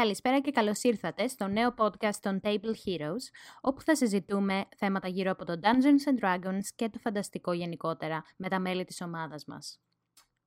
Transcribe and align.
Καλησπέρα 0.00 0.40
και 0.40 0.50
καλώς 0.50 0.82
ήρθατε 0.82 1.28
στο 1.28 1.46
νέο 1.46 1.74
podcast 1.78 2.16
των 2.20 2.40
Table 2.42 2.74
Heroes, 2.86 3.24
όπου 3.60 3.82
θα 3.82 3.96
συζητούμε 3.96 4.68
θέματα 4.76 5.08
γύρω 5.08 5.30
από 5.30 5.44
το 5.44 5.60
Dungeons 5.62 6.10
and 6.10 6.24
Dragons 6.24 6.64
και 6.74 6.88
το 6.88 6.98
φανταστικό 6.98 7.52
γενικότερα 7.52 8.24
με 8.36 8.48
τα 8.48 8.60
μέλη 8.60 8.84
της 8.84 9.00
ομάδας 9.00 9.44
μας. 9.44 9.80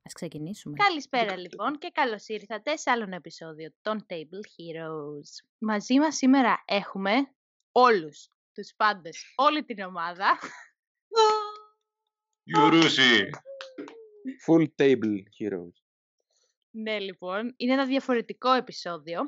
Ας 0.02 0.12
ξεκινήσουμε. 0.12 0.76
Καλησπέρα 0.76 1.36
λοιπόν 1.36 1.78
και 1.78 1.90
καλώς 1.94 2.28
ήρθατε 2.28 2.76
σε 2.76 2.90
άλλο 2.90 3.02
ένα 3.02 3.16
επεισόδιο 3.16 3.70
των 3.80 4.06
Table 4.08 4.44
Heroes. 4.56 5.44
Μαζί 5.58 5.98
μας 5.98 6.16
σήμερα 6.16 6.62
έχουμε 6.66 7.12
όλους 7.72 8.28
τους 8.52 8.74
πάντες, 8.76 9.32
όλη 9.36 9.64
την 9.64 9.80
ομάδα. 9.80 10.38
Γιουρούσι. 12.42 13.30
Full 14.46 14.66
table 14.76 15.18
heroes. 15.38 15.76
ναι 16.70 16.98
λοιπόν, 16.98 17.54
είναι 17.56 17.72
ένα 17.72 17.86
διαφορετικό 17.86 18.52
επεισόδιο, 18.52 19.20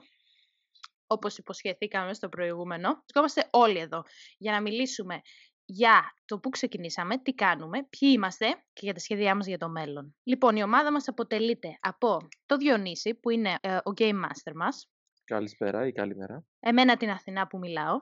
όπως 1.12 1.38
υποσχεθήκαμε 1.38 2.14
στο 2.14 2.28
προηγούμενο. 2.28 2.92
Βρισκόμαστε 2.94 3.48
όλοι 3.50 3.78
εδώ 3.78 4.04
για 4.38 4.52
να 4.52 4.60
μιλήσουμε 4.60 5.20
για 5.64 6.14
το 6.24 6.38
πού 6.38 6.48
ξεκινήσαμε, 6.48 7.18
τι 7.18 7.34
κάνουμε, 7.34 7.78
ποιοι 7.78 8.10
είμαστε 8.14 8.46
και 8.72 8.80
για 8.82 8.92
τα 8.94 9.00
σχέδιά 9.00 9.36
μας 9.36 9.46
για 9.46 9.58
το 9.58 9.68
μέλλον. 9.68 10.14
Λοιπόν, 10.22 10.56
η 10.56 10.62
ομάδα 10.62 10.92
μας 10.92 11.08
αποτελείται 11.08 11.78
από 11.80 12.28
το 12.46 12.56
Διονύση, 12.56 13.14
που 13.14 13.30
είναι 13.30 13.58
ε, 13.60 13.76
ο 13.76 13.92
Game 13.96 14.20
Master 14.24 14.52
μας, 14.54 14.90
Καλησπέρα 15.24 15.86
ή 15.86 15.92
καλημέρα. 15.92 16.44
εμένα 16.60 16.96
την 16.96 17.10
Αθηνά 17.10 17.46
που 17.46 17.58
μιλάω, 17.58 17.98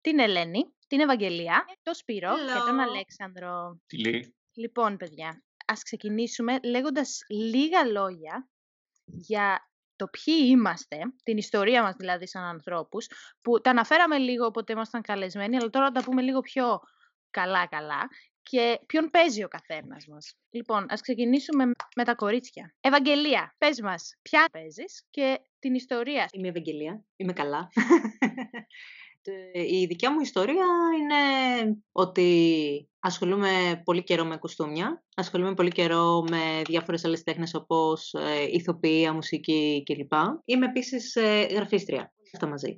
την 0.00 0.18
Ελένη, 0.18 0.74
την 0.86 1.00
Ευαγγελία, 1.00 1.64
τον 1.82 1.94
Σπύρο 1.94 2.34
και 2.34 2.70
τον 2.70 2.78
Αλέξανδρο. 2.80 3.80
Τι 3.86 4.00
λέει; 4.00 4.34
Λοιπόν, 4.54 4.96
παιδιά, 4.96 5.44
ας 5.66 5.82
ξεκινήσουμε 5.82 6.58
λέγοντας 6.64 7.20
λίγα 7.28 7.84
λόγια 7.84 8.48
για 9.04 9.69
το 10.00 10.08
ποιοι 10.08 10.34
είμαστε, 10.46 10.96
την 11.22 11.36
ιστορία 11.36 11.82
μας 11.82 11.94
δηλαδή 11.96 12.26
σαν 12.26 12.42
ανθρώπους, 12.42 13.06
που 13.42 13.60
τα 13.60 13.70
αναφέραμε 13.70 14.18
λίγο 14.18 14.46
όποτε 14.46 14.72
ήμασταν 14.72 15.02
καλεσμένοι, 15.02 15.56
αλλά 15.56 15.70
τώρα 15.70 15.90
τα 15.90 16.02
πούμε 16.02 16.22
λίγο 16.22 16.40
πιο 16.40 16.80
καλά-καλά 17.30 18.08
και 18.42 18.80
ποιον 18.86 19.10
παίζει 19.10 19.44
ο 19.44 19.48
καθένας 19.48 20.06
μας. 20.06 20.34
Λοιπόν, 20.50 20.86
ας 20.88 21.00
ξεκινήσουμε 21.00 21.64
με 21.96 22.04
τα 22.04 22.14
κορίτσια. 22.14 22.74
Ευαγγελία, 22.80 23.54
πες 23.58 23.80
μας, 23.80 24.18
ποια 24.22 24.48
παίζεις 24.52 25.06
και 25.10 25.40
την 25.58 25.74
ιστορία. 25.74 26.28
Είμαι 26.32 26.46
η 26.46 26.50
Ευαγγελία. 26.50 27.04
Είμαι 27.16 27.32
καλά. 27.32 27.68
Τε- 29.22 29.70
Η 29.70 29.86
δικιά 29.86 30.12
μου 30.12 30.20
ιστορία 30.20 30.66
είναι 31.00 31.16
ότι 31.92 32.88
ασχολούμαι 33.00 33.82
πολύ 33.84 34.02
καιρό 34.02 34.24
με 34.24 34.36
κουστούμια, 34.36 35.04
ασχολούμαι 35.14 35.54
πολύ 35.54 35.70
καιρό 35.70 36.24
με 36.30 36.62
διάφορες 36.64 37.04
άλλες 37.04 37.22
τέχνες 37.22 37.54
όπως 37.54 38.12
ε, 38.12 38.42
ηθοποιία, 38.50 39.12
μουσική 39.12 39.82
κλπ. 39.84 40.12
Είμαι 40.44 40.66
επίσης 40.66 41.16
ε, 41.16 41.46
γραφίστρια, 41.50 42.12
αυτά 42.34 42.46
μαζί. 42.46 42.74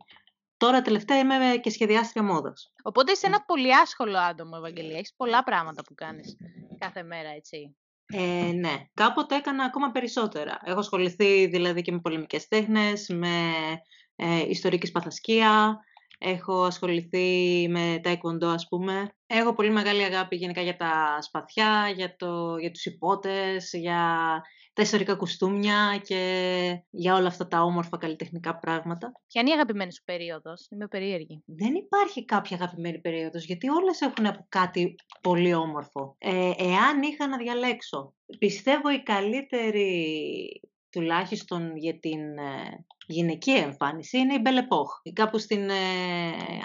Τώρα 0.57 0.83
τελευταία 0.83 1.19
είμαι 1.19 1.57
και 1.63 1.71
σχεδιάστρια 1.71 2.23
μόδας. 2.25 2.73
Οπότε 2.83 3.13
είσαι 3.13 3.27
ένα 3.27 3.45
πολύ 3.45 3.75
άσχολο 3.77 4.19
άτομο, 4.19 4.53
Ευαγγελία. 4.57 4.97
Έχεις 4.97 5.15
πολλά 5.17 5.43
πράγματα 5.43 5.83
που 5.83 5.95
κάνεις 5.95 6.37
κάθε 6.79 7.03
μέρα, 7.03 7.29
έτσι. 7.29 7.77
Ε, 8.07 8.53
ναι, 8.53 8.75
κάποτε 8.95 9.37
έκανα 9.37 9.65
ακόμα 9.65 9.91
περισσότερα. 9.91 10.59
Έχω 10.65 10.79
ασχοληθεί 10.79 11.47
δηλαδή 11.47 11.83
και 11.83 11.93
με 11.93 12.01
πολεμικές 12.01 12.49
τέχνες, 12.49 13.09
με 13.09 13.53
ε, 14.17 14.49
ιστορική 14.49 14.87
σπαθασκία, 14.87 15.79
έχω 16.23 16.63
ασχοληθεί 16.63 17.67
με 17.71 18.01
τα 18.03 18.11
εκβοντό 18.11 18.49
ας 18.49 18.69
πούμε. 18.69 19.15
Έχω 19.27 19.55
πολύ 19.55 19.71
μεγάλη 19.71 20.03
αγάπη 20.03 20.37
γενικά 20.37 20.61
για 20.61 20.77
τα 20.77 21.19
σπαθιά, 21.21 21.93
για, 21.97 22.17
το, 22.17 22.57
για 22.57 22.71
τους 22.71 22.85
υπότες, 22.85 23.71
για 23.73 24.43
τα 24.73 24.83
ιστορικά 24.83 25.15
κουστούμια 25.15 26.01
και 26.05 26.83
για 26.91 27.15
όλα 27.15 27.27
αυτά 27.27 27.49
τα 27.49 27.63
όμορφα 27.63 27.97
καλλιτεχνικά 27.97 28.59
πράγματα. 28.59 29.13
Ποια 29.27 29.41
είναι 29.41 29.51
η 29.51 29.53
αγαπημένη 29.53 29.93
σου 29.93 30.03
περίοδος, 30.05 30.67
είμαι 30.71 30.87
περίεργη. 30.87 31.43
Δεν 31.47 31.75
υπάρχει 31.75 32.25
κάποια 32.25 32.57
αγαπημένη 32.57 33.01
περίοδος, 33.01 33.45
γιατί 33.45 33.69
όλες 33.69 34.01
έχουν 34.01 34.27
από 34.27 34.47
κάτι 34.49 34.95
πολύ 35.21 35.55
όμορφο. 35.55 36.15
Ε, 36.19 36.51
εάν 36.57 37.03
είχα 37.03 37.27
να 37.27 37.37
διαλέξω, 37.37 38.15
πιστεύω 38.39 38.91
η 38.91 39.03
καλύτερη, 39.03 40.61
τουλάχιστον 40.93 41.77
για 41.77 41.99
την 41.99 42.39
ε, 42.39 42.85
γυναικεία 43.07 43.57
εμφάνιση, 43.57 44.19
είναι 44.19 44.35
η 44.35 44.43
Belle 44.45 44.59
Epoque, 44.59 45.13
κάπου 45.13 45.39
στην 45.39 45.71
ε, 45.71 45.75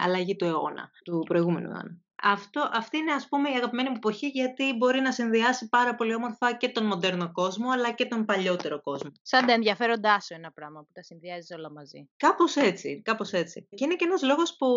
αλλαγή 0.03 0.35
του 0.35 0.45
αιώνα, 0.45 0.91
του 1.03 1.23
προηγούμενου 1.27 1.67
αιώνα. 1.67 2.01
Αυτό, 2.21 2.69
αυτή 2.73 2.97
είναι 2.97 3.11
ας 3.13 3.27
πούμε 3.27 3.49
η 3.49 3.53
αγαπημένη 3.53 3.89
μου 3.89 3.95
εποχή 3.95 4.27
γιατί 4.27 4.73
μπορεί 4.77 4.99
να 4.99 5.11
συνδυάσει 5.11 5.69
πάρα 5.69 5.95
πολύ 5.95 6.13
όμορφα 6.15 6.53
και 6.53 6.69
τον 6.69 6.85
μοντέρνο 6.85 7.31
κόσμο 7.31 7.69
αλλά 7.71 7.91
και 7.91 8.05
τον 8.05 8.25
παλιότερο 8.25 8.81
κόσμο. 8.81 9.11
Σαν 9.21 9.45
τα 9.45 9.53
ενδιαφέροντά 9.53 10.19
σου 10.19 10.33
ένα 10.33 10.51
πράγμα 10.51 10.79
που 10.81 10.89
τα 10.93 11.03
συνδυάζεις 11.03 11.51
όλα 11.57 11.71
μαζί. 11.71 12.09
Κάπως 12.17 12.55
έτσι, 12.55 13.01
κάπως 13.01 13.31
έτσι. 13.31 13.67
Και 13.69 13.83
είναι 13.83 13.95
και 13.95 14.05
ένας 14.05 14.21
λόγος 14.21 14.55
που 14.57 14.67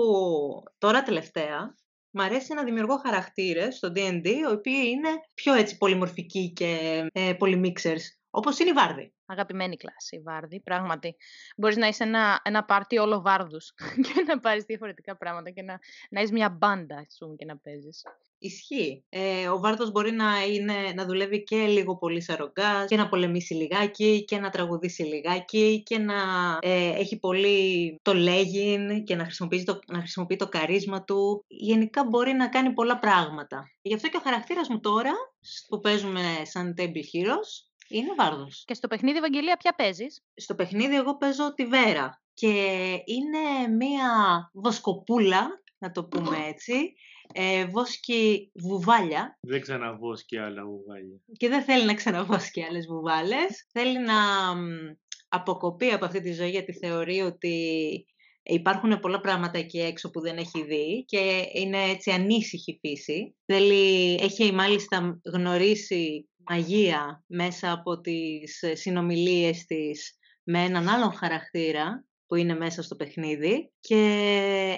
τώρα 0.78 1.02
τελευταία 1.02 1.74
μ' 2.10 2.20
αρέσει 2.20 2.54
να 2.54 2.64
δημιουργώ 2.64 2.96
χαρακτήρες 2.96 3.76
στο 3.76 3.92
D&D, 3.94 4.26
οι 4.26 4.46
οποίοι 4.52 4.82
είναι 4.86 5.08
πιο 5.34 5.54
έτσι 5.54 5.76
πολυμορφικοί 5.76 6.52
και 6.52 7.02
ε, 7.12 7.32
πολυμίξερς, 7.32 8.18
όπως 8.30 8.58
είναι 8.58 8.70
η 8.70 8.72
Βάρδη. 8.72 9.14
Αγαπημένη 9.30 9.76
κλάση, 9.76 10.16
η 10.16 10.20
Βάρδη, 10.20 10.60
πράγματι. 10.60 11.16
Μπορείς 11.56 11.76
να 11.76 11.86
είσαι 11.86 12.04
ένα, 12.04 12.40
ένα 12.44 12.64
πάρτι 12.64 12.98
όλο 12.98 13.20
βάρδους 13.20 13.74
και 14.04 14.22
να 14.26 14.38
πάρεις 14.38 14.64
διαφορετικά 14.64 15.16
πράγματα 15.16 15.50
και 15.50 15.62
να, 15.62 15.78
να 16.10 16.20
είσαι 16.20 16.32
μια 16.32 16.50
μπάντα, 16.50 16.96
ας 16.96 17.16
πούμε, 17.18 17.34
και 17.34 17.44
να 17.44 17.56
παίζεις. 17.56 18.02
Ισχύει. 18.42 19.04
Ε, 19.08 19.48
ο 19.48 19.58
Βάρδος 19.58 19.90
μπορεί 19.90 20.10
να, 20.10 20.44
είναι, 20.44 20.74
να 20.94 21.04
δουλεύει 21.04 21.42
και 21.42 21.56
λίγο 21.56 21.96
πολύ 21.96 22.20
σαρογκάς 22.20 22.86
και 22.86 22.96
να 22.96 23.08
πολεμήσει 23.08 23.54
λιγάκι 23.54 24.24
και 24.24 24.38
να 24.38 24.50
τραγουδήσει 24.50 25.02
λιγάκι 25.02 25.82
και 25.82 25.98
να 25.98 26.14
ε, 26.60 26.88
έχει 26.88 27.18
πολύ 27.18 27.98
το 28.02 28.14
λέγειν 28.14 29.04
και 29.04 29.14
να 29.14 29.24
χρησιμοποιεί 29.24 29.64
το, 29.64 29.78
να 29.86 29.98
χρησιμοποιεί 29.98 30.36
το 30.36 30.48
καρίσμα 30.48 31.04
του. 31.04 31.44
Γενικά 31.46 32.04
μπορεί 32.04 32.32
να 32.32 32.48
κάνει 32.48 32.72
πολλά 32.72 32.98
πράγματα. 32.98 33.70
Γι' 33.82 33.94
αυτό 33.94 34.08
και 34.08 34.16
ο 34.16 34.20
χαρακτήρας 34.24 34.68
μου 34.68 34.80
τώρα, 34.80 35.12
που 35.68 35.80
παίζουμε 35.80 36.20
σαν 36.42 36.74
Table 36.78 37.04
Heroes, 37.14 37.69
είναι 37.90 38.14
Βάρδος. 38.16 38.62
Και 38.66 38.74
στο 38.74 38.88
παιχνίδι, 38.88 39.18
Ευαγγελία, 39.18 39.56
ποια 39.56 39.74
παίζεις; 39.74 40.22
Στο 40.34 40.54
παιχνίδι 40.54 40.94
εγώ 40.94 41.16
παίζω 41.16 41.54
τη 41.54 41.66
Βέρα 41.66 42.22
και 42.34 42.48
είναι 43.04 43.74
μία 43.76 44.08
βοσκοπούλα, 44.52 45.48
να 45.78 45.90
το 45.90 46.04
πούμε 46.04 46.36
έτσι, 46.46 46.92
ε, 47.32 47.66
βόσκη 47.66 48.50
βουβάλια 48.54 49.38
Δεν 49.40 49.60
ξαναβόσκει 49.60 50.38
άλλα 50.38 50.64
βουβάλια. 50.64 51.20
και 51.36 51.48
δεν 51.48 51.62
θέλει 51.62 51.84
να 51.84 51.94
ξαναβόσκει 51.94 52.64
άλλες 52.64 52.86
βουβάλες. 52.86 53.66
Θέλει 53.72 53.98
να 53.98 54.14
μ, 54.54 54.68
αποκοπεί 55.28 55.90
από 55.90 56.04
αυτή 56.04 56.20
τη 56.20 56.32
ζωή 56.32 56.50
γιατί 56.50 56.72
θεωρεί 56.72 57.20
ότι 57.20 57.54
υπάρχουν 58.42 59.00
πολλά 59.00 59.20
πράγματα 59.20 59.58
εκεί 59.58 59.78
έξω 59.80 60.10
που 60.10 60.20
δεν 60.20 60.36
έχει 60.36 60.64
δει 60.64 61.04
και 61.04 61.48
είναι 61.52 61.82
έτσι 61.82 62.10
ανήσυχη 62.10 62.78
φύση. 62.80 63.36
Θέλει, 63.46 64.14
έχει 64.14 64.52
μάλιστα 64.52 65.20
γνωρίσει 65.32 66.28
μαγεία 66.48 67.24
μέσα 67.26 67.72
από 67.72 68.00
τις 68.00 68.62
ε, 68.62 68.74
συνομιλίες 68.74 69.64
της 69.64 70.14
με 70.42 70.64
έναν 70.64 70.88
άλλον 70.88 71.12
χαρακτήρα 71.12 72.04
που 72.26 72.36
είναι 72.36 72.54
μέσα 72.54 72.82
στο 72.82 72.96
παιχνίδι 72.96 73.72
και 73.80 74.02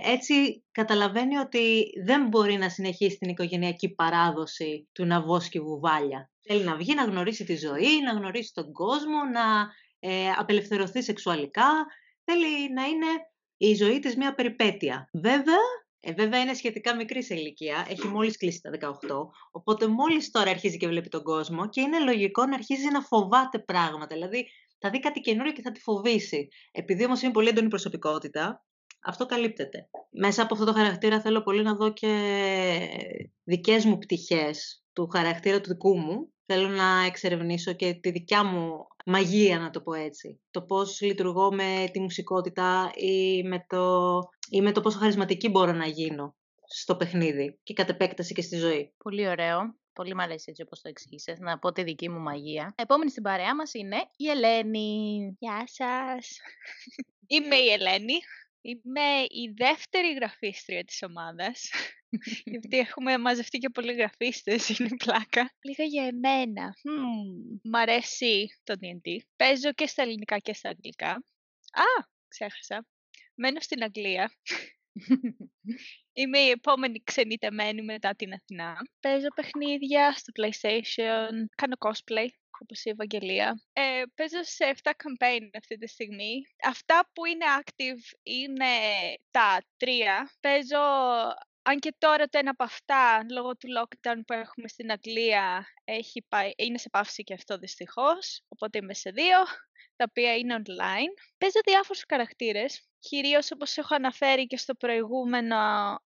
έτσι 0.05 0.65
καταλαβαίνει 0.73 1.37
ότι 1.37 1.85
δεν 2.05 2.29
μπορεί 2.29 2.57
να 2.57 2.69
συνεχίσει 2.69 3.17
την 3.19 3.29
οικογενειακή 3.29 3.95
παράδοση 3.95 4.89
του 4.93 5.05
να 5.05 5.23
βόσκει 5.23 5.61
βουβάλια. 5.61 6.31
Θέλει 6.41 6.65
να 6.65 6.77
βγει, 6.77 6.95
να 6.95 7.05
γνωρίσει 7.05 7.45
τη 7.45 7.57
ζωή, 7.57 8.01
να 8.05 8.13
γνωρίσει 8.13 8.53
τον 8.55 8.73
κόσμο, 8.73 9.17
να 9.33 9.71
ε, 9.99 10.31
απελευθερωθεί 10.39 11.03
σεξουαλικά. 11.03 11.87
Θέλει 12.25 12.73
να 12.73 12.85
είναι 12.85 13.07
η 13.67 13.75
ζωή 13.75 13.99
της 13.99 14.17
μια 14.17 14.35
περιπέτεια. 14.35 15.09
Βέβαια, 15.13 15.63
ε, 16.01 16.13
βέβαια 16.13 16.41
είναι 16.41 16.55
σχετικά 16.55 16.97
μικρή 16.97 17.23
σε 17.23 17.35
ηλικία, 17.35 17.87
έχει 17.89 18.07
μόλις 18.07 18.37
κλείσει 18.37 18.61
τα 18.61 18.71
18, 18.71 19.31
οπότε 19.51 19.87
μόλις 19.87 20.31
τώρα 20.31 20.51
αρχίζει 20.51 20.77
και 20.77 20.89
βλέπει 20.89 21.09
τον 21.09 21.23
κόσμο 21.23 21.69
και 21.69 21.81
είναι 21.81 21.99
λογικό 21.99 22.47
να 22.47 22.55
αρχίζει 22.55 22.91
να 22.91 23.01
φοβάται 23.01 23.59
πράγματα, 23.59 24.15
δηλαδή 24.15 24.47
θα 24.79 24.91
δει 24.91 25.01
κάτι 25.01 25.21
καινούριο 25.21 25.53
και 25.53 25.63
θα 25.63 25.73
τη 25.73 25.81
φοβήσει. 25.81 26.49
Επειδή 26.73 27.05
όμως 27.05 27.23
είναι 27.23 27.33
πολύ 27.33 27.49
έντονη 27.49 27.69
προσωπικότητα, 27.69 28.65
αυτό 29.05 29.27
καλύπτεται. 29.27 29.89
Μέσα 30.11 30.43
από 30.43 30.55
αυτό 30.55 30.67
το 30.67 30.73
χαρακτήρα 30.73 31.21
θέλω 31.21 31.43
πολύ 31.43 31.63
να 31.63 31.75
δω 31.75 31.93
και 31.93 32.13
δικές 33.45 33.85
μου 33.85 33.99
πτυχές 33.99 34.85
του 34.93 35.09
χαρακτήρα 35.09 35.61
του 35.61 35.69
δικού 35.69 35.99
μου. 35.99 36.33
Θέλω 36.47 36.69
να 36.69 37.05
εξερευνήσω 37.07 37.73
και 37.73 37.95
τη 37.95 38.11
δικιά 38.11 38.45
μου 38.45 38.87
μαγεία, 39.07 39.59
να 39.59 39.71
το 39.71 39.81
πω 39.81 39.93
έτσι. 39.93 40.41
Το 40.51 40.63
πώς 40.63 41.01
λειτουργώ 41.01 41.53
με 41.53 41.89
τη 41.93 42.01
μουσικότητα 42.01 42.91
ή 42.95 43.43
με 43.43 43.65
το, 43.69 44.19
ή 44.51 44.61
με 44.61 44.73
το 44.73 44.81
πόσο 44.81 44.99
χαρισματική 44.99 45.49
μπορώ 45.49 45.73
να 45.73 45.87
γίνω 45.87 46.37
στο 46.67 46.97
παιχνίδι 46.97 47.59
και 47.63 47.75
κατ' 47.75 47.89
επέκταση 47.89 48.35
και 48.35 48.43
στη 48.43 48.57
ζωή. 48.57 48.93
Πολύ 49.05 49.29
ωραίο. 49.29 49.77
Πολύ 49.93 50.15
μ' 50.15 50.21
αρέσει 50.21 50.45
έτσι 50.49 50.63
όπως 50.63 50.81
το 50.81 50.89
εξήγησες. 50.89 51.39
Να 51.39 51.59
πω 51.59 51.73
τη 51.73 51.83
δική 51.83 52.09
μου 52.09 52.21
μαγεία. 52.21 52.75
Επόμενη 52.77 53.11
στην 53.11 53.23
παρέα 53.23 53.55
μας 53.55 53.75
είναι 53.75 53.97
η 54.17 54.29
Ελένη. 54.29 55.37
Γεια 55.39 55.65
σας. 55.67 56.39
Είμαι 57.35 57.57
η 57.57 57.69
Ελένη. 57.69 58.15
Είμαι 58.61 59.21
η 59.29 59.55
δεύτερη 59.57 60.15
γραφίστρια 60.15 60.85
της 60.85 61.03
ομάδας. 61.03 61.71
Γιατί 62.45 62.79
έχουμε 62.79 63.19
μαζευτεί 63.19 63.59
και 63.59 63.69
πολλοί 63.69 63.93
γραφίστες, 63.93 64.69
είναι 64.79 64.97
πλάκα. 64.97 65.53
Λίγα 65.63 65.85
για 65.85 66.05
εμένα. 66.05 66.75
Μμμ, 66.85 67.59
Μ' 67.63 67.77
αρέσει 67.77 68.61
το 68.65 68.75
D&D. 68.81 69.17
Παίζω 69.37 69.73
και 69.73 69.87
στα 69.87 70.03
ελληνικά 70.03 70.39
και 70.39 70.55
στα 70.55 70.69
αγγλικά. 70.69 71.11
Α, 71.73 72.07
ξέχασα. 72.29 72.87
Μένω 73.35 73.61
στην 73.61 73.83
Αγγλία. 73.83 74.33
Είμαι 76.13 76.39
η 76.39 76.49
επόμενη 76.49 77.03
ξενιτεμένη 77.05 77.83
μετά 77.83 78.15
την 78.15 78.33
Αθηνά. 78.33 78.77
Παίζω 79.01 79.29
παιχνίδια 79.35 80.13
στο 80.13 80.33
PlayStation, 80.37 81.31
κάνω 81.55 81.77
cosplay, 81.79 82.29
όπως 82.61 82.85
η 82.85 82.91
Ευαγγελία. 82.91 83.63
Ε, 83.73 84.03
παίζω 84.15 84.43
σε 84.43 84.75
7 84.83 84.91
campaign 84.91 85.49
αυτή 85.59 85.77
τη 85.79 85.87
στιγμή. 85.89 86.35
Αυτά 86.63 87.11
που 87.13 87.25
είναι 87.25 87.45
active 87.61 88.19
είναι 88.23 88.75
τα 89.31 89.65
τρία. 89.77 90.31
Παίζω 90.41 90.83
αν 91.63 91.79
και 91.79 91.95
τώρα 91.99 92.29
το 92.29 92.39
ένα 92.39 92.51
από 92.51 92.65
αυτά, 92.65 93.27
λόγω 93.31 93.57
του 93.57 93.69
lockdown 93.79 94.21
που 94.27 94.33
έχουμε 94.33 94.69
στην 94.69 94.91
Αγγλία, 94.91 95.67
έχει 95.85 96.25
πάει, 96.29 96.51
είναι 96.57 96.79
σε 96.79 96.89
παύση 96.89 97.23
και 97.23 97.35
αυτό 97.35 97.59
δυστυχώς, 97.59 98.43
οπότε 98.49 98.79
είμαι 98.79 98.95
σε 98.95 99.11
δύο, 99.11 99.39
τα 99.97 100.05
οποία 100.09 100.37
είναι 100.37 100.57
online. 100.59 101.23
Παίζω 101.39 101.61
διάφορους 101.65 102.05
χαρακτήρες, 102.09 102.89
κυρίως 102.99 103.51
όπως 103.51 103.77
έχω 103.77 103.95
αναφέρει 103.95 104.47
και 104.47 104.57
στο 104.57 104.75
προηγούμενο 104.75 105.57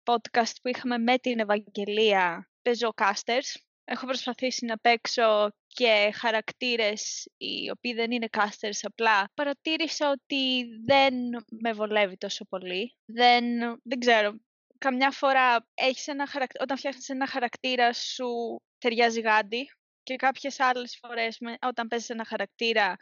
podcast 0.04 0.52
που 0.62 0.68
είχαμε 0.68 0.98
με 0.98 1.18
την 1.18 1.38
Ευαγγελία, 1.38 2.50
παίζω 2.62 2.92
casters. 2.96 3.60
Έχω 3.86 4.06
προσπαθήσει 4.06 4.64
να 4.64 4.78
παίξω 4.78 5.50
και 5.66 6.10
χαρακτήρες 6.14 7.28
οι 7.36 7.70
οποίοι 7.70 7.94
δεν 7.94 8.10
είναι 8.10 8.28
casters 8.30 8.78
απλά. 8.82 9.30
Παρατήρησα 9.34 10.10
ότι 10.10 10.64
δεν 10.84 11.14
με 11.60 11.72
βολεύει 11.72 12.16
τόσο 12.16 12.44
πολύ. 12.44 12.96
Δεν, 13.04 13.44
δεν 13.82 13.98
ξέρω, 13.98 14.34
καμιά 14.78 15.10
φορά 15.10 15.68
έχεις 15.74 16.06
ένα 16.06 16.26
χαρακ... 16.26 16.50
όταν 16.60 16.76
φτιάχνεις 16.76 17.08
ένα 17.08 17.26
χαρακτήρα 17.26 17.92
σου 17.92 18.60
ταιριάζει 18.78 19.20
γάντι 19.20 19.70
και 20.02 20.16
κάποιες 20.16 20.60
άλλες 20.60 20.98
φορές 21.02 21.38
όταν 21.60 21.88
παίζεις 21.88 22.08
ένα 22.08 22.24
χαρακτήρα 22.24 22.96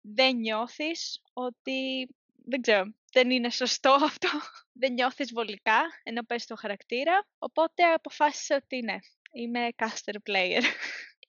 δεν 0.00 0.36
νιώθεις 0.36 1.22
ότι 1.32 2.08
δεν 2.44 2.60
ξέρω, 2.60 2.94
δεν 3.12 3.30
είναι 3.30 3.50
σωστό 3.50 3.90
αυτό. 4.10 4.28
Δεν 4.72 4.92
νιώθεις 4.92 5.32
βολικά 5.32 5.80
ενώ 6.02 6.22
παίζεις 6.22 6.46
το 6.46 6.56
χαρακτήρα. 6.56 7.26
Οπότε 7.38 7.82
αποφάσισα 7.84 8.56
ότι 8.56 8.80
ναι, 8.80 8.96
είμαι 9.32 9.68
caster 9.76 10.14
player. 10.30 10.62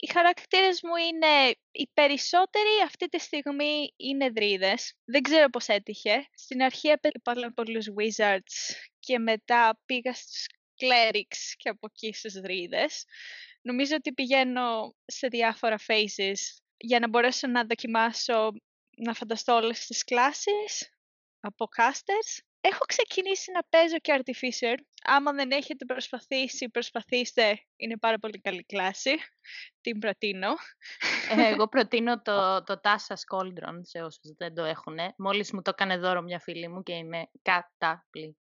Οι 0.04 0.12
χαρακτήρες 0.12 0.82
μου 0.84 0.96
είναι, 0.96 1.56
οι 1.72 1.88
περισσότεροι 1.94 2.70
αυτή 2.86 3.08
τη 3.08 3.20
στιγμή 3.20 3.94
είναι 3.96 4.30
δρίδες. 4.30 4.94
Δεν 5.06 5.22
ξέρω 5.22 5.50
πώς 5.50 5.68
έτυχε. 5.68 6.28
Στην 6.36 6.62
αρχή 6.62 6.88
έπαιρνα 6.88 7.54
πολλούς 7.54 7.86
wizards 7.98 8.76
και 9.00 9.20
μετά 9.20 9.80
πήγα 9.86 10.14
στους 10.14 10.46
clerics 10.82 11.54
και 11.58 11.70
από 11.70 11.88
εκεί 11.94 12.14
στους 12.14 12.34
δρίδες. 12.34 13.06
Νομίζω 13.62 13.96
ότι 13.96 14.14
πηγαίνω 14.14 14.96
σε 15.06 15.28
διάφορα 15.28 15.78
phases 15.88 16.40
για 16.78 17.00
να 17.00 17.10
μπορέσω 17.10 17.48
να 17.48 17.66
δοκιμάσω 17.66 18.52
να 18.98 19.14
φανταστώ 19.14 19.56
όλες 19.56 19.86
τις 19.86 20.04
κλάσεις 20.04 20.90
από 21.40 21.68
casters. 21.78 22.53
Έχω 22.66 22.86
ξεκινήσει 22.86 23.52
να 23.52 23.64
παίζω 23.70 23.98
και 24.00 24.22
Artificer. 24.24 24.76
Άμα 25.04 25.32
δεν 25.32 25.52
έχετε 25.52 25.86
προσπαθήσει, 25.86 26.70
προσπαθήστε. 26.70 27.60
Είναι 27.76 27.98
πάρα 27.98 28.20
πολύ 28.20 28.42
καλή 28.42 28.64
κλάση. 28.64 29.12
Την 29.82 30.00
προτείνω. 30.00 30.50
Ε, 31.38 31.48
εγώ 31.48 31.68
προτείνω 31.74 32.22
το, 32.22 32.64
το 32.64 32.80
Tasha 32.84 33.16
Cauldron 33.16 33.80
σε 33.82 34.02
όσους 34.02 34.34
δεν 34.38 34.54
το 34.54 34.64
έχουν. 34.64 34.98
Μόλις 35.18 35.52
μου 35.52 35.62
το 35.62 35.70
έκανε 35.74 35.98
δώρο 35.98 36.22
μια 36.22 36.40
φίλη 36.40 36.68
μου 36.68 36.84
και 36.84 36.94
είναι 36.94 37.30
καταπληκτικό. 37.42 38.43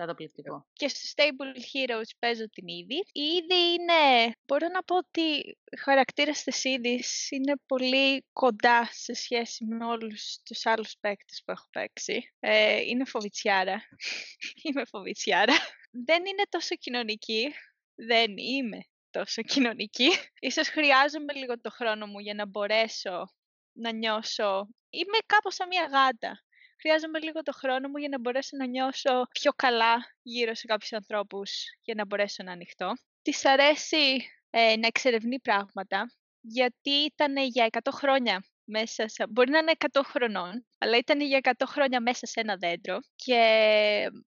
Καταπληκτικό. 0.00 0.66
Και 0.72 0.88
στο 0.88 1.00
Stable 1.14 1.56
Heroes 1.58 2.10
παίζω 2.18 2.48
την 2.48 2.68
Ήδη. 2.68 2.94
Η 3.12 3.20
Ήδη 3.20 3.72
είναι, 3.72 4.32
μπορώ 4.46 4.68
να 4.68 4.82
πω 4.82 4.96
ότι 4.96 5.20
οι 5.20 5.76
χαρακτήρες 5.78 6.42
της 6.42 6.64
Ήδης 6.64 7.30
είναι 7.30 7.52
πολύ 7.66 8.24
κοντά 8.32 8.88
σε 8.92 9.12
σχέση 9.12 9.64
με 9.64 9.84
όλους 9.84 10.38
τους 10.44 10.66
άλλους 10.66 10.96
παίκτες 11.00 11.42
που 11.44 11.50
έχω 11.50 11.66
παίξει. 11.70 12.32
Ε, 12.40 12.80
είναι 12.80 13.04
φοβητσιάρα. 13.04 13.82
είμαι 14.62 14.84
φοβητσιάρα. 14.84 15.54
Δεν 15.90 16.26
είναι 16.26 16.42
τόσο 16.48 16.74
κοινωνική. 16.74 17.54
Δεν 17.94 18.36
είμαι 18.36 18.80
τόσο 19.10 19.42
κοινωνική. 19.42 20.08
Ίσως 20.40 20.68
χρειάζομαι 20.68 21.32
λίγο 21.32 21.60
το 21.60 21.70
χρόνο 21.70 22.06
μου 22.06 22.18
για 22.18 22.34
να 22.34 22.46
μπορέσω 22.46 23.34
να 23.72 23.92
νιώσω... 23.92 24.68
Είμαι 24.90 25.18
κάπως 25.26 25.54
σαν 25.54 25.68
μια 25.68 25.84
γάτα 25.84 26.40
χρειάζομαι 26.80 27.18
λίγο 27.18 27.42
το 27.42 27.52
χρόνο 27.52 27.88
μου 27.88 27.96
για 27.96 28.08
να 28.08 28.18
μπορέσω 28.18 28.56
να 28.56 28.66
νιώσω 28.66 29.26
πιο 29.32 29.52
καλά 29.56 29.96
γύρω 30.22 30.54
σε 30.54 30.66
κάποιους 30.66 30.92
ανθρώπους 30.92 31.64
για 31.82 31.94
να 31.94 32.06
μπορέσω 32.06 32.42
να 32.42 32.52
ανοιχτώ. 32.52 32.92
Της 33.22 33.44
αρέσει 33.44 34.30
ε, 34.50 34.76
να 34.76 34.86
εξερευνεί 34.86 35.40
πράγματα 35.40 36.14
γιατί 36.40 36.90
ήταν 36.90 37.36
για 37.36 37.68
100 37.70 37.78
χρόνια 37.92 38.44
μέσα 38.64 39.08
σε... 39.08 39.26
Μπορεί 39.30 39.50
να 39.50 39.58
είναι 39.58 39.72
100 39.92 40.00
χρονών, 40.04 40.66
αλλά 40.78 40.96
ήταν 40.96 41.20
για 41.20 41.40
100 41.42 41.50
χρόνια 41.66 42.00
μέσα 42.00 42.26
σε 42.26 42.40
ένα 42.40 42.56
δέντρο 42.56 42.98
και 43.16 43.42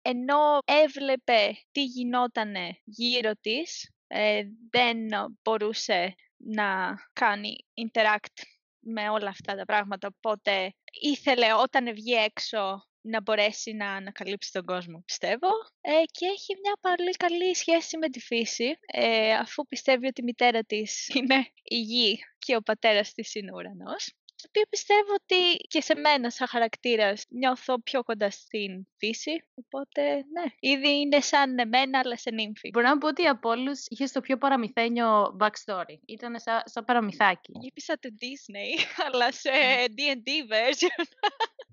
ενώ 0.03 0.59
έβλεπε 0.65 1.57
τι 1.73 1.85
γινόταν 1.85 2.55
γύρω 2.85 3.33
της, 3.41 3.91
ε, 4.07 4.43
δεν 4.71 4.97
μπορούσε 5.43 6.15
να 6.37 6.95
κάνει 7.13 7.67
interact 7.75 8.56
με 8.87 9.09
όλα 9.09 9.29
αυτά 9.29 9.55
τα 9.55 9.65
πράγματα, 9.65 10.09
οπότε 10.17 10.75
ήθελε 11.01 11.53
όταν 11.53 11.95
βγει 11.95 12.13
έξω 12.13 12.85
να 13.01 13.21
μπορέσει 13.21 13.73
να 13.73 13.93
ανακαλύψει 13.93 14.53
τον 14.53 14.65
κόσμο, 14.65 15.03
πιστεύω. 15.07 15.49
Ε, 15.81 15.91
και 16.11 16.27
έχει 16.27 16.55
μια 16.63 16.77
πολύ 16.81 17.11
καλή 17.11 17.55
σχέση 17.57 17.99
με 17.99 18.09
τη 18.09 18.21
φύση, 18.21 18.79
ε, 18.87 19.33
αφού 19.33 19.67
πιστεύει 19.67 20.07
ότι 20.07 20.21
η 20.21 20.25
μητέρα 20.25 20.63
της 20.63 21.09
είναι 21.15 21.49
η 21.63 21.79
γη 21.81 22.19
και 22.39 22.57
ο 22.57 22.61
πατέρας 22.61 23.13
της 23.13 23.35
είναι 23.35 23.53
ο 23.53 23.55
ουρανός 23.57 24.15
το 24.47 24.53
οποίο 24.61 24.63
πιστεύω 24.71 25.13
ότι 25.13 25.57
και 25.69 25.81
σε 25.81 25.95
μένα 25.95 26.31
σαν 26.31 26.49
χαρακτήρα 26.49 27.15
νιώθω 27.29 27.83
πιο 27.83 28.03
κοντά 28.03 28.31
στην 28.31 28.87
φύση. 28.99 29.45
Οπότε, 29.55 30.03
ναι, 30.15 30.45
ήδη 30.61 30.89
είναι 30.89 31.21
σαν 31.21 31.59
εμένα, 31.59 31.99
αλλά 31.99 32.17
σε 32.17 32.31
νύμφη. 32.31 32.71
Μπορώ 32.73 32.89
να 32.89 32.99
πω 32.99 33.09
ότι 33.09 33.27
από 33.27 33.49
όλους 33.49 33.87
είχες 33.89 34.13
το 34.13 34.21
πιο 34.21 34.37
παραμυθένιο 34.39 35.37
backstory. 35.41 35.99
Ήταν 36.07 36.41
σαν, 36.41 36.63
σαν 36.65 36.85
παραμυθάκι. 36.85 37.53
Γύπησα 37.61 37.99
το 37.99 38.09
Disney, 38.21 38.85
αλλά 39.07 39.33
σε 39.33 39.51
D&D 39.97 40.29
version. 40.53 41.05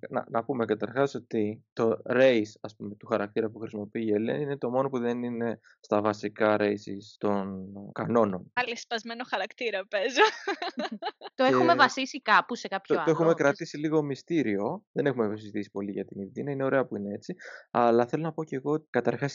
Να, 0.10 0.26
να 0.30 0.44
πούμε 0.44 0.66
καταρχάς 0.66 1.16
ότι 1.16 1.64
το 1.74 2.02
race 2.10 2.52
ας 2.62 2.76
πούμε, 2.76 2.96
του 2.96 3.06
χαρακτήρα 3.06 3.50
που 3.50 3.60
χρησιμοποιεί 3.60 4.06
η 4.06 4.12
Ελένη 4.12 4.42
είναι 4.44 4.58
το 4.58 4.70
μόνο 4.70 4.90
που 4.90 5.00
δεν 5.00 5.24
είναι 5.24 5.60
στα 5.80 6.02
βασικά 6.02 6.56
races 6.60 7.16
των 7.18 7.66
κανόνων. 7.92 8.52
Άλλη 8.54 8.78
σπασμένο 8.78 9.24
χαρακτήρα 9.28 9.86
παίζω. 9.88 10.22
το 11.36 11.44
έχουμε 11.44 11.76
βασίσει 11.76 12.22
κάπου 12.22 12.56
σε 12.56 12.68
κάποιο 12.68 12.96
το, 12.96 13.02
άλλο. 13.02 13.12
Το 13.12 13.22
έχουμε 13.22 13.34
κρατήσει 13.34 13.78
λίγο 13.78 14.02
μυστήριο. 14.04 14.84
Δεν 14.92 15.06
έχουμε 15.06 15.38
συζητήσει 15.38 15.70
πολύ 15.72 15.92
για 15.92 16.06
την 16.06 16.22
Ιβδίνα. 16.22 16.52
Είναι 16.52 16.64
ωραία 16.64 16.86
που 16.86 16.96
είναι 16.96 17.14
έτσι. 17.14 17.36
Αλλά 17.72 18.06
θέλω 18.06 18.24
να 18.24 18.32
πω 18.32 18.44
και 18.44 18.56
εγώ 18.56 18.72
ότι 18.72 18.88
καταρχά 18.90 19.30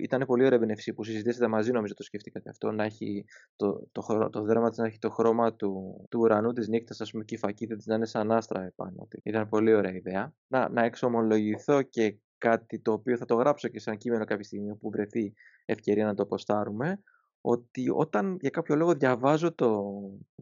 ήταν 0.00 0.26
πολύ 0.26 0.44
ωραία 0.44 0.58
εμπνευσή 0.58 0.92
που 0.92 1.04
συζητήσατε 1.04 1.48
μαζί, 1.48 1.72
νομίζω 1.72 1.94
το 1.94 2.02
σκεφτήκατε 2.02 2.50
αυτό. 2.50 2.70
Να 2.70 2.84
έχει 2.84 3.24
το, 3.56 3.88
το, 3.92 4.28
το 4.30 4.42
δέρμα 4.42 4.68
της 4.68 4.78
να 4.78 4.86
έχει 4.86 4.98
το 4.98 5.10
χρώμα 5.10 5.54
του, 5.54 6.04
του 6.10 6.20
ουρανού 6.20 6.52
της 6.52 6.68
νύχτας, 6.68 7.00
ας 7.00 7.10
πούμε, 7.10 7.24
και 7.24 7.34
η 7.34 7.38
φακίδα 7.38 7.76
της 7.76 7.86
να 7.86 7.94
είναι 7.94 8.06
σαν 8.06 8.32
άστρα 8.32 8.64
επάνω. 8.64 9.08
Ήταν 9.22 9.48
πολύ 9.48 9.74
ωραία 9.74 9.92
ιδέα. 9.92 10.07
Να, 10.46 10.68
να 10.68 10.84
εξομολογηθώ 10.84 11.82
και 11.82 12.18
κάτι 12.38 12.80
το 12.80 12.92
οποίο 12.92 13.16
θα 13.16 13.24
το 13.24 13.34
γράψω 13.34 13.68
και 13.68 13.80
σαν 13.80 13.96
κείμενο 13.96 14.24
κάποια 14.24 14.44
στιγμή 14.44 14.76
που 14.76 14.90
βρεθεί 14.90 15.34
ευκαιρία 15.64 16.04
να 16.04 16.14
το 16.14 16.22
αποστάρουμε 16.22 17.02
ότι 17.40 17.90
όταν 17.94 18.36
για 18.40 18.50
κάποιο 18.50 18.76
λόγο 18.76 18.94
διαβάζω 18.94 19.54
το, 19.54 19.82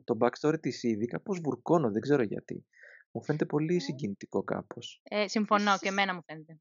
το 0.04 0.16
backstory 0.20 0.60
της 0.60 0.82
ήδη, 0.82 1.06
κάπως 1.06 1.40
βουρκώνω, 1.40 1.90
δεν 1.90 2.00
ξέρω 2.00 2.22
γιατί. 2.22 2.66
Μου 3.10 3.24
φαίνεται 3.24 3.46
πολύ 3.46 3.80
συγκινητικό 3.80 4.42
κάπως. 4.42 5.00
Ε, 5.02 5.28
συμφωνώ 5.28 5.78
και 5.78 5.88
εμένα 5.88 6.14
μου 6.14 6.22
φαίνεται. 6.26 6.58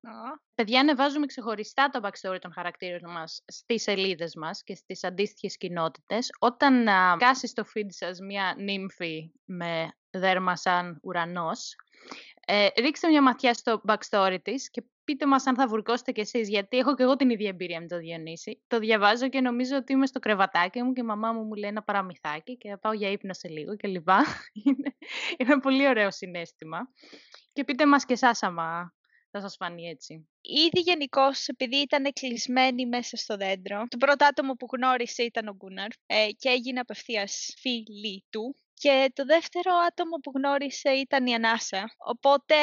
Παιδιά, 0.55 0.79
ανεβάζουμε 0.79 1.25
ξεχωριστά 1.25 1.89
το 1.89 1.99
backstory 2.03 2.37
των 2.39 2.51
χαρακτήρων 2.51 3.11
μας 3.11 3.43
στις 3.47 3.83
σελίδες 3.83 4.35
μας 4.35 4.63
και 4.63 4.75
στις 4.75 5.03
αντίστοιχες 5.03 5.57
κοινότητες. 5.57 6.29
Όταν 6.39 6.87
α, 6.87 7.15
κάσει 7.17 7.47
στο 7.47 7.63
feed 7.63 7.87
σας 7.87 8.19
μια 8.19 8.55
νύμφη 8.57 9.31
με 9.45 9.87
δέρμα 10.09 10.55
σαν 10.55 10.99
ουρανός, 11.03 11.75
ε, 12.45 12.67
ρίξτε 12.77 13.07
μια 13.07 13.21
ματιά 13.21 13.53
στο 13.53 13.81
backstory 13.87 14.37
της 14.43 14.69
και 14.69 14.83
πείτε 15.03 15.25
μας 15.25 15.45
αν 15.47 15.55
θα 15.55 15.67
βουρκώσετε 15.67 16.11
κι 16.11 16.19
εσείς, 16.19 16.49
γιατί 16.49 16.77
έχω 16.77 16.95
και 16.95 17.03
εγώ 17.03 17.15
την 17.15 17.29
ίδια 17.29 17.49
εμπειρία 17.49 17.81
με 17.81 17.87
το 17.87 17.97
Διονύση. 17.97 18.63
Το 18.67 18.79
διαβάζω 18.79 19.29
και 19.29 19.41
νομίζω 19.41 19.75
ότι 19.75 19.93
είμαι 19.93 20.05
στο 20.05 20.19
κρεβατάκι 20.19 20.81
μου 20.81 20.93
και 20.93 21.01
η 21.01 21.05
μαμά 21.05 21.31
μου 21.31 21.43
μου 21.43 21.53
λέει 21.53 21.69
ένα 21.69 21.83
παραμυθάκι 21.83 22.57
και 22.57 22.69
θα 22.69 22.79
πάω 22.79 22.93
για 22.93 23.11
ύπνο 23.11 23.33
σε 23.33 23.47
λίγο 23.47 23.75
και 23.75 23.87
λοιπά. 23.87 24.23
είναι, 24.65 24.95
είναι 25.37 25.59
πολύ 25.59 25.87
ωραίο 25.87 26.11
συνέστημα. 26.11 26.79
Και 27.53 27.63
πείτε 27.63 27.85
μας 27.85 28.05
και 28.05 28.13
εσάς 28.13 28.43
άμα 28.43 28.93
θα 29.31 29.41
σας 29.41 29.55
φανεί 29.55 29.87
έτσι. 29.87 30.29
Ήδη 30.41 30.79
γενικώ, 30.79 31.23
επειδή 31.45 31.75
ήταν 31.75 32.13
κλεισμένη 32.13 32.85
μέσα 32.85 33.17
στο 33.17 33.37
δέντρο, 33.37 33.83
το 33.87 33.97
πρώτο 33.97 34.25
άτομο 34.25 34.53
που 34.53 34.67
γνώρισε 34.71 35.23
ήταν 35.23 35.47
ο 35.47 35.53
Γκούναρ 35.53 35.87
ε, 36.05 36.27
και 36.37 36.49
έγινε 36.49 36.79
απευθείας 36.79 37.53
φίλη 37.57 38.25
του. 38.29 38.55
Και 38.79 39.11
το 39.15 39.25
δεύτερο 39.25 39.71
άτομο 39.87 40.15
που 40.15 40.31
γνώρισε 40.35 40.89
ήταν 40.89 41.25
η 41.25 41.33
Ανάσα. 41.33 41.95
Οπότε 41.97 42.55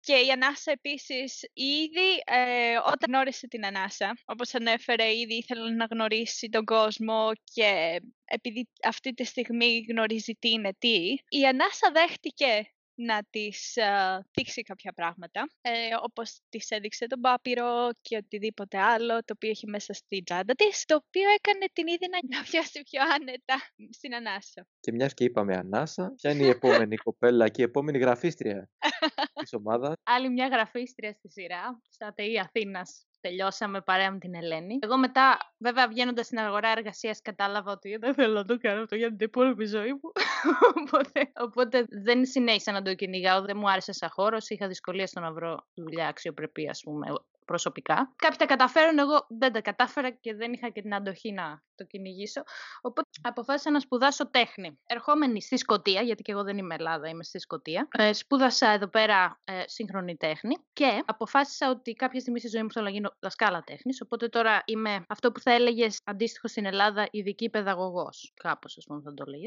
και 0.00 0.14
η 0.14 0.30
Ανάσα 0.30 0.70
επίσης 0.70 1.40
ήδη 1.52 2.22
ε, 2.24 2.76
όταν 2.76 3.08
γνώρισε 3.08 3.48
την 3.48 3.66
Ανάσα, 3.66 4.18
όπως 4.24 4.54
ανέφερε 4.54 5.16
ήδη 5.16 5.34
ήθελε 5.34 5.70
να 5.70 5.86
γνωρίσει 5.90 6.48
τον 6.48 6.64
κόσμο 6.64 7.30
και 7.52 8.00
επειδή 8.24 8.68
αυτή 8.84 9.12
τη 9.12 9.24
στιγμή 9.24 9.84
γνωρίζει 9.88 10.32
τι 10.32 10.50
είναι 10.50 10.74
τι, 10.78 10.96
η 11.28 11.46
Ανάσα 11.48 11.90
δέχτηκε 11.92 12.74
να 12.94 13.22
της 13.30 13.76
ε, 13.76 14.26
δείξει 14.32 14.62
κάποια 14.62 14.92
πράγματα, 14.92 15.48
ε, 15.60 15.70
όπως 16.02 16.40
της 16.48 16.70
έδειξε 16.70 17.06
τον 17.06 17.20
πάπυρο 17.20 17.90
και 18.00 18.16
οτιδήποτε 18.16 18.78
άλλο 18.78 19.18
το 19.18 19.32
οποίο 19.34 19.50
έχει 19.50 19.66
μέσα 19.66 19.92
στην 19.92 20.24
τσάντα 20.24 20.54
της, 20.54 20.84
το 20.84 20.94
οποίο 20.94 21.28
έκανε 21.38 21.66
την 21.72 21.86
είδη 21.86 22.06
να 22.10 22.18
νιώθει 22.50 22.82
πιο 22.82 23.02
άνετα 23.14 23.56
στην 23.90 24.14
ανάσα. 24.14 24.66
Και 24.80 24.92
μιας 24.92 25.14
και 25.14 25.24
είπαμε 25.24 25.56
ανάσα, 25.56 26.12
ποια 26.20 26.30
είναι 26.30 26.44
η 26.44 26.48
επόμενη 26.48 26.96
κοπέλα 26.96 27.48
και 27.48 27.60
η 27.60 27.64
επόμενη 27.64 27.98
γραφίστρια 27.98 28.70
της 29.40 29.52
ομάδας; 29.52 29.94
Άλλη 30.02 30.30
μια 30.30 30.46
γραφίστρια 30.46 31.12
στη 31.12 31.30
σειρά, 31.30 31.80
στα 31.90 32.12
ΤΕΗ 32.14 32.38
Αθήνας. 32.38 33.06
Τελειώσαμε 33.24 33.80
παρέα 33.80 34.10
με 34.10 34.18
την 34.18 34.34
Ελένη. 34.34 34.78
Εγώ 34.80 34.98
μετά, 34.98 35.38
βέβαια, 35.58 35.88
βγαίνοντας 35.88 36.26
στην 36.26 36.38
αγορά 36.38 36.68
εργασίας, 36.68 37.20
κατάλαβα 37.22 37.72
ότι 37.72 37.96
δεν 37.96 38.14
θέλω 38.14 38.34
να 38.34 38.44
το 38.44 38.58
κάνω 38.58 38.82
αυτό 38.82 38.96
για 38.96 39.08
την 39.08 39.26
υπόλοιπη 39.26 39.64
ζωή 39.64 39.92
μου. 39.92 40.12
οπότε, 40.78 41.32
οπότε 41.40 41.86
δεν 41.88 42.24
συνέχισα 42.24 42.72
να 42.72 42.82
το 42.82 42.94
κυνηγάω. 42.94 43.42
Δεν 43.42 43.56
μου 43.56 43.70
άρεσε 43.70 43.92
σαν 43.92 44.08
χώρος. 44.10 44.48
Είχα 44.48 44.68
δυσκολία 44.68 45.06
στο 45.06 45.20
να 45.20 45.32
βρω 45.32 45.66
δουλειά 45.74 46.08
αξιοπρεπή, 46.08 46.68
ας 46.68 46.82
πούμε, 46.82 47.06
προσωπικά. 47.44 48.12
Κάποιοι 48.16 48.38
τα 48.38 48.46
καταφέρουν, 48.46 48.98
εγώ 48.98 49.26
δεν 49.28 49.52
τα 49.52 49.60
κατάφερα 49.60 50.10
και 50.10 50.34
δεν 50.34 50.52
είχα 50.52 50.68
και 50.68 50.82
την 50.82 50.94
αντοχή 50.94 51.32
να 51.32 51.62
το 51.76 51.84
κυνηγήσω. 51.84 52.42
Οπότε 52.80 53.08
αποφάσισα 53.22 53.70
να 53.70 53.80
σπουδάσω 53.80 54.30
τέχνη. 54.30 54.78
Ερχόμενη 54.86 55.42
στη 55.42 55.56
Σκωτία, 55.56 56.00
γιατί 56.00 56.22
και 56.22 56.32
εγώ 56.32 56.42
δεν 56.42 56.58
είμαι 56.58 56.74
Ελλάδα, 56.74 57.08
είμαι 57.08 57.24
στη 57.24 57.38
Σκωτία, 57.38 57.88
ε, 57.90 58.12
σπούδασα 58.12 58.68
εδώ 58.68 58.86
πέρα 58.86 59.40
ε, 59.44 59.62
σύγχρονη 59.66 60.16
τέχνη 60.16 60.56
και 60.72 61.02
αποφάσισα 61.04 61.70
ότι 61.70 61.92
κάποια 61.92 62.20
στιγμή 62.20 62.38
στη 62.38 62.48
ζωή 62.48 62.62
μου 62.62 62.70
θέλω 62.70 62.84
να 62.84 62.90
γίνω 62.90 63.16
δασκάλα 63.20 63.62
τέχνης. 63.66 64.00
Οπότε 64.00 64.28
τώρα 64.28 64.62
είμαι 64.64 65.04
αυτό 65.08 65.32
που 65.32 65.40
θα 65.40 65.52
έλεγες 65.52 66.00
αντίστοιχο 66.04 66.48
στην 66.48 66.64
Ελλάδα 66.64 67.08
ειδική 67.10 67.50
παιδαγωγός. 67.50 68.32
Κάπως, 68.42 68.76
ας 68.76 68.84
πούμε, 68.84 69.00
θα 69.04 69.14
το 69.14 69.24
έλεγε. 69.26 69.46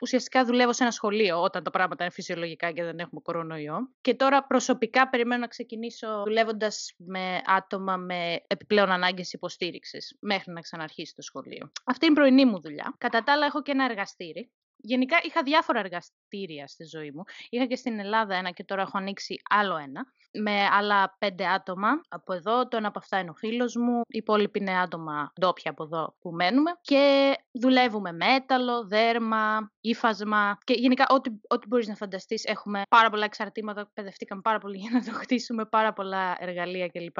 Ουσιαστικά 0.00 0.44
δουλεύω 0.44 0.72
σε 0.72 0.82
ένα 0.82 0.92
σχολείο 0.92 1.42
όταν 1.42 1.62
τα 1.62 1.70
πράγματα 1.70 2.04
είναι 2.04 2.12
φυσιολογικά 2.12 2.72
και 2.72 2.84
δεν 2.84 2.98
έχουμε 2.98 3.20
κορονοϊό. 3.20 3.90
Και 4.00 4.14
τώρα 4.14 4.44
προσωπικά 4.44 5.08
περιμένω 5.08 5.40
να 5.40 5.46
ξεκινήσω 5.46 6.22
δουλεύοντας 6.24 6.94
με 6.96 7.40
άτομα 7.44 7.96
με 7.96 8.44
επιπλέον 8.46 8.90
ανάγκες 8.90 9.32
υποστήριξης 9.32 10.16
μέχρι 10.20 10.52
να 10.52 10.60
ξαναρχίσει 10.60 11.14
το 11.14 11.22
σχολείο. 11.22 11.55
Αυτή 11.84 12.04
είναι 12.06 12.14
η 12.14 12.16
πρωινή 12.16 12.44
μου 12.44 12.60
δουλειά. 12.60 12.94
Κατά 12.98 13.22
τα 13.22 13.32
άλλα 13.32 13.46
έχω 13.46 13.62
και 13.62 13.70
ένα 13.70 13.84
εργαστήρι 13.84 14.52
Γενικά 14.86 15.16
είχα 15.22 15.42
διάφορα 15.42 15.78
εργαστήρια 15.78 16.66
στη 16.66 16.84
ζωή 16.84 17.10
μου. 17.14 17.22
Είχα 17.48 17.66
και 17.66 17.76
στην 17.76 17.98
Ελλάδα 17.98 18.34
ένα 18.34 18.50
και 18.50 18.64
τώρα 18.64 18.82
έχω 18.82 18.98
ανοίξει 18.98 19.36
άλλο 19.50 19.76
ένα. 19.76 20.06
Με 20.38 20.66
άλλα 20.72 21.16
πέντε 21.18 21.46
άτομα 21.46 21.88
από 22.08 22.32
εδώ. 22.32 22.68
Το 22.68 22.76
ένα 22.76 22.88
από 22.88 22.98
αυτά 22.98 23.18
είναι 23.18 23.30
ο 23.30 23.34
φίλος 23.34 23.76
μου. 23.76 24.00
Οι 24.00 24.18
υπόλοιποι 24.18 24.58
είναι 24.58 24.78
άτομα 24.78 25.32
ντόπια 25.40 25.70
από 25.70 25.84
εδώ 25.84 26.16
που 26.20 26.30
μένουμε. 26.30 26.70
Και 26.80 27.34
δουλεύουμε 27.52 28.12
μέταλλο, 28.12 28.86
δέρμα, 28.86 29.72
ύφασμα 29.80 30.58
και 30.64 30.72
γενικά 30.72 31.06
ό,τι, 31.08 31.30
ό,τι 31.48 31.66
μπορείς 31.66 31.88
να 31.88 31.94
φανταστείς. 31.94 32.44
Έχουμε 32.44 32.82
πάρα 32.88 33.10
πολλά 33.10 33.24
εξαρτήματα, 33.24 33.90
παιδευτήκαμε 33.94 34.40
πάρα 34.40 34.58
πολύ 34.58 34.78
για 34.78 34.90
να 34.92 35.04
το 35.04 35.12
χτίσουμε, 35.12 35.64
πάρα 35.64 35.92
πολλά 35.92 36.36
εργαλεία 36.38 36.88
κλπ. 36.88 37.18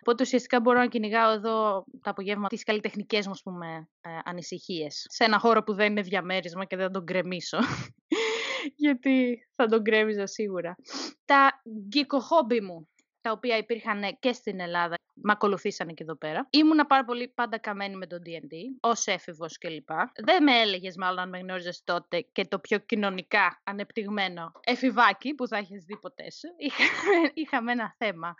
Οπότε 0.00 0.22
ουσιαστικά 0.22 0.60
μπορώ 0.60 0.78
να 0.78 0.86
κυνηγάω 0.86 1.32
εδώ 1.32 1.84
τα 2.02 2.10
απογεύματα 2.10 2.48
τις 2.48 2.64
καλλιτεχνικές 2.64 3.26
μου 3.26 3.34
πούμε, 3.44 3.88
ε, 4.00 4.10
ανησυχίες. 4.24 5.06
Σε 5.08 5.24
ένα 5.24 5.38
χώρο 5.38 5.62
που 5.62 5.74
δεν 5.74 5.90
είναι 5.90 6.00
διαμέρισμα 6.00 6.64
και 6.64 6.76
δεν 6.76 6.90
τον 6.96 7.04
γκρεμίσω. 7.04 7.58
Γιατί 8.82 9.46
θα 9.54 9.66
τον 9.66 9.80
γκρέμιζα 9.80 10.26
σίγουρα. 10.26 10.76
Τα 11.24 11.62
γκίκο 11.88 12.20
χόμπι 12.20 12.60
μου, 12.60 12.88
τα 13.20 13.30
οποία 13.30 13.56
υπήρχαν 13.56 14.16
και 14.20 14.32
στην 14.32 14.60
Ελλάδα, 14.60 14.94
με 15.14 15.32
ακολουθήσανε 15.32 15.92
και 15.92 16.02
εδώ 16.02 16.16
πέρα. 16.16 16.46
Ήμουνα 16.50 16.86
πάρα 16.86 17.04
πολύ 17.04 17.28
πάντα 17.28 17.58
καμένη 17.58 17.96
με 17.96 18.06
τον 18.06 18.18
D&D, 18.26 18.54
ως 18.80 19.06
έφηβος 19.06 19.58
κλπ. 19.58 19.88
Δεν 20.24 20.42
με 20.42 20.52
έλεγες 20.52 20.96
μάλλον 20.96 21.18
αν 21.18 21.28
με 21.28 21.38
γνώριζες 21.38 21.82
τότε 21.84 22.20
και 22.32 22.44
το 22.44 22.58
πιο 22.58 22.78
κοινωνικά 22.78 23.60
ανεπτυγμένο 23.64 24.52
εφηβάκι 24.64 25.34
που 25.34 25.48
θα 25.48 25.56
έχεις 25.56 25.84
δει 25.84 25.98
ποτέ 25.98 26.30
σου. 26.30 26.48
Είχαμε, 26.56 27.30
είχαμε 27.34 27.72
ένα 27.72 27.94
θέμα 27.98 28.34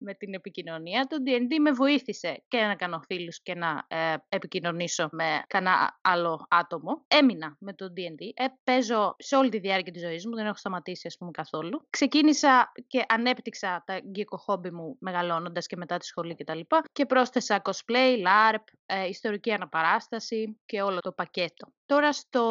με 0.00 0.14
την 0.14 0.34
επικοινωνία. 0.34 1.06
Το 1.06 1.16
D&D 1.26 1.58
με 1.60 1.72
βοήθησε 1.72 2.42
και 2.48 2.58
να 2.58 2.74
κάνω 2.74 3.00
φίλους 3.06 3.42
και 3.42 3.54
να 3.54 3.84
ε, 3.88 4.14
επικοινωνήσω 4.28 5.08
με 5.12 5.42
κανένα 5.46 5.98
άλλο 6.02 6.46
άτομο. 6.48 7.04
Έμεινα 7.08 7.56
με 7.58 7.74
το 7.74 7.86
D&D. 7.96 8.24
Ε, 8.34 8.44
παίζω 8.64 9.14
σε 9.18 9.36
όλη 9.36 9.48
τη 9.48 9.58
διάρκεια 9.58 9.92
της 9.92 10.02
ζωής 10.02 10.26
μου, 10.26 10.34
δεν 10.34 10.46
έχω 10.46 10.56
σταματήσει 10.56 11.06
ας 11.06 11.16
πούμε 11.16 11.30
καθόλου. 11.30 11.86
Ξεκίνησα 11.90 12.72
και 12.86 13.04
ανέπτυξα 13.08 13.82
τα 13.86 14.00
γκίκο 14.00 14.36
χόμπι 14.36 14.70
μου 14.70 14.96
μεγαλώνοντας 15.00 15.66
και 15.66 15.76
μετά 15.76 15.96
τη 15.96 16.06
σχολή 16.06 16.34
κτλ. 16.34 16.58
Και, 16.58 16.82
και 16.92 17.06
πρόσθεσα 17.06 17.62
cosplay, 17.64 18.26
LARP, 18.26 18.64
ε, 18.86 19.08
ιστορική 19.08 19.52
αναπαράσταση 19.52 20.60
και 20.64 20.82
όλο 20.82 21.00
το 21.00 21.12
πακέτο. 21.12 21.72
Τώρα 21.86 22.12
στο 22.12 22.44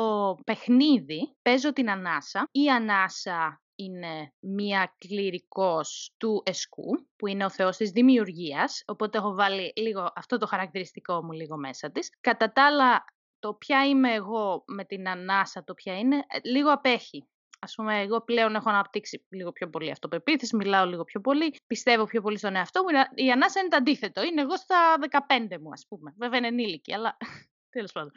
παιχνίδι 0.46 1.36
παίζω 1.42 1.74
την 1.74 1.90
ανάσα. 1.90 2.48
Η 2.52 2.70
ανάσα 2.70 3.62
είναι 3.80 4.34
μία 4.40 4.96
κληρικός 4.98 6.14
του 6.18 6.44
Εσκού, 6.46 7.08
που 7.16 7.28
είναι 7.28 7.46
ο 7.46 7.50
θεός 7.50 7.78
της 7.78 7.92
δημιουργίας, 7.92 8.84
οπότε 8.86 9.18
έχω 9.18 9.34
βάλει 9.34 9.74
λίγο 9.76 10.12
αυτό 10.16 10.38
το 10.38 10.48
χαρακτηριστικό 10.48 11.24
μου 11.24 11.32
λίγο 11.32 11.58
μέσα 11.58 11.92
της. 11.92 12.10
Κατά 12.22 12.52
τα 12.52 12.66
άλλα, 12.66 13.06
το 13.40 13.54
ποια 13.54 13.88
είμαι 13.88 14.14
εγώ 14.14 14.64
με 14.68 14.86
την 14.86 15.10
ανάσα, 15.10 15.64
το 15.64 15.74
ποια 15.74 15.98
είναι, 15.98 16.16
ε, 16.16 16.40
λίγο 16.44 16.72
απέχει. 16.72 17.28
Α 17.60 17.76
πούμε, 17.76 18.02
εγώ 18.02 18.22
πλέον 18.22 18.56
έχω 18.56 18.70
αναπτύξει 18.70 19.26
λίγο 19.30 19.52
πιο 19.52 19.70
πολύ 19.70 19.92
αυτοπεποίθηση, 19.92 20.56
μιλάω 20.56 20.86
λίγο 20.86 21.04
πιο 21.04 21.22
πολύ, 21.22 21.56
πιστεύω 21.68 22.04
πιο 22.04 22.22
πολύ 22.22 22.38
στον 22.38 22.56
εαυτό 22.56 22.84
μου. 22.84 22.90
Η 23.16 23.32
ανάσα 23.32 23.60
είναι 23.60 23.70
το 23.70 23.78
αντίθετο. 23.78 24.24
Είναι 24.24 24.42
εγώ 24.42 24.58
στα 24.58 24.98
15 25.10 25.58
μου, 25.62 25.70
ας 25.72 25.86
πούμε. 25.88 26.14
Βέβαια 26.18 26.38
είναι 26.38 26.48
ενήλικη, 26.48 26.94
αλλά 26.94 27.18
τέλος 27.76 27.92
πάντων. 27.92 28.12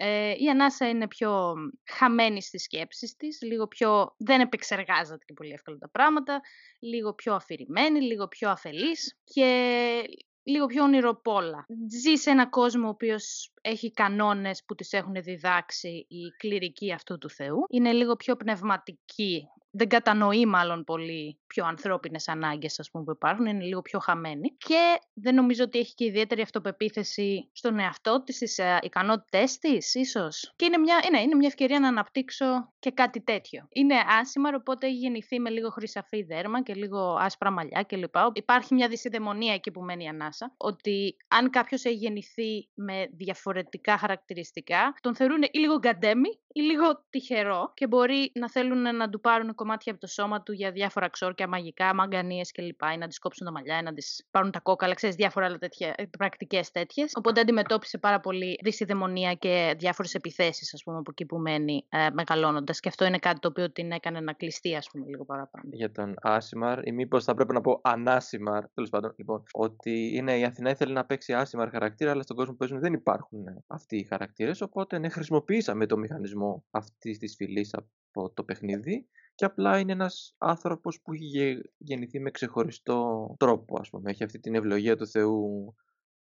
Ε, 0.00 0.34
η 0.38 0.48
Ανάσα 0.48 0.88
είναι 0.88 1.08
πιο 1.08 1.54
χαμένη 1.90 2.42
στις 2.42 2.62
σκέψεις 2.62 3.16
της, 3.16 3.42
λίγο 3.42 3.66
πιο 3.66 4.14
δεν 4.18 4.40
επεξεργάζεται 4.40 5.24
και 5.24 5.32
πολύ 5.32 5.52
εύκολα 5.52 5.78
τα 5.78 5.88
πράγματα, 5.88 6.40
λίγο 6.80 7.14
πιο 7.14 7.34
αφηρημένη, 7.34 8.00
λίγο 8.00 8.28
πιο 8.28 8.50
αφελής 8.50 9.18
και 9.24 10.02
λίγο 10.42 10.66
πιο 10.66 10.82
ονειροπόλα. 10.82 11.66
Ζει 12.02 12.14
σε 12.14 12.30
ένα 12.30 12.46
κόσμο 12.46 12.86
ο 12.86 12.90
οποίος 12.90 13.52
έχει 13.68 13.92
κανόνες 13.92 14.64
που 14.66 14.74
τις 14.74 14.92
έχουν 14.92 15.14
διδάξει 15.22 16.06
οι 16.08 16.28
κληρικοί 16.38 16.92
αυτού 16.92 17.18
του 17.18 17.30
Θεού. 17.30 17.64
Είναι 17.68 17.92
λίγο 17.92 18.16
πιο 18.16 18.36
πνευματική 18.36 19.48
δεν 19.70 19.88
κατανοεί 19.88 20.46
μάλλον 20.46 20.84
πολύ 20.84 21.38
πιο 21.46 21.64
ανθρώπινες 21.64 22.28
ανάγκες 22.28 22.78
ας 22.80 22.90
πούμε, 22.90 23.04
που 23.04 23.10
υπάρχουν, 23.10 23.46
είναι 23.46 23.64
λίγο 23.64 23.82
πιο 23.82 23.98
χαμένη 23.98 24.56
και 24.56 24.98
δεν 25.14 25.34
νομίζω 25.34 25.64
ότι 25.64 25.78
έχει 25.78 25.94
και 25.94 26.04
ιδιαίτερη 26.04 26.42
αυτοπεποίθηση 26.42 27.48
στον 27.52 27.78
εαυτό 27.78 28.22
της, 28.22 28.36
στις 28.36 28.58
uh, 28.60 28.78
ικανότητές 28.82 29.58
της 29.58 29.94
ίσως. 29.94 30.52
Και 30.56 30.64
είναι 30.64 30.78
μια, 30.78 31.00
είναι, 31.06 31.20
είναι 31.20 31.34
μια 31.34 31.48
ευκαιρία 31.48 31.80
να 31.80 31.88
αναπτύξω 31.88 32.72
και 32.78 32.90
κάτι 32.90 33.20
τέτοιο. 33.20 33.66
Είναι 33.72 33.94
άσημαρο, 34.20 34.56
οπότε 34.60 34.86
έχει 34.86 34.96
γεννηθεί 34.96 35.40
με 35.40 35.50
λίγο 35.50 35.70
χρυσαφή 35.70 36.22
δέρμα 36.22 36.62
και 36.62 36.74
λίγο 36.74 37.16
άσπρα 37.20 37.50
μαλλιά 37.50 37.82
κλπ. 37.82 38.14
Υπάρχει 38.32 38.74
μια 38.74 38.88
δυσυδαιμονία 38.88 39.54
εκεί 39.54 39.70
που 39.70 39.80
μένει 39.80 40.04
η 40.04 40.08
ανάσα, 40.08 40.54
ότι 40.56 41.16
αν 41.28 41.50
κάποιος 41.50 41.84
έχει 41.84 41.96
γεννηθεί 41.96 42.68
με 42.74 43.06
διαφορετικά 43.12 43.57
χαρακτηριστικά, 43.98 44.94
τον 45.00 45.14
θεωρούν 45.14 45.42
ή 45.42 45.58
λίγο 45.58 45.78
γκαντέμι 45.78 46.28
ή 46.52 46.60
λίγο 46.60 47.04
τυχερό 47.10 47.72
και 47.74 47.86
μπορεί 47.86 48.30
να 48.34 48.50
θέλουν 48.50 48.96
να 48.96 49.08
του 49.10 49.20
πάρουν 49.20 49.54
κομμάτια 49.54 49.92
από 49.92 50.00
το 50.00 50.06
σώμα 50.06 50.42
του 50.42 50.52
για 50.52 50.70
διάφορα 50.70 51.08
ξόρκια, 51.08 51.48
μαγικά, 51.48 51.94
μαγκανίες 51.94 52.52
κλπ. 52.52 52.82
Ή 52.94 52.96
να 52.98 53.08
τη 53.08 53.18
κόψουν 53.18 53.46
τα 53.46 53.52
μαλλιά, 53.52 53.78
ή 53.78 53.82
να 53.82 53.92
τη 53.92 54.02
πάρουν 54.30 54.50
τα 54.50 54.60
κόκαλα, 54.60 54.94
ξέρεις 54.94 55.16
διάφορα 55.16 55.46
άλλα 55.46 55.58
τέτοια 55.58 55.94
ε, 55.96 56.04
πρακτικές 56.18 56.70
τέτοιες. 56.70 57.12
Οπότε 57.14 57.40
αντιμετώπισε 57.40 57.98
πάρα 57.98 58.20
πολύ 58.20 58.58
δυσιδαιμονία 58.62 59.34
και 59.34 59.74
διάφορες 59.78 60.14
επιθέσεις, 60.14 60.74
ας 60.74 60.82
πούμε, 60.82 60.98
από 60.98 61.10
εκεί 61.10 61.24
που 61.24 61.38
μένει 61.38 61.86
ε, 61.88 62.06
μεγαλώνοντας. 62.12 62.80
Και 62.80 62.88
αυτό 62.88 63.04
είναι 63.04 63.18
κάτι 63.18 63.38
το 63.38 63.48
οποίο 63.48 63.72
την 63.72 63.92
έκανε 63.92 64.20
να 64.20 64.32
κλειστεί, 64.32 64.76
ας 64.76 64.88
πούμε, 64.92 65.06
λίγο 65.06 65.24
παραπάνω. 65.24 65.64
Για 65.72 65.92
τον 65.92 66.14
Άσιμαρ, 66.20 66.86
ή 66.86 66.92
μήπως 66.92 67.24
θα 67.24 67.34
πρέπει 67.34 67.52
να 67.52 67.60
πω 67.60 67.80
Ανάσιμαρ, 67.82 68.68
τέλος 68.68 68.90
πάντων, 68.90 69.14
λοιπόν, 69.16 69.42
ότι 69.52 70.16
είναι 70.16 70.38
η 70.38 70.44
Αθηνά 70.44 70.70
ήθελε 70.70 70.92
να 70.92 71.04
παίξει 71.04 71.32
Άσιμαρ 71.32 71.70
χαρακτήρα, 71.70 72.10
αλλά 72.10 72.22
στον 72.22 72.36
κόσμο 72.36 72.52
που 72.52 72.58
παίζουν 72.58 72.80
δεν 72.80 72.92
υπάρχουν 72.92 73.37
αυτοί 73.66 73.96
οι 73.96 74.04
χαρακτήρες. 74.04 74.60
Οπότε 74.60 74.98
ναι, 74.98 75.08
χρησιμοποίησαμε 75.08 75.86
το 75.86 75.96
μηχανισμό 75.96 76.64
αυτής 76.70 77.18
της 77.18 77.34
φυλής 77.36 77.74
από 77.74 78.30
το 78.32 78.44
παιχνίδι 78.44 79.08
και 79.34 79.44
απλά 79.44 79.78
είναι 79.78 79.92
ένας 79.92 80.34
άνθρωπος 80.38 81.00
που 81.00 81.12
έχει 81.12 81.60
γεννηθεί 81.76 82.20
με 82.20 82.30
ξεχωριστό 82.30 83.34
τρόπο, 83.38 83.80
ας 83.80 83.90
πούμε. 83.90 84.10
Έχει 84.10 84.24
αυτή 84.24 84.38
την 84.38 84.54
ευλογία 84.54 84.96
του 84.96 85.06
Θεού 85.06 85.74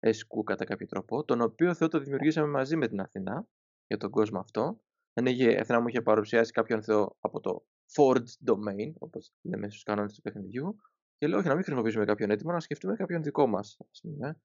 Εσκού 0.01 0.43
κατά 0.43 0.65
κάποιο 0.65 0.87
τρόπο, 0.87 1.25
τον 1.25 1.41
οποίο 1.41 1.75
Θεό 1.75 1.89
το 1.89 1.99
δημιουργήσαμε 1.99 2.49
μαζί 2.49 2.77
με 2.77 2.89
την 2.89 3.01
Αθηνά 3.01 3.47
για 3.87 3.97
τον 3.97 4.11
κόσμο 4.11 4.39
αυτό. 4.39 4.81
Δεν 5.13 5.27
είχε, 5.27 5.53
η 5.53 5.57
Αθηνά 5.57 5.81
μου 5.81 5.89
είχε 5.89 6.03
παρουσιάσει 6.03 6.53
κάποιον 6.53 6.83
Θεό 6.83 7.17
από 7.21 7.41
το 7.41 7.67
Forged 7.97 8.51
Domain, 8.51 8.93
όπως 8.99 9.33
λέμε 9.43 9.69
στους 9.69 9.83
κανόνες 9.83 10.15
του 10.15 10.21
παιχνιδιού, 10.21 10.77
και 11.25 11.31
λέω, 11.31 11.39
όχι, 11.39 11.49
να 11.49 11.55
μην 11.55 11.63
χρησιμοποιήσουμε 11.63 12.05
κάποιον 12.05 12.31
έτοιμο, 12.31 12.53
να 12.53 12.61
σκεφτούμε 12.61 12.97
κάποιον 12.97 13.23
δικό 13.23 13.47
μας. 13.47 13.77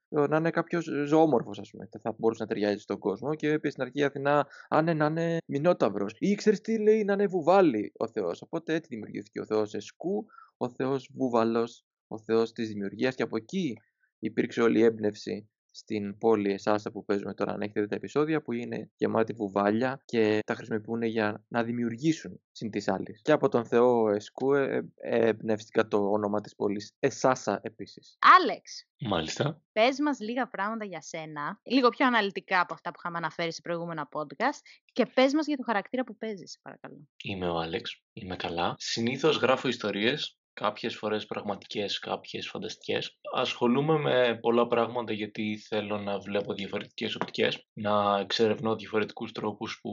Να 0.10 0.38
είναι 0.38 0.50
κάποιος 0.50 0.90
ζωόμορφος, 1.06 1.60
ας 1.60 1.70
πούμε. 1.70 1.90
Θα 2.02 2.16
μπορούσε 2.18 2.44
να 2.44 2.48
ταιριάζει 2.48 2.78
στον 2.78 3.00
κόσμο. 3.00 3.36
Και 3.36 3.52
είπε 3.52 3.70
στην 3.70 3.84
αρχή 3.84 4.00
η 4.00 4.04
Αθηνά, 4.04 4.48
αν 4.70 4.88
είναι 4.88 4.94
να 4.94 5.06
είναι 5.06 5.38
μηνόταυρος. 5.46 6.16
Ή 6.20 6.36
ξέρεις 6.36 6.62
τι 6.62 6.80
λέει, 6.80 7.04
να 7.04 7.14
είναι 7.14 7.28
βουβάλι 7.28 7.92
ο 7.98 8.08
Θεός. 8.08 8.42
Οπότε 8.42 8.74
έτσι 8.74 8.90
δημιουργήθηκε 8.90 9.40
ο 9.40 9.46
Θεός 9.46 9.74
Εσκού, 9.74 10.26
ο 10.58 10.70
Θεός 10.70 11.10
Βούβαλος, 11.14 11.86
ο 12.08 12.20
Θεός 12.20 12.52
της 12.52 12.68
δημιουργίας. 12.68 13.16
Και 13.16 13.24
από 13.24 13.38
εκεί 13.38 13.78
υπήρξε 14.20 14.62
όλη 14.62 14.80
η 14.80 14.84
έμπνευση 14.84 15.50
στην 15.72 16.18
πόλη 16.18 16.52
Εσάσα 16.52 16.92
που 16.92 17.06
παίζουμε 17.06 17.34
τώρα, 17.34 17.54
αν 17.54 17.62
έχετε 17.62 17.82
δει 17.82 17.88
τα 17.88 17.96
επεισόδια, 17.96 18.42
που 18.42 18.52
είναι 18.52 18.90
γεμάτη 18.96 19.34
βουβάλια 19.34 20.02
και 20.06 20.40
τα 20.46 20.54
χρησιμοποιούν 20.54 21.02
για 21.02 21.44
να 21.48 21.64
δημιουργήσουν 21.64 22.42
συν 22.52 22.70
της 22.72 22.88
άλλης. 22.88 23.22
Και 23.22 23.32
από 23.32 23.50
τον 23.50 23.66
Θεό 23.66 24.10
Εσκούε 24.10 24.82
εμπνεύστηκα 24.96 25.88
το 25.88 25.98
όνομα 26.12 26.42
της 26.42 26.56
πόλης 26.56 26.94
Εσάσα 27.00 27.60
επίσης. 27.64 28.18
Άλεξ, 28.40 28.88
Μάλιστα. 29.00 29.62
πες 29.72 30.00
μας 30.00 30.20
λίγα 30.20 30.48
πράγματα 30.48 30.86
για 30.86 31.02
σένα, 31.02 31.60
λίγο 31.64 31.90
πιο 31.90 32.06
αναλυτικά 32.06 32.60
από 32.60 32.74
αυτά 32.74 32.90
που 32.90 32.96
είχαμε 33.00 33.18
αναφέρει 33.18 33.54
σε 33.54 33.62
προηγούμενα 33.62 34.10
podcast 34.12 34.60
και 34.92 35.06
πες 35.06 35.34
μας 35.34 35.48
για 35.48 35.58
το 35.58 35.64
χαρακτήρα 35.66 36.04
που 36.04 36.18
παίζεις, 36.18 36.52
σε 36.52 36.60
παρακαλώ. 36.62 37.08
Είμαι 37.24 37.50
ο 37.50 37.58
Άλεξ, 37.58 38.04
είμαι 38.14 38.36
καλά. 38.36 38.76
Συνήθως 38.78 39.38
γράφω 39.38 39.68
ιστορίες, 39.68 40.39
κάποιες 40.60 40.96
φορές 40.96 41.26
πραγματικές, 41.26 42.00
κάποιες 42.00 42.48
φανταστικές. 42.48 43.18
Ασχολούμαι 43.36 43.98
με 43.98 44.38
πολλά 44.42 44.68
πράγματα 44.68 45.14
γιατί 45.14 45.58
θέλω 45.68 45.98
να 45.98 46.20
βλέπω 46.20 46.54
διαφορετικές 46.54 47.16
οπτικές, 47.16 47.68
να 47.74 48.20
εξερευνώ 48.20 48.76
διαφορετικούς 48.76 49.32
τρόπους 49.32 49.80
που 49.82 49.92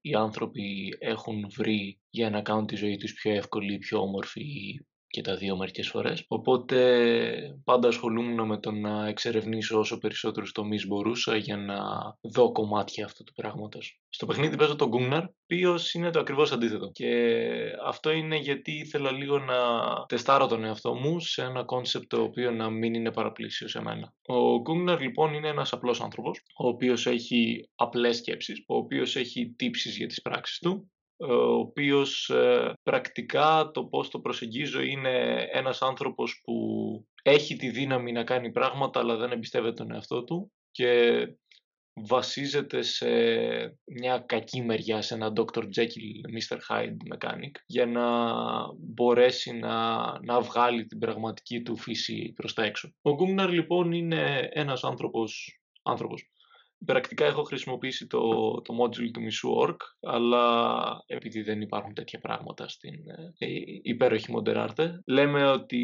οι 0.00 0.14
άνθρωποι 0.14 0.96
έχουν 0.98 1.46
βρει 1.56 2.00
για 2.10 2.30
να 2.30 2.42
κάνουν 2.42 2.66
τη 2.66 2.76
ζωή 2.76 2.96
τους 2.96 3.12
πιο 3.12 3.32
εύκολη, 3.32 3.78
πιο 3.78 3.98
όμορφη 4.00 4.42
και 5.14 5.22
τα 5.22 5.36
δύο 5.36 5.56
μερικές 5.56 5.88
φορές. 5.88 6.24
Οπότε 6.28 7.56
πάντα 7.64 7.88
ασχολούμουν 7.88 8.46
με 8.46 8.58
το 8.58 8.70
να 8.70 9.08
εξερευνήσω 9.08 9.78
όσο 9.78 9.98
περισσότερους 9.98 10.52
τομείς 10.52 10.86
μπορούσα 10.86 11.36
για 11.36 11.56
να 11.56 11.78
δω 12.20 12.52
κομμάτια 12.52 13.04
αυτού 13.04 13.24
του 13.24 13.32
πράγματος. 13.32 14.00
Στο 14.08 14.26
παιχνίδι 14.26 14.56
παίζω 14.56 14.76
τον 14.76 14.90
Gunnar, 14.92 15.22
ο 15.22 15.32
οποίος 15.44 15.94
είναι 15.94 16.10
το 16.10 16.20
ακριβώς 16.20 16.52
αντίθετο. 16.52 16.90
Και 16.92 17.40
αυτό 17.84 18.10
είναι 18.10 18.36
γιατί 18.36 18.72
ήθελα 18.72 19.10
λίγο 19.12 19.38
να 19.38 19.54
τεστάρω 20.06 20.46
τον 20.46 20.64
εαυτό 20.64 20.94
μου 20.94 21.20
σε 21.20 21.42
ένα 21.42 21.64
κόνσεπτ 21.64 22.08
το 22.08 22.22
οποίο 22.22 22.50
να 22.50 22.70
μην 22.70 22.94
είναι 22.94 23.12
παραπλήσιο 23.12 23.68
σε 23.68 23.82
μένα. 23.82 24.14
Ο 24.26 24.62
Gunnar 24.66 24.98
λοιπόν 25.00 25.34
είναι 25.34 25.48
ένας 25.48 25.72
απλός 25.72 26.00
άνθρωπος, 26.00 26.40
ο 26.56 26.68
οποίος 26.68 27.06
έχει 27.06 27.68
απλές 27.74 28.16
σκέψεις, 28.16 28.64
ο 28.66 28.76
οποίος 28.76 29.16
έχει 29.16 29.54
τύψεις 29.56 29.96
για 29.96 30.06
τις 30.06 30.22
πράξεις 30.22 30.58
του, 30.58 30.90
ο 31.16 31.34
οποίος 31.34 32.30
ε, 32.30 32.72
πρακτικά 32.82 33.70
το 33.74 33.84
πώς 33.84 34.10
το 34.10 34.20
προσεγγίζω 34.20 34.80
είναι 34.80 35.46
ένας 35.52 35.82
άνθρωπος 35.82 36.40
που 36.44 36.54
έχει 37.22 37.56
τη 37.56 37.70
δύναμη 37.70 38.12
να 38.12 38.24
κάνει 38.24 38.52
πράγματα 38.52 39.00
αλλά 39.00 39.16
δεν 39.16 39.30
εμπιστεύεται 39.30 39.74
τον 39.74 39.92
εαυτό 39.92 40.24
του 40.24 40.52
και 40.70 41.26
βασίζεται 41.94 42.82
σε 42.82 43.06
μια 43.84 44.18
κακή 44.18 44.62
μεριά, 44.62 45.02
σε 45.02 45.14
ένα 45.14 45.32
Dr. 45.36 45.62
Jekyll, 45.62 46.36
Mr. 46.36 46.58
Hyde 46.68 47.14
mechanic 47.14 47.50
για 47.66 47.86
να 47.86 48.06
μπορέσει 48.78 49.52
να, 49.52 49.96
να 50.22 50.40
βγάλει 50.40 50.86
την 50.86 50.98
πραγματική 50.98 51.62
του 51.62 51.76
φύση 51.76 52.32
προς 52.36 52.54
τα 52.54 52.64
έξω. 52.64 52.94
Ο 53.02 53.14
Γκούμναρ 53.14 53.50
λοιπόν 53.50 53.92
είναι 53.92 54.48
ένας 54.52 54.84
άνθρωπος, 54.84 55.60
άνθρωπος 55.82 56.28
Πρακτικά 56.84 57.24
έχω 57.24 57.42
χρησιμοποιήσει 57.42 58.06
το, 58.06 58.20
το 58.60 58.74
module 58.82 59.10
του 59.12 59.22
μισού 59.22 59.48
org, 59.62 59.76
αλλά 60.00 60.84
επειδή 61.06 61.42
δεν 61.42 61.60
υπάρχουν 61.60 61.94
τέτοια 61.94 62.18
πράγματα 62.18 62.68
στην 62.68 62.94
ε, 63.38 63.46
υπέροχη 63.82 64.34
Moderarte, 64.36 64.88
λέμε 65.06 65.44
ότι 65.50 65.82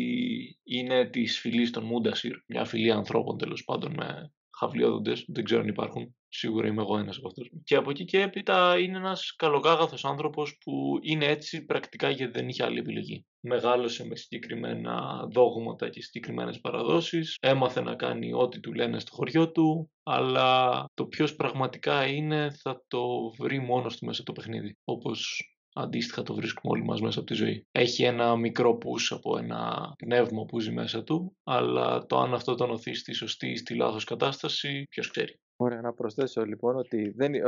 είναι 0.62 1.06
της 1.06 1.38
φυλής 1.38 1.70
των 1.70 1.84
Mundasir, 1.84 2.32
μια 2.46 2.64
φυλή 2.64 2.90
ανθρώπων 2.90 3.38
τέλος 3.38 3.64
πάντων 3.64 3.94
με 3.94 4.32
χαβλιόδοντες, 4.58 5.24
δεν 5.28 5.44
ξέρω 5.44 5.60
αν 5.60 5.68
υπάρχουν, 5.68 6.16
σίγουρα 6.30 6.66
είμαι 6.66 6.82
εγώ 6.82 6.98
ένας 6.98 7.16
από 7.16 7.26
αυτούς. 7.26 7.50
Και 7.64 7.76
από 7.76 7.90
εκεί 7.90 8.04
και 8.04 8.20
έπειτα 8.20 8.78
είναι 8.78 8.96
ένας 8.96 9.34
καλοκάγαθος 9.36 10.04
άνθρωπος 10.04 10.58
που 10.64 10.98
είναι 11.02 11.24
έτσι 11.26 11.64
πρακτικά 11.64 12.10
γιατί 12.10 12.32
δεν 12.32 12.48
είχε 12.48 12.64
άλλη 12.64 12.78
επιλογή. 12.78 13.26
Μεγάλωσε 13.40 14.06
με 14.06 14.16
συγκεκριμένα 14.16 15.26
δόγματα 15.32 15.88
και 15.88 16.02
συγκεκριμένες 16.02 16.60
παραδόσεις, 16.60 17.36
έμαθε 17.40 17.80
να 17.80 17.94
κάνει 17.94 18.32
ό,τι 18.32 18.60
του 18.60 18.72
λένε 18.72 18.98
στο 19.00 19.14
χωριό 19.14 19.50
του, 19.50 19.90
αλλά 20.02 20.84
το 20.94 21.06
ποιος 21.06 21.34
πραγματικά 21.34 22.06
είναι 22.06 22.50
θα 22.62 22.84
το 22.88 23.30
βρει 23.38 23.60
μόνος 23.60 23.96
του 23.96 24.06
μέσα 24.06 24.22
το 24.22 24.32
παιχνίδι, 24.32 24.76
όπως 24.84 25.44
αντίστοιχα 25.74 26.22
το 26.22 26.34
βρίσκουμε 26.34 26.72
όλοι 26.72 26.84
μας 26.84 27.00
μέσα 27.00 27.18
από 27.18 27.28
τη 27.28 27.34
ζωή. 27.34 27.66
Έχει 27.72 28.02
ένα 28.02 28.36
μικρό 28.36 28.76
πους 28.76 29.12
από 29.12 29.38
ένα 29.38 29.92
πνεύμα 29.98 30.44
που 30.44 30.60
ζει 30.60 30.72
μέσα 30.72 31.02
του, 31.02 31.36
αλλά 31.44 32.06
το 32.06 32.18
αν 32.18 32.34
αυτό 32.34 32.54
τον 32.54 32.70
οθείς 32.70 32.98
στη 32.98 33.12
σωστή 33.12 33.48
ή 33.48 33.56
στη 33.56 33.74
λάθος 33.74 34.04
κατάσταση, 34.04 34.84
ποιος 34.90 35.10
ξέρει. 35.10 35.40
Ωραία, 35.62 35.80
να 35.80 35.92
προσθέσω 35.92 36.44
λοιπόν 36.44 36.76
ότι 36.76 37.10
δεν, 37.10 37.34
ε, 37.34 37.40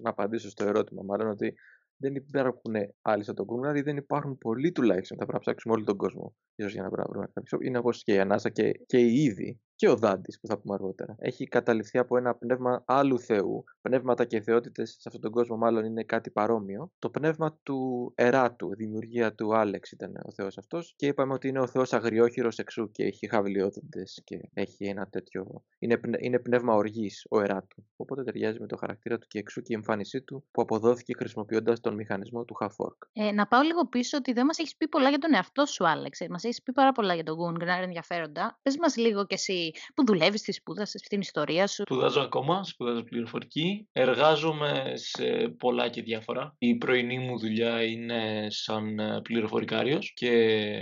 να 0.00 0.10
απαντήσω 0.10 0.48
στο 0.48 0.64
ερώτημα, 0.64 1.02
μάλλον 1.02 1.28
ότι 1.28 1.54
δεν 1.96 2.14
υπάρχουν 2.14 2.74
άλλοι 3.02 3.24
σαν 3.24 3.34
τον 3.34 3.44
Γκούμναρ 3.44 3.76
ή 3.76 3.80
δεν 3.80 3.96
υπάρχουν 3.96 4.38
πολλοί 4.38 4.72
τουλάχιστον. 4.72 5.18
Θα 5.18 5.24
πρέπει 5.24 5.32
να 5.32 5.40
ψάξουμε 5.40 5.74
όλο 5.74 5.84
τον 5.84 5.96
κόσμο. 5.96 6.34
Ίσως 6.58 6.72
για 6.72 6.82
να 6.82 6.88
βρούμε 6.88 7.30
κάποιο. 7.32 7.58
Είναι 7.62 7.78
όπως 7.78 8.02
και 8.02 8.12
η 8.12 8.18
Ανάσα 8.18 8.48
και, 8.48 8.72
και 8.86 8.98
η 8.98 9.22
Ήδη 9.22 9.60
και 9.78 9.88
ο 9.88 9.96
Δάντης 9.96 10.40
που 10.40 10.46
θα 10.46 10.58
πούμε 10.58 10.74
αργότερα. 10.74 11.16
Έχει 11.18 11.46
καταληφθεί 11.46 11.98
από 11.98 12.16
ένα 12.16 12.34
πνεύμα 12.34 12.82
άλλου 12.86 13.20
Θεού. 13.20 13.64
Πνεύματα 13.80 14.24
και 14.24 14.40
θεότητες 14.40 14.90
σε 14.90 15.02
αυτόν 15.04 15.20
τον 15.20 15.30
κόσμο, 15.30 15.56
μάλλον 15.56 15.84
είναι 15.84 16.02
κάτι 16.02 16.30
παρόμοιο. 16.30 16.92
Το 16.98 17.10
πνεύμα 17.10 17.58
του 17.62 18.12
Εράτου, 18.14 18.74
δημιουργία 18.76 19.34
του 19.34 19.56
Άλεξ 19.56 19.90
ήταν 19.90 20.12
ο 20.24 20.32
Θεός 20.32 20.58
αυτός. 20.58 20.94
Και 20.96 21.06
είπαμε 21.06 21.32
ότι 21.32 21.48
είναι 21.48 21.60
ο 21.60 21.66
Θεός 21.66 21.92
αγριόχειρος 21.92 22.58
εξού 22.58 22.90
και 22.90 23.04
έχει 23.04 23.28
χαβλιόδοντε 23.28 24.02
και 24.24 24.40
έχει 24.54 24.84
ένα 24.84 25.06
τέτοιο. 25.06 25.64
Είναι, 25.78 26.00
είναι 26.18 26.38
πνεύμα 26.38 26.74
οργής 26.74 27.26
ο 27.30 27.40
Εράτου. 27.40 27.84
Οπότε 27.96 28.22
ταιριάζει 28.22 28.60
με 28.60 28.66
το 28.66 28.76
χαρακτήρα 28.76 29.18
του 29.18 29.26
και 29.28 29.38
εξού 29.38 29.60
και 29.60 29.72
η 29.72 29.74
εμφάνισή 29.74 30.22
του 30.22 30.44
που 30.50 30.62
αποδόθηκε 30.62 31.14
χρησιμοποιώντας 31.14 31.80
τον 31.80 31.94
μηχανισμό 31.94 32.44
του 32.44 32.56
Half-Orc. 32.60 32.98
Ε, 33.12 33.32
να 33.32 33.46
πάω 33.46 33.62
λίγο 33.62 33.88
πίσω 33.88 34.16
ότι 34.16 34.32
δεν 34.32 34.44
μας 34.44 34.58
έχεις 34.58 34.76
πει 34.76 34.88
πολλά 34.88 35.08
για 35.08 35.18
τον 35.18 35.34
εαυτό 35.34 35.66
σου, 35.66 35.88
Άλεξ. 35.88 36.20
Μας 36.30 36.44
έχεις 36.48 36.62
πει 36.62 36.72
πάρα 36.72 36.92
πολλά 36.92 37.14
για 37.14 37.24
τον 37.24 37.36
Γκούνγκραρ 37.36 37.82
ενδιαφέροντα. 37.82 38.58
Πες 38.62 38.76
μας 38.76 38.96
λίγο 38.96 39.26
κι 39.26 39.34
εσύ 39.34 39.70
που 39.94 40.04
δουλεύεις, 40.06 40.42
τι 40.42 40.52
σπούδασες, 40.52 41.00
στην 41.04 41.20
ιστορία 41.20 41.66
σου; 41.66 41.82
Σπουδάζω 41.82 42.20
ακόμα, 42.20 42.64
σπουδάζω 42.64 43.02
πληροφορική. 43.02 43.88
Εργάζομαι 43.92 44.92
σε 44.94 45.48
πολλά 45.58 45.88
και 45.88 46.02
διάφορα. 46.02 46.54
Η 46.58 46.74
πρωινή 46.74 47.18
μου 47.18 47.38
δουλειά 47.38 47.82
είναι 47.82 48.46
σαν 48.48 48.98
ε, 48.98 49.20
πληροφορικάριος 49.22 50.12
και 50.14 50.30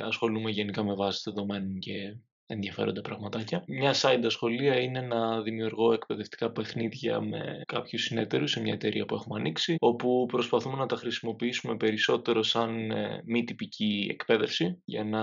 ασχολούμαι 0.05 0.51
γενικά 0.51 0.85
με 0.85 0.95
βάση 0.95 1.21
δεδομένων 1.25 1.79
και 1.79 2.17
ενδιαφέροντα 2.47 3.01
πραγματάκια. 3.01 3.65
Μια 3.67 3.95
side 3.95 4.23
ασχολία 4.25 4.81
είναι 4.81 5.01
να 5.01 5.43
δημιουργώ 5.43 5.93
εκπαιδευτικά 5.93 6.51
παιχνίδια 6.51 7.21
με 7.21 7.63
κάποιους 7.67 8.03
συνεταίρους 8.03 8.51
σε 8.51 8.61
μια 8.61 8.73
εταιρεία 8.73 9.05
που 9.05 9.15
έχουμε 9.15 9.39
ανοίξει, 9.39 9.75
όπου 9.79 10.27
προσπαθούμε 10.27 10.77
να 10.77 10.87
τα 10.87 10.97
χρησιμοποιήσουμε 10.97 11.77
περισσότερο 11.77 12.43
σαν 12.43 12.91
ε, 12.91 13.23
μη 13.25 13.45
τυπική 13.45 14.07
εκπαίδευση, 14.11 14.83
για 14.85 15.05
να 15.05 15.23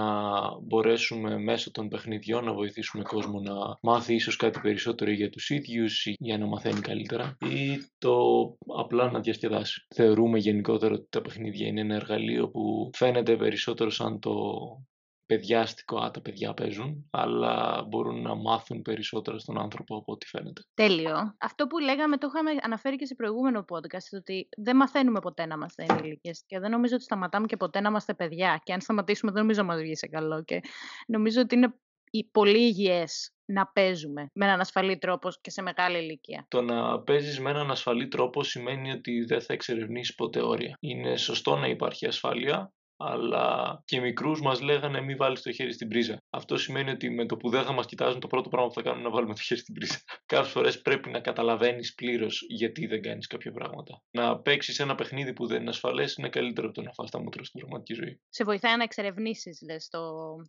μπορέσουμε 0.62 1.38
μέσω 1.38 1.72
των 1.72 1.88
παιχνιδιών 1.88 2.44
να 2.44 2.54
βοηθήσουμε 2.54 3.04
κόσμο 3.04 3.40
να 3.40 3.54
μάθει 3.82 4.14
ίσως 4.14 4.36
κάτι 4.36 4.60
περισσότερο 4.60 5.12
για 5.12 5.30
τους 5.30 5.50
ίδιους 5.50 6.06
ή 6.06 6.16
για 6.20 6.38
να 6.38 6.46
μαθαίνει 6.46 6.80
καλύτερα 6.80 7.38
ή 7.42 7.78
το 7.98 8.16
απλά 8.78 9.12
να 9.12 9.20
διασκεδάσει. 9.20 9.86
Θεωρούμε 9.96 10.40
γενικότερα 10.40 10.94
ότι 10.94 11.08
τα 11.10 11.22
παιχνίδια 11.22 11.68
είναι 11.68 11.82
ένα 11.82 11.96
εργαλείο 11.96 12.50
που 12.50 12.90
φαίνεται 12.94 13.36
περισσότερο 13.36 13.90
σαν 13.90 14.20
το 14.20 14.34
παιδιάστικο, 15.26 15.98
α, 15.98 16.12
τα 16.12 16.22
παιδιά 16.22 16.54
παίζουν, 16.54 17.10
αλλά 17.12 17.86
μπορούν 17.88 18.22
να 18.22 18.36
μάθουν 18.36 18.82
περισσότερα 18.82 19.40
στον 19.40 19.60
άνθρωπο 19.60 19.98
από 19.98 20.12
ό,τι 20.12 20.26
φαίνεται. 20.26 20.62
Τέλειο. 20.74 21.36
Αυτό 21.40 21.68
που 21.68 21.80
λέγαμε 21.80 22.18
το 22.18 22.28
είχαμε 22.34 22.52
αναφέρει 22.62 22.96
και 22.96 23.06
σε 23.06 23.16
προηγούμενο 23.16 23.66
podcast, 23.70 24.18
ότι 24.18 24.50
δεν 24.58 24.76
μαθαίνουμε 24.76 25.20
ποτέ 25.20 25.46
να 25.46 25.54
είμαστε 25.56 25.86
ενήλικες 25.90 26.44
και 26.46 26.60
δεν 26.60 26.72
νομίζω 26.72 26.96
ότι 26.96 27.04
σταματάμε 27.04 27.46
και 27.46 27.58
ποτέ 27.58 27.82
να 27.82 27.90
είμαστε 27.90 28.14
παιδιά 28.14 28.62
και 28.64 28.74
αν 28.74 28.82
σταματήσουμε 28.82 29.32
δεν 29.32 29.42
νομίζω 29.42 29.62
να 29.62 29.68
μας 29.68 29.82
βγει 29.82 29.96
σε 29.96 30.08
καλό 30.08 30.44
και 30.44 30.60
νομίζω 31.08 31.42
ότι 31.42 31.56
είναι 31.56 31.74
πολύ 32.32 32.60
υγιές 32.60 33.34
να 33.46 33.68
παίζουμε 33.68 34.30
με 34.34 34.46
έναν 34.46 34.60
ασφαλή 34.60 34.98
τρόπο 34.98 35.30
και 35.42 35.50
σε 35.50 35.62
μεγάλη 35.62 35.98
ηλικία. 35.98 36.46
Το 36.48 36.62
να 36.62 37.02
παίζεις 37.02 37.40
με 37.40 37.50
έναν 37.50 37.72
ασφαλή 37.72 38.08
τρόπο 38.08 38.44
σημαίνει 38.44 38.92
ότι 38.92 39.24
δεν 39.24 39.42
θα 39.42 39.54
εξερευνήσει 39.54 40.16
ποτέ 40.16 40.42
όρια. 40.42 40.78
Είναι 40.80 41.18
σωστό 41.18 41.56
να 41.56 41.68
υπάρχει 41.68 42.06
ασφάλεια, 42.06 42.74
αλλά 43.06 43.82
και 43.86 44.00
μικρούς 44.00 44.42
μας 44.42 44.62
λέγανε 44.62 45.02
μην 45.02 45.18
βάλεις 45.18 45.42
το 45.42 45.52
χέρι 45.52 45.74
στην 45.74 45.88
πρίζα. 45.88 46.18
Αυτό 46.30 46.58
σημαίνει 46.58 46.90
ότι 46.90 47.10
με 47.10 47.26
το 47.26 47.38
που 47.38 47.50
δεν 47.50 47.64
θα 47.64 47.72
μας 47.72 47.86
κοιτάζουν, 47.86 48.20
το 48.20 48.28
πρώτο 48.28 48.50
πράγμα 48.50 48.68
που 48.68 48.74
θα 48.74 48.82
κάνουν 48.82 49.00
είναι 49.00 49.08
να 49.08 49.14
βάλουμε 49.16 49.34
το 49.34 49.42
χέρι 49.42 49.60
στην 49.60 49.74
πρίζα. 49.74 49.98
Κάποιες 50.26 50.52
φορές 50.52 50.82
πρέπει 50.82 51.10
να 51.10 51.20
καταλαβαίνεις 51.20 51.94
πλήρως 51.94 52.46
γιατί 52.48 52.86
δεν 52.86 53.02
κάνεις 53.02 53.28
κάποια 53.28 53.52
πράγματα. 53.52 54.02
Να 54.12 54.40
παίξεις 54.40 54.80
ένα 54.80 54.96
παιχνίδι 54.96 55.34
που 55.34 55.48
δεν 55.48 55.62
είναι 55.62 55.70
ασφαλές 55.70 56.16
είναι 56.16 56.30
καλύτερο 56.30 56.68
από 56.68 56.76
το 56.76 56.82
να 56.82 56.92
φας 56.92 57.10
τα 57.12 57.20
μούτρα 57.20 57.44
στην 57.44 57.60
πραγματική 57.60 57.94
ζωή. 57.94 58.22
Σε 58.30 58.44
βοηθάει 58.44 58.78
να 58.78 58.84
εξερευνήσεις, 58.84 59.62
λες, 59.62 59.88
το, 59.88 60.00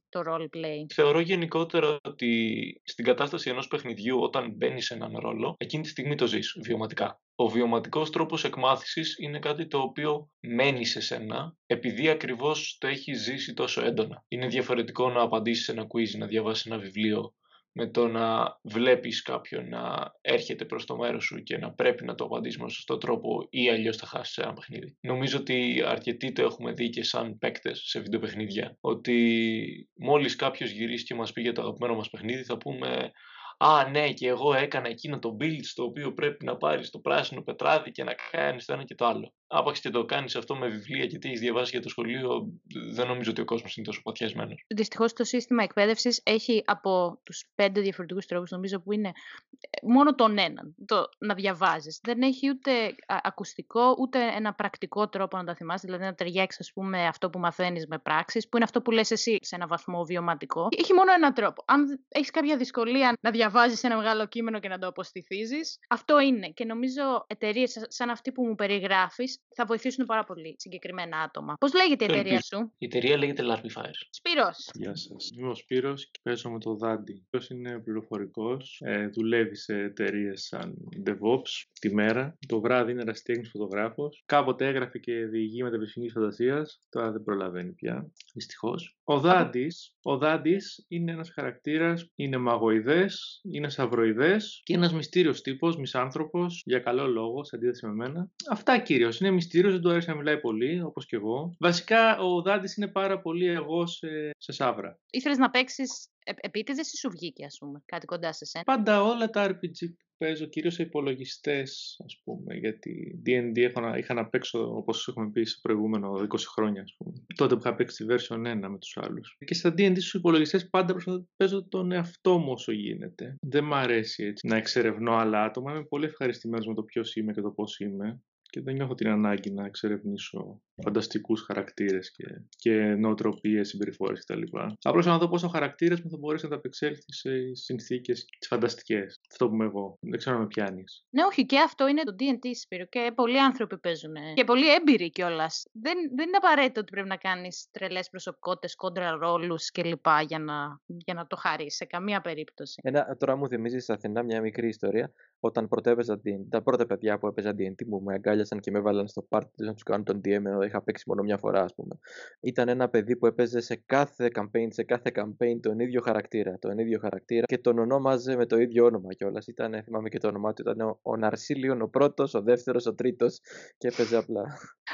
το 0.08 0.22
role 0.26 0.56
play. 0.56 0.92
Θεωρώ 0.94 1.20
γενικότερα 1.20 1.96
ότι 2.02 2.80
στην 2.84 3.04
κατάσταση 3.04 3.50
ενός 3.50 3.68
παιχνιδιού, 3.68 4.20
όταν 4.20 4.52
μπαίνεις 4.56 4.86
σε 4.86 4.94
έναν 4.94 5.18
ρόλο, 5.18 5.54
εκείνη 5.58 5.82
τη 5.82 5.88
στιγμή 5.88 6.14
το 6.14 6.26
ζεις 6.26 6.56
βιωματικά. 6.62 7.20
Ο 7.36 7.48
βιωματικός 7.48 8.10
τρόπος 8.10 8.44
εκμάθησης 8.44 9.18
είναι 9.18 9.38
κάτι 9.38 9.66
το 9.66 9.78
οποίο 9.78 10.30
μένει 10.40 10.84
σε 10.84 11.00
σένα 11.00 11.56
επειδή 11.66 12.08
ακριβώς 12.08 12.76
το 12.80 12.86
έχει 12.86 13.14
ζήσει 13.14 13.54
τόσο 13.54 13.84
έντονα. 13.84 14.24
Είναι 14.28 14.46
διαφορετικό 14.46 15.10
να 15.10 15.20
απαντήσεις 15.20 15.68
ένα 15.68 15.82
quiz, 15.82 16.18
να 16.18 16.26
διαβάσεις 16.26 16.66
ένα 16.66 16.78
βιβλίο 16.78 17.34
με 17.76 17.90
το 17.90 18.08
να 18.08 18.58
βλέπεις 18.62 19.22
κάποιον 19.22 19.68
να 19.68 20.12
έρχεται 20.20 20.64
προς 20.64 20.84
το 20.84 20.96
μέρος 20.96 21.24
σου 21.24 21.42
και 21.42 21.58
να 21.58 21.72
πρέπει 21.72 22.04
να 22.04 22.14
το 22.14 22.24
απαντήσεις 22.24 22.60
με 22.60 22.70
σωστό 22.70 22.98
τρόπο 22.98 23.46
ή 23.50 23.70
αλλιώς 23.70 23.96
θα 23.96 24.06
χάσεις 24.06 24.38
ένα 24.38 24.52
παιχνίδι. 24.52 24.96
Νομίζω 25.00 25.38
ότι 25.38 25.82
αρκετοί 25.86 26.32
το 26.32 26.42
έχουμε 26.42 26.72
δει 26.72 26.88
και 26.88 27.02
σαν 27.02 27.38
παίκτες 27.38 27.80
σε 27.84 28.00
βιντεοπαιχνίδια, 28.00 28.76
ότι 28.80 29.88
μόλις 29.94 30.36
κάποιος 30.36 30.70
γυρίσει 30.70 31.04
και 31.04 31.14
μας 31.14 31.32
πει 31.32 31.40
για 31.40 31.52
το 31.52 31.62
αγαπημένο 31.62 31.94
μας 31.94 32.10
παιχνίδι 32.10 32.42
θα 32.42 32.56
πούμε 32.56 33.10
Α, 33.58 33.88
ναι, 33.90 34.12
και 34.12 34.28
εγώ 34.28 34.54
έκανα 34.54 34.88
εκείνο 34.88 35.18
το 35.18 35.36
build 35.40 35.60
στο 35.62 35.84
οποίο 35.84 36.12
πρέπει 36.12 36.44
να 36.44 36.56
πάρεις 36.56 36.90
το 36.90 36.98
πράσινο 36.98 37.42
πετράδι 37.42 37.90
και 37.90 38.04
να 38.04 38.14
κάνεις 38.30 38.64
το 38.64 38.72
ένα 38.72 38.84
και 38.84 38.94
το 38.94 39.06
άλλο. 39.06 39.34
Άπαξ 39.46 39.80
και 39.80 39.90
το 39.90 40.04
κάνεις 40.04 40.36
αυτό 40.36 40.56
με 40.56 40.68
βιβλία 40.68 41.06
και 41.06 41.18
τι 41.18 41.28
έχεις 41.28 41.40
διαβάσει 41.40 41.70
για 41.70 41.82
το 41.82 41.88
σχολείο, 41.88 42.52
δεν 42.92 43.06
νομίζω 43.06 43.30
ότι 43.30 43.40
ο 43.40 43.44
κόσμος 43.44 43.76
είναι 43.76 43.86
τόσο 43.86 44.00
παθιασμένος. 44.02 44.64
Δυστυχώς 44.74 45.12
το 45.12 45.24
σύστημα 45.24 45.62
εκπαίδευσης 45.62 46.20
έχει 46.24 46.62
από 46.66 47.20
τους 47.22 47.44
πέντε 47.54 47.80
διαφορετικούς 47.80 48.26
τρόπους, 48.26 48.50
νομίζω 48.50 48.80
που 48.80 48.92
είναι 48.92 49.08
ε, 49.08 49.86
μόνο 49.86 50.14
τον 50.14 50.38
έναν, 50.38 50.74
το 50.86 51.08
να 51.18 51.34
διαβάζεις. 51.34 52.00
Δεν 52.02 52.22
έχει 52.22 52.48
ούτε 52.48 52.86
α- 52.86 53.20
ακουστικό, 53.22 53.96
ούτε 53.98 54.18
ένα 54.36 54.54
πρακτικό 54.54 55.08
τρόπο 55.08 55.36
να 55.36 55.44
τα 55.44 55.54
θυμάσαι, 55.54 55.86
δηλαδή 55.86 56.04
να 56.04 56.14
ταιριάξεις, 56.14 56.60
ας 56.60 56.72
πούμε, 56.72 57.06
αυτό 57.06 57.30
που 57.30 57.38
μαθαίνεις 57.38 57.86
με 57.86 57.98
πράξεις, 57.98 58.48
που 58.48 58.56
είναι 58.56 58.64
αυτό 58.64 58.82
που 58.82 58.90
λες 58.90 59.10
εσύ 59.10 59.38
σε 59.40 59.54
ένα 59.54 59.66
βαθμό 59.66 60.04
βιωματικό. 60.04 60.68
Έχει 60.78 60.92
μόνο 60.92 61.12
έναν 61.12 61.34
τρόπο. 61.34 61.62
Αν 61.66 62.04
έχεις 62.08 62.30
κάποια 62.30 62.56
δυσκολία 62.56 63.16
να 63.20 63.30
διαβάζεις 63.30 63.82
ένα 63.82 63.96
μεγάλο 63.96 64.26
κείμενο 64.26 64.60
και 64.60 64.68
να 64.68 64.78
το 64.78 64.86
αποστηθίζεις, 64.86 65.78
αυτό 65.88 66.20
είναι. 66.20 66.48
Και 66.48 66.64
νομίζω 66.64 67.24
εταιρείες 67.26 67.84
σαν 67.88 68.10
αυτή 68.10 68.32
που 68.32 68.46
μου 68.46 68.54
περιγράφεις 68.54 69.38
θα 69.56 69.64
βοηθήσουν 69.64 70.06
πάρα 70.06 70.24
πολύ 70.24 70.54
συγκεκριμένα 70.58 71.18
άτομα. 71.18 71.54
Πώς 71.60 71.74
λέγεται 71.74 72.04
η 72.04 72.08
Το 72.08 72.12
εταιρεία 72.14 72.32
ελπίζω. 72.32 72.62
σου, 72.62 72.72
Η 72.78 72.84
εταιρεία 72.86 73.16
λέγεται 73.16 73.42
Larpy 73.46 73.80
Fires. 73.80 74.00
Σπύρος. 74.10 74.70
Γεια 74.74 74.96
σας. 74.96 75.30
Είμαι 75.38 75.48
ο 75.48 75.54
Σπύρος 75.54 76.10
και 76.10 76.20
παίζω 76.22 76.50
με 76.50 76.58
το 76.58 76.74
Δάντι. 76.76 77.26
Ποιος 77.30 77.48
είναι 77.48 77.78
πληροφορικός, 77.78 78.80
ε, 78.84 79.08
δουλεύει 79.08 79.56
σε 79.56 79.74
εταιρείες 79.78 80.42
σαν 80.42 80.74
DevOps 81.06 81.50
τη 81.80 81.94
μέρα. 81.94 82.38
Το 82.48 82.60
βράδυ 82.60 82.90
είναι 82.92 83.00
ερασιτέχνης 83.02 83.48
φωτογράφος. 83.50 84.22
Κάποτε 84.26 84.66
έγραφε 84.66 84.98
και 84.98 85.12
διηγεί 85.26 85.62
μεταπιστημικής 85.62 86.14
φαντασίας. 86.14 86.80
Τώρα 86.88 87.12
δεν 87.12 87.22
προλαβαίνει 87.22 87.72
πια, 87.72 88.10
δυστυχώς. 88.34 88.96
Ο 89.04 89.18
Δάντης, 89.20 89.96
ο 90.02 90.16
Δάντης 90.18 90.84
είναι 90.88 91.12
ένας 91.12 91.30
χαρακτήρας, 91.30 92.10
είναι 92.14 92.36
μαγοειδές, 92.36 93.40
είναι 93.52 93.68
σαυροειδές 93.68 94.60
και 94.64 94.74
ένας 94.74 94.92
μυστήριος 94.92 95.40
τύπος, 95.40 95.76
μισάνθρωπος, 95.76 96.62
για 96.66 96.78
καλό 96.78 97.06
λόγο, 97.06 97.44
σε 97.44 97.56
αντίθεση 97.56 97.86
με 97.86 97.92
μένα. 97.92 98.30
Αυτά 98.50 98.78
κυρίως. 98.78 99.20
Είναι 99.24 99.34
μυστήριος, 99.34 99.72
δεν 99.72 99.82
του 99.82 99.90
αρέσει 99.90 100.08
να 100.08 100.14
μιλάει 100.14 100.40
πολύ, 100.40 100.82
όπως 100.82 101.06
και 101.06 101.16
εγώ. 101.16 101.54
Βασικά, 101.58 102.18
ο 102.18 102.42
Δάντης 102.42 102.76
είναι 102.76 102.88
πάρα 102.88 103.20
πολύ 103.20 103.46
εγώ 103.46 103.86
σε, 103.86 104.30
σε 104.38 104.52
σαύρα. 104.52 104.98
Ήθελες 105.10 105.38
να 105.38 105.50
παίξεις 105.50 106.08
επίτηδες 106.24 106.92
ή 106.92 106.96
σου 106.96 107.10
βγήκε, 107.10 107.44
ας 107.44 107.56
πούμε, 107.58 107.82
κάτι 107.86 108.06
κοντά 108.06 108.32
σε 108.32 108.44
σένα; 108.44 108.64
Πάντα 108.64 109.02
όλα 109.02 109.30
τα 109.30 109.46
RPG 109.50 109.78
που 109.88 110.14
παίζω, 110.18 110.46
κυρίως 110.46 110.74
σε 110.74 110.82
υπολογιστές, 110.82 112.00
ας 112.04 112.20
πούμε, 112.24 112.54
γιατί 112.54 113.22
D&D 113.26 113.56
έχω 113.56 113.80
να, 113.80 113.96
είχα 113.96 114.14
να 114.14 114.26
παίξω, 114.26 114.76
όπως 114.76 115.08
έχουμε 115.08 115.30
πει, 115.30 115.44
σε 115.44 115.58
προηγούμενο 115.62 116.12
20 116.12 116.38
χρόνια, 116.54 116.82
ας 116.82 116.94
πούμε. 116.98 117.12
Τότε 117.34 117.54
που 117.54 117.60
είχα 117.64 117.74
παίξει 117.74 118.04
τη 118.04 118.14
version 118.14 118.36
1 118.36 118.68
με 118.68 118.78
τους 118.78 118.96
άλλους. 118.96 119.36
Και 119.44 119.54
στα 119.54 119.74
D&D 119.78 119.96
στους 119.96 120.14
υπολογιστές 120.14 120.68
πάντα 120.68 120.92
προσπαθώ 120.92 121.18
να 121.18 121.24
παίζω 121.36 121.68
τον 121.68 121.92
εαυτό 121.92 122.38
μου 122.38 122.52
όσο 122.52 122.72
γίνεται. 122.72 123.36
Δεν 123.40 123.64
μ' 123.64 123.74
αρέσει 123.74 124.24
έτσι 124.24 124.46
να 124.46 124.56
εξερευνώ 124.56 125.12
άλλα 125.12 125.44
άτομα. 125.44 125.72
Είμαι 125.72 125.84
πολύ 125.84 126.04
ευχαριστημένος 126.04 126.66
με 126.66 126.74
το 126.74 126.82
ποιος 126.82 127.16
είμαι 127.16 127.32
και 127.32 127.40
το 127.40 127.50
πώς 127.50 127.80
είμαι. 127.80 128.22
Και 128.54 128.60
δεν 128.60 128.74
νιώθω 128.74 128.94
την 128.94 129.08
ανάγκη 129.08 129.50
να 129.50 129.64
εξερευνήσω 129.64 130.60
φανταστικούς 130.82 131.42
χαρακτήρες 131.42 132.12
και, 132.12 132.24
και 132.56 132.70
νοοτροπίες, 132.72 133.68
συμπεριφορές 133.68 134.24
κτλ. 134.24 134.42
Απλώς 134.82 135.06
να 135.06 135.18
δω 135.18 135.28
πώς 135.28 135.42
ο 135.42 135.48
χαρακτήρας 135.48 136.00
μου 136.00 136.10
θα 136.10 136.16
μπορέσει 136.16 136.46
να 136.46 136.52
ανταπεξέλθει 136.52 137.12
σε 137.12 137.30
συνθήκες 137.52 138.24
τις 138.38 138.48
φανταστικές. 138.48 139.20
Αυτό 139.30 139.48
που 139.48 139.54
είμαι 139.54 139.64
εγώ. 139.64 139.98
Δεν 140.00 140.18
ξέρω 140.18 140.36
αν 140.36 140.42
με 140.42 140.46
πιάνεις. 140.46 141.04
Ναι, 141.10 141.24
όχι, 141.24 141.46
και 141.46 141.58
αυτό 141.58 141.88
είναι 141.88 142.02
το 142.02 142.14
DT 142.18 142.46
Σπύρο 142.62 142.86
και 142.86 143.12
πολλοί 143.14 143.40
άνθρωποι 143.40 143.78
παίζουν. 143.78 144.14
Και 144.34 144.44
πολλοί 144.44 144.74
έμπειροι 144.74 145.10
κιόλας. 145.10 145.62
Δεν, 145.72 145.96
δεν 146.16 146.26
είναι 146.26 146.36
απαραίτητο 146.36 146.80
ότι 146.80 146.90
πρέπει 146.90 147.08
να 147.08 147.16
κάνεις 147.16 147.68
τρελές 147.70 148.08
προσωπικότητες, 148.10 148.74
κόντρα 148.74 149.10
ρόλους 149.10 149.70
κλπ. 149.70 150.06
Για 150.26 150.38
να, 150.38 150.80
για 150.86 151.14
να 151.14 151.26
το 151.26 151.36
χαρείς 151.36 151.74
σε 151.74 151.84
καμία 151.84 152.20
περίπτωση. 152.20 152.80
Ένα, 152.82 153.16
τώρα 153.18 153.36
μου 153.36 153.48
θυμίζεις 153.48 153.82
στα 153.82 153.94
Αθηνά 153.94 154.22
μια 154.22 154.40
μικρή 154.40 154.68
ιστορία. 154.68 155.12
Όταν 155.40 155.68
πρωτεύαιζα 155.68 156.20
D&D, 156.24 156.46
τα 156.48 156.62
πρώτα 156.62 156.86
παιδιά 156.86 157.18
που 157.18 157.26
έπαιζα 157.26 157.50
D&D 157.50 157.86
μου 157.86 158.02
με 158.02 158.14
αγκάλιασαν 158.14 158.43
και 158.60 158.70
με 158.70 158.78
έβαλαν 158.78 159.08
στο 159.08 159.22
πάρτι 159.22 159.50
τους 159.56 159.66
να 159.66 159.72
τους 159.72 159.82
κάνουν 159.82 160.04
τον 160.04 160.16
DM 160.18 160.30
ενώ 160.30 160.62
είχα 160.62 160.82
παίξει 160.82 161.04
μόνο 161.06 161.22
μια 161.22 161.38
φορά, 161.38 161.62
ας 161.62 161.74
πούμε. 161.74 161.98
Ήταν 162.40 162.68
ένα 162.68 162.88
παιδί 162.88 163.16
που 163.16 163.26
έπαιζε 163.26 163.60
σε 163.60 163.82
κάθε 163.86 164.30
campaign, 164.34 164.66
σε 164.68 164.82
κάθε 164.82 165.12
campaign 165.14 165.60
τον 165.62 165.78
ίδιο 165.78 166.00
χαρακτήρα. 166.00 166.58
Τον 166.58 166.78
ίδιο 166.78 166.98
χαρακτήρα 166.98 167.44
και 167.46 167.58
τον 167.58 167.78
ονόμαζε 167.78 168.36
με 168.36 168.46
το 168.46 168.58
ίδιο 168.58 168.84
όνομα 168.84 169.12
κιόλας. 169.14 169.46
Ήταν, 169.46 169.82
θυμάμαι 169.84 170.08
και 170.08 170.18
το 170.18 170.28
όνομά 170.28 170.52
του, 170.52 170.62
ήταν 170.62 170.80
ο, 170.80 170.98
ο 171.02 171.16
Ναρσίλιον, 171.16 171.82
ο 171.82 171.88
πρώτος, 171.88 172.34
ο 172.34 172.42
δεύτερος, 172.42 172.86
ο 172.86 172.94
τρίτος 172.94 173.40
και 173.78 173.88
έπαιζε 173.88 174.16
απλά. 174.16 174.42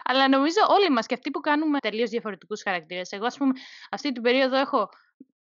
Αλλά 0.05 0.29
νομίζω 0.29 0.61
όλοι 0.79 0.91
μας 0.91 1.07
και 1.07 1.15
αυτοί 1.15 1.31
που 1.31 1.41
κάνουμε 1.41 1.79
τελείως 1.79 2.11
διαφορετικούς 2.11 2.63
χαρακτήρες. 2.63 3.13
Εγώ, 3.13 3.27
ας 3.27 3.37
πούμε, 3.37 3.53
αυτή 3.91 4.13
την 4.13 4.23
περίοδο 4.23 4.57
έχω 4.57 4.89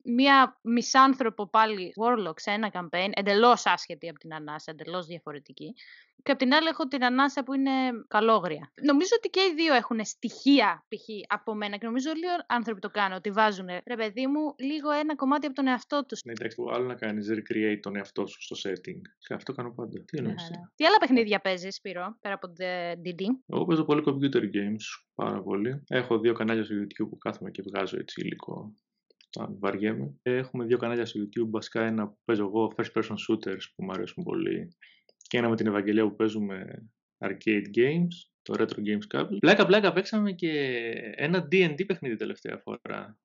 μία 0.03 0.59
μισάνθρωπο 0.61 1.49
πάλι 1.49 1.93
Warlock 2.01 2.39
σε 2.39 2.51
ένα 2.51 2.71
campaign, 2.73 3.09
εντελώς 3.13 3.65
άσχετη 3.65 4.09
από 4.09 4.19
την 4.19 4.33
ανάσα, 4.33 4.71
εντελώς 4.71 5.05
διαφορετική. 5.05 5.73
Και 6.23 6.31
απ' 6.31 6.37
την 6.37 6.53
άλλη 6.53 6.67
έχω 6.67 6.87
την 6.87 7.03
ανάσα 7.03 7.43
που 7.43 7.53
είναι 7.53 7.71
καλόγρια. 8.07 8.71
Νομίζω 8.81 9.09
ότι 9.17 9.29
και 9.29 9.39
οι 9.39 9.53
δύο 9.55 9.73
έχουν 9.73 10.05
στοιχεία 10.05 10.85
π.χ. 10.87 11.05
από 11.27 11.55
μένα 11.55 11.77
και 11.77 11.85
νομίζω 11.85 12.09
όλοι 12.09 12.25
οι 12.25 12.43
άνθρωποι 12.47 12.79
το 12.79 12.89
κάνουν, 12.89 13.17
ότι 13.17 13.31
βάζουν 13.31 13.65
ρε 13.65 13.95
παιδί 13.95 14.27
μου 14.27 14.55
λίγο 14.57 14.91
ένα 14.91 15.15
κομμάτι 15.15 15.45
από 15.45 15.55
τον 15.55 15.67
εαυτό 15.67 16.05
τους. 16.05 16.21
Ναι, 16.25 16.31
εντάξει, 16.31 16.57
το 16.57 16.71
άλλο 16.73 16.85
να 16.85 16.95
κάνεις 16.95 17.27
recreate 17.29 17.79
τον 17.81 17.95
εαυτό 17.95 18.25
σου 18.25 18.41
στο 18.41 18.69
setting. 18.69 19.01
Και 19.27 19.33
αυτό 19.33 19.53
κάνω 19.53 19.71
πάντα. 19.71 20.03
Τι 20.03 20.17
εννοείς. 20.17 20.49
ε; 20.49 20.71
Τι 20.75 20.85
άλλα 20.85 20.97
παιχνίδια 20.97 21.39
παίζεις, 21.39 21.75
Σπύρο, 21.75 22.17
πέρα 22.21 22.33
από 22.33 22.47
το 22.47 22.53
DD. 23.05 23.21
Εγώ 23.47 23.65
παίζω 23.65 23.83
πολύ 23.83 24.03
computer 24.05 24.41
games, 24.41 24.85
πάρα 25.15 25.41
πολύ. 25.41 25.83
Έχω 25.87 26.19
δύο 26.19 26.33
κανάλια 26.33 26.63
στο 26.63 26.75
YouTube 26.75 27.09
που 27.09 27.17
κάθομαι 27.17 27.51
και 27.51 27.61
βγάζω 27.61 27.97
έτσι 27.99 28.21
υλικό 28.21 28.75
όταν 29.35 29.57
βαριέμαι. 29.59 30.19
Έχουμε 30.21 30.65
δύο 30.65 30.77
κανάλια 30.77 31.05
στο 31.05 31.19
YouTube, 31.19 31.49
βασικά 31.49 31.85
ένα 31.85 32.07
που 32.07 32.17
παίζω 32.25 32.43
εγώ, 32.43 32.73
first 32.77 32.91
person 32.93 33.15
shooters 33.27 33.63
που 33.75 33.83
μου 33.83 33.91
αρέσουν 33.91 34.23
πολύ 34.23 34.75
και 35.27 35.37
ένα 35.37 35.49
με 35.49 35.55
την 35.55 35.67
Ευαγγελία 35.67 36.03
που 36.03 36.15
παίζουμε 36.15 36.89
arcade 37.17 37.77
games, 37.77 38.13
το 38.41 38.53
Retro 38.57 38.79
Games 38.87 39.17
Couple. 39.17 39.37
Πλάκα 39.39 39.65
πλάκα 39.65 39.93
παίξαμε 39.93 40.31
και 40.31 40.51
ένα 41.15 41.47
D&D 41.51 41.85
παιχνίδι 41.85 42.15
τελευταία 42.15 42.57
φορά. 42.57 43.17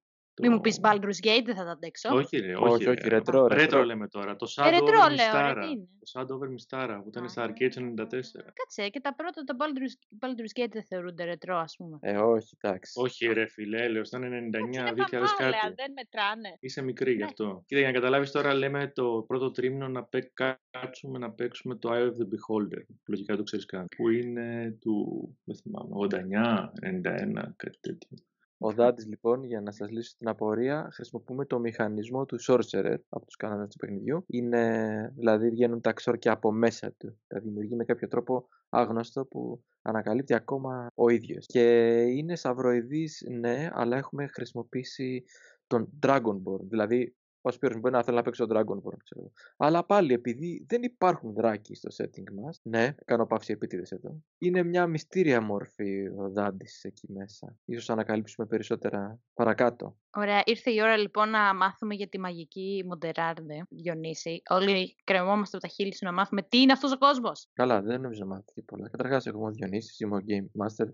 Μην 0.43 0.53
μου 0.53 0.61
πεις 0.61 0.79
Baldur's 0.83 1.27
Gate, 1.27 1.43
δεν 1.45 1.55
θα 1.57 1.65
τα 1.65 1.71
αντέξω. 1.71 2.15
Όχι 2.15 2.37
ρε, 2.39 2.55
Όχι, 2.57 2.65
όχι, 2.75 2.89
όχι, 2.89 3.01
ρε. 3.03 3.09
ρετρό, 3.09 3.47
Ρέτρο 3.47 3.57
ρετρό. 3.61 3.83
λέμε 3.85 4.09
τώρα. 4.09 4.37
Το 4.37 4.47
Ε, 4.57 4.63
Shadow 4.63 4.71
ρετρό 4.71 4.99
Over 4.99 5.11
λέω, 5.15 5.33
ρε, 5.33 5.53
Mystara. 5.53 5.61
τι 5.65 5.71
είναι; 5.71 5.89
Το 5.99 6.07
Shadow 6.21 6.35
Over 6.39 6.49
Mystara 6.57 6.99
που 7.03 7.09
ήταν 7.09 7.29
στα 7.29 7.43
Α. 7.43 7.47
Arcade 7.49 7.73
94. 7.79 8.53
Κάτσε, 8.55 8.89
και 8.89 9.01
τα 9.01 9.15
πρώτα, 9.15 9.43
τα 9.45 9.57
Baldur's, 9.59 10.25
Baldur's 10.27 10.61
Gate 10.63 10.71
δεν 10.73 10.85
θεωρούνται 10.85 11.25
ρετρό, 11.25 11.57
ας 11.57 11.75
πούμε. 11.79 11.99
Ε, 12.01 12.17
όχι, 12.17 12.57
εντάξει. 12.61 12.93
Όχι 13.01 13.27
ρε 13.27 13.47
φίλε, 13.49 13.83
έλεος, 13.85 14.09
ήταν 14.09 14.23
99, 14.23 14.79
Είναι 14.81 14.93
2000 14.97 15.33
μαμάλαια, 15.39 15.61
κάτι. 15.61 15.75
δεν 15.77 15.93
μετράνε. 15.93 16.57
Είσαι 16.61 16.83
μικρή 16.83 17.11
γι' 17.13 17.19
Ναι. 17.19 17.25
αυτό. 17.25 17.63
Κοίτα, 17.67 17.81
για 17.81 17.89
να 17.89 17.95
καταλάβεις 17.95 18.31
τώρα 18.31 18.55
λέμε 18.55 18.93
το 18.95 19.25
πρώτο 19.27 19.51
τρίμηνο 19.51 19.89
να 19.89 20.05
παί- 20.05 20.33
κάτσουμε 20.71 21.19
να 21.19 21.31
παίξουμε 21.31 21.75
το 21.77 21.89
Eye 21.93 22.07
of 22.07 22.11
the 22.21 22.27
Beholder. 22.35 22.83
που 22.87 23.05
Λογικά 23.11 23.37
το 23.37 23.43
ξέρεις 23.43 23.67
καν. 23.67 23.87
Που 23.97 24.09
είναι 24.09 24.77
του, 24.81 25.37
δεν 25.45 25.57
θυμάμαι, 25.57 25.95
89, 25.95 26.73
91, 26.81 27.53
κάτι 27.57 27.79
τέτοιο. 27.81 28.17
Ο 28.61 28.73
Δάντης 28.73 29.07
λοιπόν, 29.07 29.45
για 29.45 29.61
να 29.61 29.73
σας 29.73 29.91
λύσω 29.91 30.15
την 30.19 30.29
απορία, 30.29 30.89
χρησιμοποιούμε 30.93 31.45
το 31.45 31.59
μηχανισμό 31.59 32.25
του 32.25 32.39
Sorcerer 32.47 32.97
από 33.09 33.27
τους 33.27 33.37
κανόνες 33.37 33.69
του 33.69 33.77
παιχνιδιού. 33.77 34.25
Είναι, 34.27 35.13
δηλαδή 35.17 35.51
βγαίνουν 35.51 35.81
τα 35.81 35.93
ξόρκια 35.93 36.33
από 36.33 36.53
μέσα 36.53 36.93
του. 36.93 37.19
Τα 37.27 37.41
δημιουργεί 37.41 37.75
με 37.75 37.85
κάποιο 37.85 38.09
τρόπο 38.09 38.49
άγνωστο 38.69 39.25
που 39.25 39.65
ανακαλύπτει 39.83 40.35
ακόμα 40.35 40.91
ο 40.95 41.09
ίδιος. 41.09 41.47
Και 41.47 41.97
είναι 42.01 42.37
σαυροειδής, 42.37 43.25
ναι, 43.31 43.69
αλλά 43.73 43.97
έχουμε 43.97 44.27
χρησιμοποιήσει 44.27 45.25
τον 45.67 45.99
Dragonborn. 46.07 46.61
Δηλαδή, 46.69 47.17
ο 47.41 47.51
Σπύρος 47.51 47.81
μπορεί 47.81 47.95
να 47.95 48.03
θέλει 48.03 48.17
να 48.17 48.23
παίξει 48.23 48.47
τον 48.47 48.57
Dragonborn, 48.57 48.97
ξέρω. 49.05 49.21
εγώ. 49.21 49.33
Αλλά 49.57 49.85
πάλι, 49.85 50.13
επειδή 50.13 50.67
δεν 50.69 50.83
υπάρχουν 50.83 51.33
δράκοι 51.33 51.75
στο 51.75 51.89
setting 51.97 52.33
μας, 52.43 52.61
ναι, 52.63 52.95
κάνω 53.05 53.27
παύση 53.27 53.53
επίτηδες 53.53 53.91
εδώ, 53.91 54.23
είναι 54.39 54.63
μια 54.63 54.87
μυστήρια 54.87 55.41
μόρφη 55.41 56.09
ο 56.17 56.31
Δάντης 56.31 56.85
εκεί 56.85 57.13
μέσα. 57.13 57.57
Ίσως 57.65 57.91
ανακαλύψουμε 57.91 58.47
περισσότερα 58.47 59.21
παρακάτω. 59.35 59.97
Ωραία, 60.17 60.43
ήρθε 60.45 60.71
η 60.71 60.81
ώρα 60.83 60.97
λοιπόν 60.97 61.31
να 61.31 61.55
μάθουμε 61.55 61.95
για 61.95 62.09
τη 62.09 62.19
μαγική 62.19 62.85
Μοντεράρντε, 62.87 63.67
Διονύση. 63.69 64.43
Όλοι 64.49 64.97
κρεμόμαστε 65.05 65.57
από 65.57 65.67
τα 65.67 65.73
χείλη 65.73 65.95
σου 65.95 66.05
να 66.05 66.13
μάθουμε 66.13 66.43
τι 66.43 66.61
είναι 66.61 66.73
αυτός 66.73 66.93
ο 66.93 66.99
κόσμος. 66.99 67.49
Καλά, 67.53 67.83
δεν 67.83 68.01
νομίζω 68.01 68.21
να 68.21 68.27
μάθει 68.27 68.63
πολλά. 68.63 68.89
Καταρχάς, 68.89 69.27
εγώ 69.27 69.39
είμαι 69.39 69.49
ο 69.49 69.51
Διονύσης, 69.51 70.01
είμαι 70.01 70.17
ο 70.17 70.21
Game 70.29 70.65
Master 70.65 70.89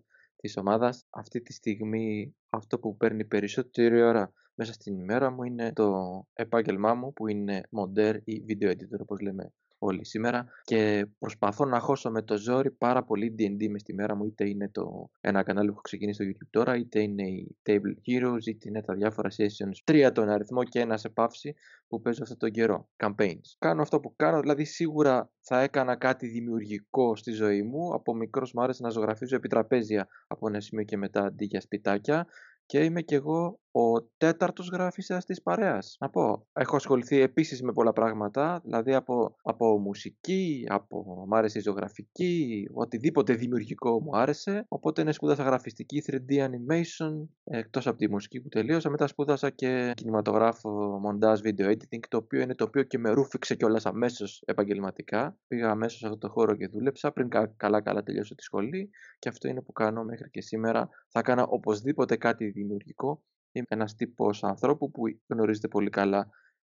της 0.44 0.57
ομάδας. 0.57 1.07
Αυτή 1.11 1.40
τη 1.40 1.52
στιγμή 1.52 2.37
αυτό 2.48 2.78
που 2.78 2.96
παίρνει 2.96 3.24
περισσότερη 3.24 4.02
ώρα 4.02 4.33
μέσα 4.54 4.72
στην 4.72 4.98
ημέρα 4.98 5.30
μου 5.30 5.42
είναι 5.42 5.72
το 5.72 5.92
επάγγελμά 6.33 6.94
μου 6.94 7.12
που 7.12 7.28
είναι 7.28 7.61
Monder 7.70 8.18
ή 8.24 8.44
Video 8.48 8.68
Editor 8.68 8.98
όπως 9.00 9.20
λέμε 9.20 9.52
όλοι 9.79 10.05
σήμερα 10.05 10.47
και 10.65 11.07
προσπαθώ 11.19 11.65
να 11.65 11.81
χώσω 11.81 12.11
με 12.11 12.23
το 12.23 12.37
ζόρι 12.37 12.71
πάρα 12.71 13.05
πολύ 13.05 13.35
D&D 13.39 13.69
μες 13.69 13.81
στη 13.81 13.95
μέρα 13.95 14.17
μου 14.17 14.25
είτε 14.25 14.49
είναι 14.49 14.69
το 14.69 15.11
ένα 15.21 15.43
κανάλι 15.43 15.67
που 15.67 15.73
έχω 15.73 15.83
ξεκινήσει 15.83 16.23
στο 16.23 16.33
YouTube 16.33 16.49
τώρα 16.51 16.77
είτε 16.77 17.01
είναι 17.03 17.23
η 17.23 17.57
Table 17.67 17.95
Heroes 18.09 18.47
είτε 18.47 18.69
είναι 18.69 18.83
τα 18.83 18.95
διάφορα 18.95 19.29
sessions 19.29 19.77
τρία 19.85 20.13
τον 20.13 20.29
αριθμό 20.29 20.65
και 20.65 20.81
ένα 20.81 20.97
σε 20.97 21.09
παύση 21.09 21.55
που 21.89 22.01
παίζω 22.01 22.23
αυτόν 22.23 22.39
τον 22.39 22.51
καιρό 22.51 22.89
campaigns. 22.97 23.57
Κάνω 23.59 23.83
αυτό 23.83 24.01
που 24.01 24.15
κάνω 24.17 24.41
δηλαδή 24.41 24.65
σίγουρα 24.65 25.31
θα 25.41 25.61
έκανα 25.61 25.97
κάτι 25.97 26.27
δημιουργικό 26.27 27.17
στη 27.17 27.33
ζωή 27.33 27.63
μου. 27.63 27.95
Από 27.95 28.15
μικρός 28.15 28.53
μου 28.53 28.63
άρεσε 28.63 28.83
να 28.83 28.89
ζωγραφίζω 28.89 29.37
επιτραπέζια 29.37 30.09
από 30.27 30.49
ένα 30.49 30.61
σημείο 30.61 30.85
και 30.85 30.97
μετά 30.97 31.25
αντί 31.25 31.45
για 31.45 31.61
σπιτάκια 31.61 32.27
και 32.67 32.85
είμαι 32.85 33.03
κι 33.03 33.15
εγώ 33.15 33.61
ο 33.77 34.03
τέταρτος 34.17 34.69
γράφιστα 34.69 35.19
της 35.19 35.43
παρέας. 35.43 35.97
Να 36.01 36.11
πω. 36.11 36.47
Έχω 36.53 36.77
ασχοληθεί 36.77 37.21
επίσης 37.21 37.63
με 37.63 37.73
πολλά 37.73 37.93
πράγματα, 37.93 38.61
δηλαδή 38.65 38.95
από, 38.95 39.37
από 39.43 39.79
μουσική, 39.79 40.67
από. 40.69 41.25
Μ' 41.29 41.35
άρεσε 41.35 41.59
η 41.59 41.63
ζωγραφική, 41.63 42.69
οτιδήποτε 42.73 43.35
δημιουργικό 43.35 44.03
μου 44.03 44.17
άρεσε. 44.17 44.65
Οπότε 44.69 45.01
είναι 45.01 45.13
σπούδασα 45.13 45.43
γραφιστική 45.43 46.03
3D 46.07 46.49
animation, 46.49 47.29
εκτός 47.45 47.87
από 47.87 47.99
τη 47.99 48.11
μουσική 48.11 48.41
που 48.41 48.49
τελείωσα. 48.49 48.91
Μετά 48.91 49.07
σπούδασα 49.07 49.51
και 49.51 49.93
κινηματογράφο, 49.95 51.01
montage, 51.07 51.49
video 51.49 51.67
editing, 51.67 52.07
το 52.09 52.17
οποίο 52.17 52.41
είναι 52.41 52.55
το 52.55 52.65
οποίο 52.65 52.83
και 52.83 52.99
με 52.99 53.11
ρούφηξε 53.11 53.55
κιόλας 53.55 53.87
αμέσως 53.87 54.43
επαγγελματικά. 54.47 55.37
Πήγα 55.47 55.71
αμέσως 55.71 55.99
σε 55.99 56.07
αυτό 56.07 56.19
το 56.19 56.29
χώρο 56.29 56.57
και 56.57 56.69
δούλεψα 56.69 57.13
πριν 57.13 57.29
καλά-καλά 57.57 58.03
τελειώσω 58.03 58.35
τη 58.35 58.43
σχολή 58.43 58.91
και 59.19 59.29
αυτό 59.29 59.49
είναι 59.49 59.61
που 59.61 59.73
κάνω 59.73 60.05
μέχρι 60.05 60.31
και 60.31 60.41
σήμερα. 60.41 60.89
Θα 61.09 61.19
έκανα 61.19 61.47
οπωσδήποτε 61.47 62.17
κάτι 62.17 62.51
δημιουργικό 62.51 63.23
Είμαι 63.55 63.67
ένας 63.69 63.95
τύπος 63.95 64.45
ανθρώπου 64.45 64.90
που 64.90 65.03
γνωρίζετε 65.27 65.69
πολύ 65.69 65.90
καλά 65.90 66.29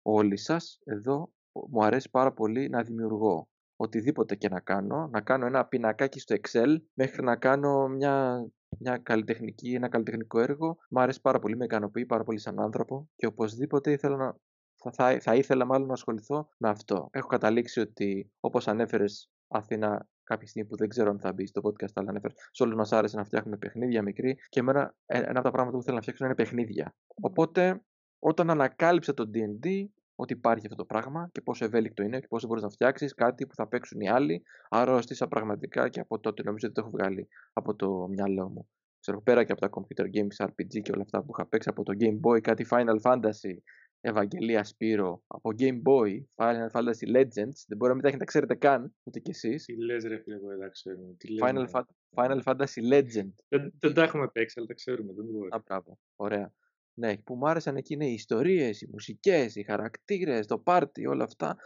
όλοι 0.01 0.37
σας. 0.37 0.79
Εδώ 0.83 1.31
μου 1.69 1.83
αρέσει 1.83 2.09
πάρα 2.09 2.33
πολύ 2.33 2.69
να 2.69 2.83
δημιουργώ. 2.83 3.49
Οτιδήποτε 3.75 4.35
και 4.35 4.49
να 4.49 4.59
κάνω, 4.59 5.07
να 5.07 5.21
κάνω 5.21 5.45
ένα 5.45 5.65
πινακάκι 5.65 6.19
στο 6.19 6.35
Excel 6.35 6.75
μέχρι 6.93 7.23
να 7.23 7.35
κάνω 7.35 7.87
μια, 7.87 8.45
μια 8.79 8.97
καλλιτεχνική, 8.97 9.73
ένα 9.73 9.89
καλλιτεχνικό 9.89 10.39
έργο. 10.39 10.77
Μου 10.89 11.01
αρέσει 11.01 11.21
πάρα 11.21 11.39
πολύ, 11.39 11.57
με 11.57 11.65
ικανοποιεί 11.65 12.05
πάρα 12.05 12.23
πολύ 12.23 12.39
σαν 12.39 12.59
άνθρωπο 12.59 13.09
και 13.15 13.25
οπωσδήποτε 13.25 13.91
ήθελα 13.91 14.15
να, 14.15 14.35
θα, 14.75 14.91
θα, 14.91 15.19
θα 15.19 15.35
ήθελα 15.35 15.65
μάλλον 15.65 15.87
να 15.87 15.93
ασχοληθώ 15.93 16.49
με 16.57 16.69
αυτό. 16.69 17.07
Έχω 17.11 17.27
καταλήξει 17.27 17.79
ότι 17.79 18.31
όπως 18.39 18.67
ανέφερες 18.67 19.29
Αθήνα 19.47 20.07
κάποια 20.27 20.47
στιγμή 20.47 20.67
που 20.67 20.75
δεν 20.75 20.87
ξέρω 20.87 21.09
αν 21.09 21.19
θα 21.19 21.33
μπει 21.33 21.47
στο 21.47 21.61
podcast, 21.63 21.93
αλλά 21.93 22.09
ανέφερε. 22.09 22.33
Σε 22.51 22.63
όλους 22.63 22.75
μας 22.75 22.91
άρεσε 22.91 23.17
να 23.17 23.23
φτιάχνουμε 23.23 23.57
παιχνίδια 23.57 24.01
μικρή 24.01 24.35
και 24.49 24.59
εμένα 24.59 24.95
ε, 25.05 25.17
ένα 25.17 25.29
από 25.29 25.41
τα 25.41 25.51
πράγματα 25.51 25.77
που 25.77 25.83
θέλω 25.83 25.95
να 25.95 26.01
φτιάξω 26.01 26.25
είναι 26.25 26.35
παιχνίδια. 26.35 26.95
Οπότε, 27.21 27.81
όταν 28.19 28.49
ανακάλυψα 28.49 29.13
το 29.13 29.29
DD, 29.33 29.67
ότι 30.15 30.33
υπάρχει 30.33 30.65
αυτό 30.65 30.77
το 30.77 30.85
πράγμα 30.85 31.29
και 31.31 31.41
πόσο 31.41 31.65
ευέλικτο 31.65 32.03
είναι 32.03 32.19
και 32.19 32.27
πόσο 32.27 32.47
μπορείς 32.47 32.63
να 32.63 32.69
φτιάξεις 32.69 33.13
κάτι 33.13 33.47
που 33.47 33.55
θα 33.55 33.67
παίξουν 33.67 33.99
οι 33.99 34.09
άλλοι, 34.09 34.43
αρρώστησα 34.69 35.27
πραγματικά 35.27 35.89
και 35.89 35.99
από 35.99 36.19
τότε 36.19 36.43
νομίζω 36.43 36.67
ότι 36.67 36.75
το 36.75 36.81
έχω 36.81 36.97
βγάλει 36.97 37.27
από 37.53 37.75
το 37.75 38.07
μυαλό 38.07 38.49
μου. 38.49 38.69
Ξέρω, 38.99 39.21
πέρα 39.21 39.43
και 39.43 39.51
από 39.51 39.61
τα 39.61 39.69
computer 39.71 40.05
games, 40.05 40.45
RPG 40.45 40.81
και 40.81 40.91
όλα 40.91 41.01
αυτά 41.01 41.23
που 41.23 41.31
είχα 41.33 41.47
παίξει 41.47 41.69
από 41.69 41.83
το 41.83 41.93
Game 41.99 42.19
Boy, 42.27 42.41
κάτι 42.41 42.65
Final 42.69 43.01
Fantasy, 43.01 43.53
Ευαγγελία 44.01 44.63
Σπύρο 44.63 45.23
από 45.27 45.49
Game 45.57 45.81
Boy, 45.81 46.23
Final 46.35 46.69
Fantasy 46.71 47.15
Legends. 47.15 47.57
Δεν 47.67 47.77
μπορεί 47.77 47.89
να 47.89 47.93
μην 47.93 48.01
τα 48.01 48.07
έχετε 48.07 48.25
ξέρετε 48.25 48.55
καν, 48.55 48.95
ούτε 49.03 49.19
κι 49.19 49.29
εσείς. 49.29 49.65
Τι 49.65 49.83
λες, 49.83 50.03
ρε 50.03 50.17
φίλε, 50.17 50.37
δεν 50.37 50.59
τα 50.59 50.67
ξέρουμε. 50.67 51.13
Τι 51.17 51.27
Final, 51.41 51.65
Fa 51.71 51.81
Final 52.15 52.41
Fantasy 52.43 52.93
Legend. 52.93 53.31
Δεν, 53.47 53.73
δεν 53.79 53.93
τα 53.93 54.03
έχουμε 54.03 54.27
παίξει, 54.27 54.55
αλλά 54.57 54.67
τα 54.67 54.73
ξέρουμε. 54.73 55.13
Δεν 55.13 55.25
μπορεί. 55.25 55.49
Α, 55.51 55.61
μπράβο. 55.65 55.99
Ωραία. 56.15 56.53
Ναι, 56.93 57.17
που 57.17 57.35
μου 57.35 57.47
άρεσαν 57.47 57.75
εκεί 57.75 57.93
είναι 57.93 58.05
οι 58.05 58.13
ιστορίες, 58.13 58.81
οι 58.81 58.87
μουσικές, 58.91 59.55
οι 59.55 59.63
χαρακτήρες, 59.63 60.47
το 60.47 60.57
πάρτι, 60.57 61.07
όλα 61.07 61.23
αυτά. 61.23 61.57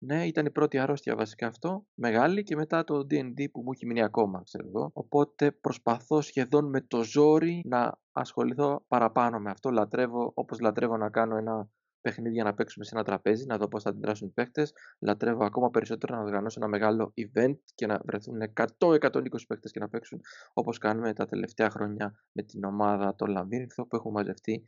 Ναι, 0.00 0.26
ήταν 0.26 0.46
η 0.46 0.50
πρώτη 0.50 0.78
αρρώστια 0.78 1.16
βασικά 1.16 1.46
αυτό, 1.46 1.86
μεγάλη 1.94 2.42
και 2.42 2.56
μετά 2.56 2.84
το 2.84 3.06
D&D 3.10 3.50
που 3.52 3.62
μου 3.62 3.72
έχει 3.72 3.86
μείνει 3.86 4.02
ακόμα, 4.02 4.42
ξέρω 4.44 4.66
εγώ. 4.66 4.90
Οπότε 4.92 5.52
προσπαθώ 5.52 6.20
σχεδόν 6.20 6.68
με 6.68 6.80
το 6.80 7.02
ζόρι 7.02 7.62
να 7.64 7.98
ασχοληθώ 8.12 8.84
παραπάνω 8.88 9.38
με 9.38 9.50
αυτό. 9.50 9.70
Λατρεύω, 9.70 10.32
όπως 10.34 10.60
λατρεύω 10.60 10.96
να 10.96 11.10
κάνω 11.10 11.36
ένα 11.36 11.70
παιχνίδια 12.00 12.44
να 12.44 12.54
παίξουμε 12.54 12.84
σε 12.84 12.90
ένα 12.94 13.04
τραπέζι, 13.04 13.46
να 13.46 13.56
δω 13.56 13.68
πώς 13.68 13.82
θα 13.82 13.90
αντιδράσουν 13.90 14.28
οι 14.28 14.30
παίχτε. 14.30 14.66
Λατρεύω 14.98 15.44
ακόμα 15.44 15.70
περισσότερο 15.70 16.16
να 16.16 16.22
οργανώσω 16.22 16.58
ένα 16.60 16.68
μεγάλο 16.68 17.14
event 17.16 17.58
και 17.74 17.86
να 17.86 18.00
βρεθούν 18.04 18.36
100-120 18.78 19.20
παίχτε 19.48 19.68
και 19.68 19.80
να 19.80 19.88
παίξουν 19.88 20.20
όπως 20.52 20.78
κάνουμε 20.78 21.12
τα 21.12 21.26
τελευταία 21.26 21.70
χρόνια 21.70 22.14
με 22.32 22.42
την 22.42 22.64
ομάδα 22.64 23.14
των 23.14 23.28
Λαμβύρινθο 23.30 23.86
που 23.86 23.96
έχουμε 23.96 24.12
μαζευτεί 24.12 24.64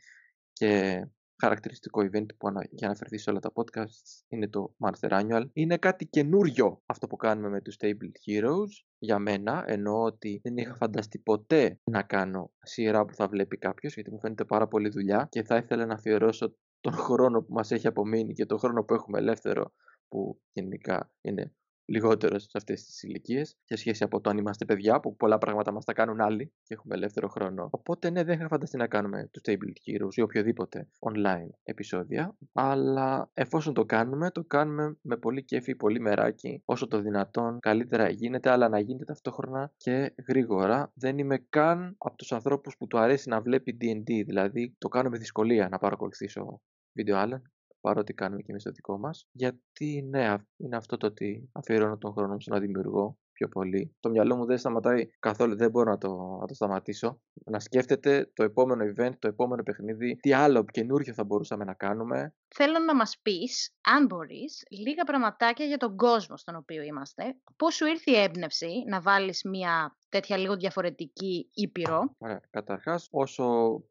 και 0.52 1.02
χαρακτηριστικό 1.40 2.00
event 2.00 2.26
που 2.38 2.48
ανα... 2.48 2.62
για 2.62 2.78
να 2.80 2.86
αναφερθεί 2.86 3.18
σε 3.18 3.30
όλα 3.30 3.38
τα 3.40 3.52
podcasts 3.54 4.24
είναι 4.28 4.48
το 4.48 4.74
Monster 4.78 5.10
Annual. 5.10 5.44
Είναι 5.52 5.76
κάτι 5.76 6.06
καινούριο 6.06 6.82
αυτό 6.86 7.06
που 7.06 7.16
κάνουμε 7.16 7.48
με 7.48 7.60
τους 7.60 7.76
Table 7.80 8.12
Heroes 8.26 8.84
για 8.98 9.18
μένα, 9.18 9.64
εννοώ 9.66 10.02
ότι 10.02 10.40
δεν 10.42 10.56
είχα 10.56 10.74
φανταστεί 10.74 11.18
ποτέ 11.18 11.80
να 11.84 12.02
κάνω 12.02 12.52
σειρά 12.62 13.04
που 13.04 13.14
θα 13.14 13.28
βλέπει 13.28 13.56
κάποιος, 13.56 13.94
γιατί 13.94 14.10
μου 14.10 14.20
φαίνεται 14.20 14.44
πάρα 14.44 14.68
πολύ 14.68 14.88
δουλειά 14.88 15.28
και 15.30 15.42
θα 15.42 15.56
ήθελα 15.56 15.86
να 15.86 15.94
αφιερώσω 15.94 16.56
τον 16.80 16.92
χρόνο 16.92 17.42
που 17.42 17.52
μας 17.52 17.70
έχει 17.70 17.86
απομείνει 17.86 18.32
και 18.32 18.46
τον 18.46 18.58
χρόνο 18.58 18.84
που 18.84 18.94
έχουμε 18.94 19.18
ελεύθερο 19.18 19.72
που 20.08 20.40
γενικά 20.52 21.12
είναι 21.20 21.54
λιγότερο 21.90 22.38
σε 22.38 22.48
αυτές 22.54 22.84
τις 22.84 23.02
ηλικίες, 23.02 23.56
σε 23.64 23.76
σχέση 23.76 24.02
από 24.02 24.20
το 24.20 24.30
αν 24.30 24.38
είμαστε 24.38 24.64
παιδιά, 24.64 25.00
που 25.00 25.16
πολλά 25.16 25.38
πράγματα 25.38 25.72
μας 25.72 25.84
τα 25.84 25.92
κάνουν 25.92 26.20
άλλοι 26.20 26.52
και 26.62 26.74
έχουμε 26.74 26.94
ελεύθερο 26.94 27.28
χρόνο. 27.28 27.68
Οπότε, 27.70 28.10
ναι, 28.10 28.24
δεν 28.24 28.38
είχα 28.38 28.48
φανταστεί 28.48 28.76
να 28.76 28.86
κάνουμε 28.86 29.28
τους 29.32 29.42
Table 29.46 29.52
Heroes 29.54 30.14
ή 30.14 30.20
οποιοδήποτε 30.20 30.88
online 30.98 31.50
επεισόδια. 31.62 32.36
Αλλά 32.52 33.30
εφόσον 33.34 33.74
το 33.74 33.84
κάνουμε, 33.84 34.30
το 34.30 34.44
κάνουμε 34.44 34.96
με 35.02 35.16
πολύ 35.16 35.44
κέφι, 35.44 35.74
πολύ 35.74 36.00
μεράκι, 36.00 36.62
όσο 36.64 36.86
το 36.86 37.00
δυνατόν 37.00 37.58
καλύτερα 37.60 38.08
γίνεται, 38.08 38.50
αλλά 38.50 38.68
να 38.68 38.78
γίνεται 38.78 39.04
ταυτόχρονα 39.04 39.72
και 39.76 40.14
γρήγορα. 40.28 40.92
Δεν 40.94 41.18
είμαι 41.18 41.38
καν 41.48 41.94
από 41.98 42.16
τους 42.16 42.32
ανθρώπους 42.32 42.76
που 42.76 42.86
του 42.86 42.98
αρέσει 42.98 43.28
να 43.28 43.40
βλέπει 43.40 43.76
DD, 43.80 44.24
δηλαδή 44.26 44.74
το 44.78 44.88
κάνω 44.88 45.08
με 45.08 45.18
δυσκολία 45.18 45.68
να 45.68 45.78
παρακολουθήσω 45.78 46.60
βίντεο 46.92 47.16
άλλων 47.16 47.42
παρότι 47.80 48.14
κάνουμε 48.14 48.42
και 48.42 48.50
εμείς 48.50 48.62
το 48.62 48.70
δικό 48.70 48.98
μας. 48.98 49.28
Γιατί 49.32 50.08
ναι, 50.10 50.34
είναι 50.56 50.76
αυτό 50.76 50.96
το 50.96 51.06
ότι 51.06 51.48
αφιερώνω 51.52 51.98
τον 51.98 52.12
χρόνο 52.12 52.32
μου 52.32 52.40
σε 52.40 52.50
να 52.50 52.58
δημιουργώ 52.58 53.18
πιο 53.40 53.48
πολύ. 53.48 53.96
Το 54.00 54.10
μυαλό 54.10 54.36
μου 54.36 54.44
δεν 54.44 54.58
σταματάει 54.58 55.06
καθόλου, 55.18 55.56
δεν 55.56 55.70
μπορώ 55.70 55.90
να 55.90 55.98
το, 55.98 56.38
να 56.40 56.46
το 56.46 56.54
σταματήσω. 56.54 57.20
Να 57.44 57.60
σκέφτεται 57.60 58.30
το 58.34 58.42
επόμενο 58.42 58.84
event, 58.84 59.12
το 59.18 59.28
επόμενο 59.28 59.62
παιχνίδι, 59.62 60.16
τι 60.16 60.32
άλλο 60.32 60.64
καινούριο 60.64 61.14
θα 61.14 61.24
μπορούσαμε 61.24 61.64
να 61.64 61.74
κάνουμε. 61.74 62.34
Θέλω 62.54 62.78
να 62.78 62.94
μας 62.94 63.18
πεις, 63.22 63.74
αν 63.80 64.06
μπορείς, 64.06 64.62
λίγα 64.70 65.04
πραγματάκια 65.04 65.66
για 65.66 65.76
τον 65.76 65.96
κόσμο 65.96 66.36
στον 66.36 66.56
οποίο 66.56 66.82
είμαστε. 66.82 67.22
Πώς 67.56 67.74
σου 67.74 67.86
ήρθε 67.86 68.10
η 68.10 68.16
έμπνευση 68.16 68.84
να 68.86 69.00
βάλεις 69.00 69.42
μια 69.44 69.96
τέτοια 70.10 70.36
λίγο 70.36 70.56
διαφορετική 70.56 71.48
ήπειρο. 71.54 72.14
Ωραία. 72.18 72.40
Καταρχάς, 72.50 73.08
όσο 73.10 73.44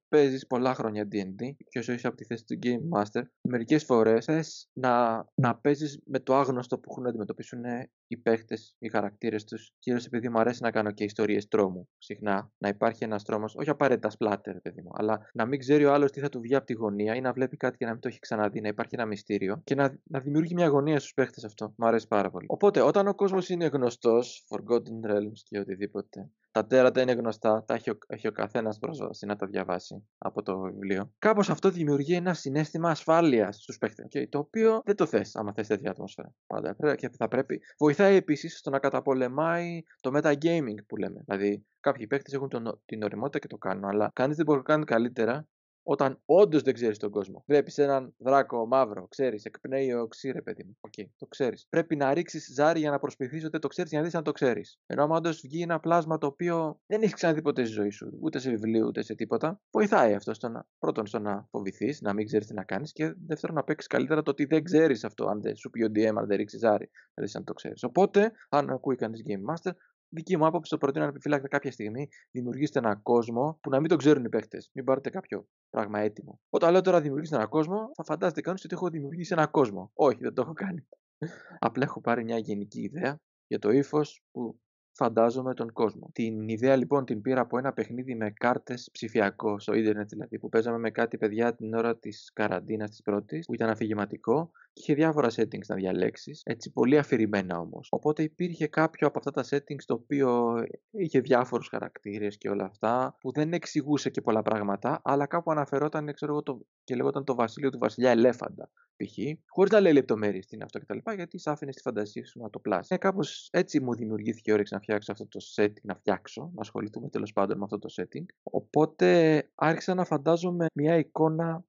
παίζεις 0.10 0.48
πολλά 0.48 0.74
χρόνια 0.74 1.08
D&D 1.12 1.50
και 1.70 1.80
όσο 1.80 1.94
είσαι 1.94 2.08
από 2.08 2.16
τη 2.16 2.24
θέση 2.26 2.46
του 2.46 2.60
Game 2.64 3.00
Master, 3.00 3.22
μερικές 3.42 3.84
φορές 3.84 4.26
θες 4.26 4.70
να, 4.74 5.26
να 5.36 5.56
παίζεις 5.56 6.02
με 6.06 6.20
το 6.20 6.36
άγνωστο 6.36 6.78
που 6.78 6.88
έχουν 6.92 7.04
να 7.04 7.10
αντιμετωπίσουν 7.10 7.62
οι 8.08 8.18
παίχτες, 8.18 8.76
οι 8.80 8.90
χαρακτήρες 8.90 9.44
τους. 9.44 9.74
Κυρίως 9.80 10.06
επειδή 10.06 10.30
μου 10.30 10.40
αρέσει 10.40 10.64
να 10.64 10.72
κάνω 10.72 10.92
και 10.92 11.04
ιστορίες 11.04 11.48
τρόμου 11.48 11.90
συχνά. 11.98 12.52
Να 12.58 12.70
υπάρχει 12.70 13.04
ένας 13.04 13.24
τρόμος, 13.24 13.56
όχι 13.56 13.70
απαραίτητα 13.70 14.10
splatter, 14.18 14.62
παιδί 14.62 14.82
μου, 14.82 14.90
αλλά 14.94 15.30
να 15.34 15.46
μην 15.46 15.60
ξέρει 15.60 15.86
ο 15.86 15.94
άλλος 15.94 16.12
τι 16.12 16.20
θα 16.20 16.30
του 16.30 16.40
βγει 16.40 16.56
από 16.56 16.66
τη 16.66 16.74
γωνία 16.74 17.16
ή 17.16 17.22
να 17.22 17.34
βλέπει 17.34 17.58
κάτι 17.58 17.78
και 17.78 17.86
να 17.86 17.92
μην 17.92 18.00
το 18.02 18.08
έχει 18.08 18.20
ξαναδεί, 18.20 18.62
να 18.62 18.68
υπάρχει 18.68 18.96
ένα 18.96 19.06
μυστήριο 19.06 19.62
και 19.64 19.76
να, 19.76 20.00
να 20.04 20.20
δημιουργεί 20.20 20.54
μια 20.54 20.66
αγωνία 20.66 21.00
στους 21.00 21.14
παίχτες 21.14 21.44
αυτό. 21.44 21.74
Μου 21.78 21.88
αρέσει 21.88 22.08
πάρα 22.08 22.30
πολύ. 22.30 22.46
Οπότε, 22.50 22.82
όταν 22.82 23.08
ο 23.08 23.16
κόσμος 23.16 23.50
είναι 23.50 23.66
γνωστός, 23.66 24.46
Forgotten 24.50 25.12
Realms 25.12 25.40
και 25.44 25.60
οτιδήποτε 25.60 26.09
τα 26.52 26.66
τέρατα 26.68 27.02
είναι 27.02 27.12
γνωστά, 27.12 27.64
τα 27.68 27.74
έχει 27.74 27.90
ο, 27.90 27.98
έχει 28.08 28.28
ο 28.28 28.32
καθένας 28.32 28.80
πρόσβαση 28.80 29.26
να 29.26 29.36
τα 29.36 29.48
διαβάσει 29.48 30.08
από 30.18 30.42
το 30.42 30.60
βιβλίο. 30.60 31.14
Κάπως 31.20 31.50
αυτό 31.50 31.70
δημιουργεί 31.70 32.14
ένα 32.14 32.34
συναίσθημα 32.34 32.90
ασφάλειας 32.90 33.56
στους 33.56 33.78
παίχτες. 33.78 34.08
Okay, 34.12 34.30
το 34.30 34.40
οποίο 34.40 34.82
δεν 34.86 34.96
το 34.96 35.06
θες, 35.06 35.36
άμα 35.36 35.54
θες 35.54 35.68
τέτοια 35.68 35.92
ατμόσφαιρα. 35.92 36.34
Πάντα 36.48 36.96
και 36.96 37.10
θα 37.10 37.28
πρέπει. 37.28 37.62
Βοηθάει 37.78 38.16
επίσης 38.16 38.58
στο 38.58 38.70
να 38.70 38.80
καταπολεμάει 38.80 39.82
το 40.02 40.12
metagaming 40.14 40.86
που 40.88 40.98
λέμε. 40.98 41.24
Δηλαδή, 41.26 41.66
κάποιοι 41.80 42.08
παίχτες 42.08 42.36
έχουν 42.36 42.50
τον, 42.50 42.82
την 42.86 43.04
ωριμότητα 43.04 43.40
και 43.40 43.48
το 43.48 43.58
κάνουν, 43.58 43.86
αλλά 43.86 44.12
κανείς 44.14 44.36
δεν 44.36 44.46
μπορεί 44.46 44.58
να 44.58 44.64
κάνει 44.64 44.84
καλύτερα 44.84 45.48
όταν 45.92 46.22
όντως 46.26 46.62
δεν 46.62 46.74
ξέρεις 46.74 46.98
τον 46.98 47.10
κόσμο. 47.12 47.44
Βλέπεις 47.48 47.78
έναν 47.78 48.14
δράκο 48.18 48.68
μαύρο, 48.68 49.08
ξέρεις, 49.08 49.46
εκπνέει 49.46 49.94
οξύ 49.94 50.08
ρε, 50.08 50.42
παιδί 50.42 50.64
μου. 50.64 50.78
OK, 50.82 50.94
okay, 50.98 51.06
το 51.18 51.26
ξέρεις. 51.26 51.68
Πρέπει 51.70 51.96
να 51.96 52.14
ρίξεις 52.14 52.54
ζάρι 52.54 52.80
για 52.80 52.92
να 52.92 53.00
προσποιηθείς 53.00 53.46
ότι 53.46 53.60
το 53.60 53.68
ξέρεις 53.68 53.90
για 53.90 54.00
να 54.00 54.06
δεις 54.06 54.16
αν 54.16 54.24
το 54.24 54.32
ξέρεις. 54.32 54.80
Ενώ 54.86 55.04
άμα 55.04 55.16
όντως 55.16 55.42
βγει 55.42 55.62
ένα 55.62 55.80
πλάσμα 55.80 56.18
το 56.18 56.28
οποίο 56.28 56.80
δεν 56.86 57.02
έχει 57.02 57.14
ξαναδεί 57.14 57.42
ποτέ 57.42 57.64
στη 57.64 57.74
ζωή 57.74 57.90
σου, 57.90 58.18
ούτε 58.22 58.40
σε 58.40 58.50
βιβλίο, 58.50 58.88
ούτε 58.88 59.02
σε 59.02 59.16
τίποτα, 59.16 59.62
βοηθάει 59.72 60.14
αυτό 60.14 60.34
στο 60.34 60.50
να, 60.50 60.68
πρώτον 60.80 61.08
στο 61.08 61.20
να 61.20 61.48
φοβηθείς, 61.52 62.02
να 62.02 62.14
μην 62.14 62.26
ξέρεις 62.26 62.48
τι 62.48 62.54
να 62.54 62.64
κάνεις 62.64 62.92
και 62.92 63.14
δεύτερον 63.26 63.56
να 63.56 63.64
παίξεις 63.64 63.88
καλύτερα 63.88 64.22
το 64.22 64.32
ότι 64.32 64.46
δεν 64.46 64.64
ξέρεις 64.64 65.04
αυτό, 65.04 65.28
αν 65.28 65.42
δεν 65.42 65.56
σου 65.56 65.70
πει 65.70 65.84
ο 65.84 65.88
DM, 65.96 66.14
αν 66.16 66.28
δεν 66.28 66.38
ρίξεις 66.38 66.60
ζάρι, 66.60 66.90
να 67.14 67.24
δεις 67.24 67.36
αν 67.36 67.44
το 67.44 67.54
ξέρεις. 67.54 67.84
Οπότε, 67.84 68.32
αν 68.50 68.70
ακούει 68.70 68.96
κανείς 68.96 69.24
Game 69.28 69.54
Master, 69.54 69.72
δική 70.10 70.38
μου 70.38 70.46
άποψη 70.46 70.70
το 70.70 70.78
προτείνω 70.78 71.04
να 71.04 71.10
επιφυλάξετε 71.10 71.48
κάποια 71.48 71.72
στιγμή. 71.72 72.08
Δημιουργήστε 72.32 72.80
ένα 72.80 72.96
κόσμο 72.96 73.60
που 73.62 73.70
να 73.70 73.80
μην 73.80 73.90
το 73.90 73.96
ξέρουν 73.96 74.26
οι 74.26 74.30
παίχτε. 74.30 74.58
Μην 74.74 74.86
πάρετε 74.86 75.10
κάποιο 75.10 75.48
πράγμα 75.70 76.00
έτοιμο. 76.00 76.40
Όταν 76.50 76.72
λέω 76.72 76.82
τώρα 76.82 77.02
δημιουργήστε 77.02 77.36
ένα 77.36 77.46
κόσμο, 77.46 77.92
θα 77.96 78.04
φαντάζετε 78.04 78.42
κανείς 78.42 78.64
ότι 78.64 78.74
έχω 78.74 78.90
δημιουργήσει 78.90 79.34
ένα 79.34 79.48
κόσμο. 79.48 79.92
Όχι, 79.94 80.18
δεν 80.22 80.34
το 80.34 80.42
έχω 80.42 80.54
κάνει. 80.54 80.88
Απλά 81.60 81.84
έχω 81.84 82.02
πάρει 82.02 82.24
μια 82.24 82.38
γενική 82.38 82.82
ιδέα 82.82 83.20
για 83.48 83.60
το 83.60 83.72
ύφος 83.72 84.24
που 84.32 84.60
φαντάζομαι 85.00 85.54
τον 85.54 85.72
κόσμο. 85.74 86.10
Την 86.14 86.48
ιδέα 86.48 86.76
λοιπόν 86.76 87.06
την 87.06 87.22
πήρα 87.22 87.42
από 87.42 87.58
ένα 87.58 87.74
παιχνίδι 87.74 88.16
με 88.16 88.32
κάρτες 88.32 88.90
ψηφιακό 88.92 89.60
στο 89.60 89.74
ίντερνετ 89.74 90.10
δηλαδή, 90.10 90.40
που 90.40 90.50
παίζαμε 90.50 90.78
με 90.78 90.92
κάτι 90.92 91.18
παιδιά 91.18 91.56
την 91.56 91.74
ώρα 91.74 91.98
της 91.98 92.32
καραντίνας 92.34 92.90
της 92.90 93.02
πρώτης, 93.02 93.46
που 93.46 93.54
ήταν 93.54 93.70
αφηγηματικό 93.70 94.52
και 94.69 94.69
είχε 94.80 94.94
διάφορα 94.94 95.30
settings 95.36 95.66
να 95.68 95.76
διαλέξεις, 95.76 96.42
έτσι 96.46 96.72
πολύ 96.72 96.98
αφηρημένα 96.98 97.60
όμως. 97.60 97.88
Οπότε 97.92 98.24
υπήρχε 98.24 98.68
κάποιο 98.68 99.08
από 99.08 99.18
αυτά 99.18 99.32
τα 99.32 99.44
settings 99.50 99.84
το 99.86 99.94
οποίο 99.94 100.54
είχε 100.92 101.20
διάφορους 101.20 101.68
χαρακτήρες 101.68 102.38
και 102.38 102.50
όλα 102.50 102.66
αυτά, 102.66 103.18
που 103.20 103.32
δεν 103.32 103.54
εξηγούσε 103.54 104.10
και 104.10 104.22
πολλά 104.22 104.42
πράγματα, 104.42 105.02
αλλά 105.04 105.26
κάπου 105.26 105.52
αναφερόταν, 105.52 106.14
ξέρω 106.14 106.32
εγώ, 106.32 106.44
το... 106.44 106.66
και 106.84 106.96
λέγονταν 106.96 107.24
το 107.24 107.36
βασίλειο 107.36 107.70
του 107.70 107.78
βασιλιά 107.78 108.12
Ελέφαντα 108.12 108.70
π.χ., 109.04 109.18
χωρίς 109.48 109.72
να 109.72 109.80
λέει 109.80 109.94
λεπτομέρειες 109.94 110.46
τι 110.46 110.56
είναι 110.56 110.64
αυτό 110.64 110.80
κτλ. 110.80 110.98
Γιατί 111.16 111.38
σ' 111.38 111.48
άφηνες 111.48 111.76
τη 111.76 111.82
φαντασία 111.82 112.26
σου 112.26 112.40
να 112.40 112.50
το 112.50 112.60
πλάσει. 112.60 112.94
Ε, 112.94 112.98
Κάπως 112.98 113.50
έτσι 113.52 113.80
μου 113.80 113.96
δημιουργήθηκε 113.96 114.52
η 114.52 114.54
όρεξη 114.54 114.74
να 114.74 114.80
φτιάξω 114.80 115.12
αυτό 115.12 115.28
το 115.28 115.40
setting, 115.56 115.82
να 115.84 115.96
φτιάξω, 115.96 116.52
να 116.54 116.62
ασχοληθούμε 116.62 117.10
τέλος 117.10 117.34
πάντων 117.34 117.58
με 117.58 117.64
αυτό 117.64 117.80
το 117.80 117.90
setting. 117.98 118.26
Οπότε 118.44 119.44
άρχισα 119.56 119.94
να 119.94 120.06
φαντάζομαι 120.06 120.66
μια 120.74 120.98
εικόνα 120.98 121.66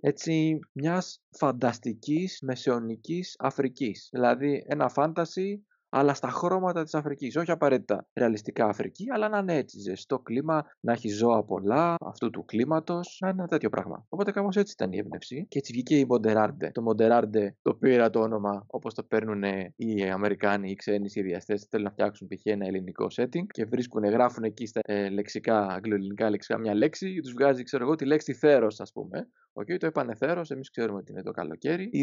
έτσι 0.00 0.58
μιας 0.72 1.22
φανταστικής 1.30 2.38
μεσαιωνικής 2.42 3.36
Αφρικής. 3.38 4.08
Δηλαδή 4.12 4.64
ένα 4.66 4.88
φάντασι 4.88 5.64
αλλά 5.90 6.14
στα 6.14 6.28
χρώματα 6.28 6.82
της 6.82 6.94
Αφρικής. 6.94 7.36
Όχι 7.36 7.50
απαραίτητα 7.50 8.06
ρεαλιστικά 8.14 8.66
Αφρική, 8.66 9.04
αλλά 9.12 9.28
να 9.28 9.38
είναι 9.38 9.56
έτσι 9.56 9.78
ζεστό 9.78 10.18
κλίμα, 10.18 10.66
να 10.80 10.92
έχει 10.92 11.08
ζώα 11.08 11.44
πολλά 11.44 11.94
αυτού 12.00 12.30
του 12.30 12.44
κλίματος, 12.44 13.18
να 13.20 13.28
είναι 13.28 13.38
ένα 13.38 13.48
τέτοιο 13.48 13.68
πράγμα. 13.68 14.06
Οπότε 14.08 14.30
κάπως 14.30 14.56
έτσι 14.56 14.72
ήταν 14.72 14.92
η 14.92 14.98
έμπνευση 14.98 15.46
και 15.48 15.58
έτσι 15.58 15.72
βγήκε 15.72 15.96
η 15.96 16.04
Μοντεράρντε. 16.04 16.70
Το 16.74 16.82
Μοντεράρντε 16.82 17.56
το 17.62 17.74
πήρα 17.74 18.10
το 18.10 18.20
όνομα 18.20 18.64
όπως 18.66 18.94
το 18.94 19.02
παίρνουν 19.02 19.42
οι 19.76 20.10
Αμερικάνοι, 20.10 20.70
οι 20.70 20.74
ξένοι 20.74 21.08
σχεδιαστές, 21.08 21.66
θέλουν 21.70 21.84
να 21.84 21.90
φτιάξουν 21.90 22.28
π.χ. 22.28 22.46
ένα 22.46 22.66
ελληνικό 22.66 23.06
setting 23.16 23.46
και 23.46 23.64
βρίσκουν, 23.64 24.04
γράφουν 24.04 24.44
εκεί 24.44 24.66
στα 24.66 24.80
ε, 24.84 25.08
λεξικά, 25.08 25.66
αγγλοελληνικά 25.66 26.30
λεξικά 26.30 26.58
μια 26.58 26.74
λέξη 26.74 27.14
και 27.14 27.20
τους 27.20 27.32
βγάζει, 27.32 27.62
ξέρω 27.62 27.84
εγώ, 27.84 27.94
τη 27.94 28.04
λέξη 28.04 28.34
θέρος 28.34 28.80
ας 28.80 28.92
πούμε 28.92 29.28
Okay, 29.52 29.76
το 29.78 29.86
είπανε 29.86 30.14
θέρος, 30.14 30.50
εμείς 30.50 30.70
ξέρουμε 30.70 30.98
ότι 30.98 31.12
είναι 31.12 31.22
το 31.22 31.30
καλοκαίρι 31.30 31.88
ή 31.92 32.02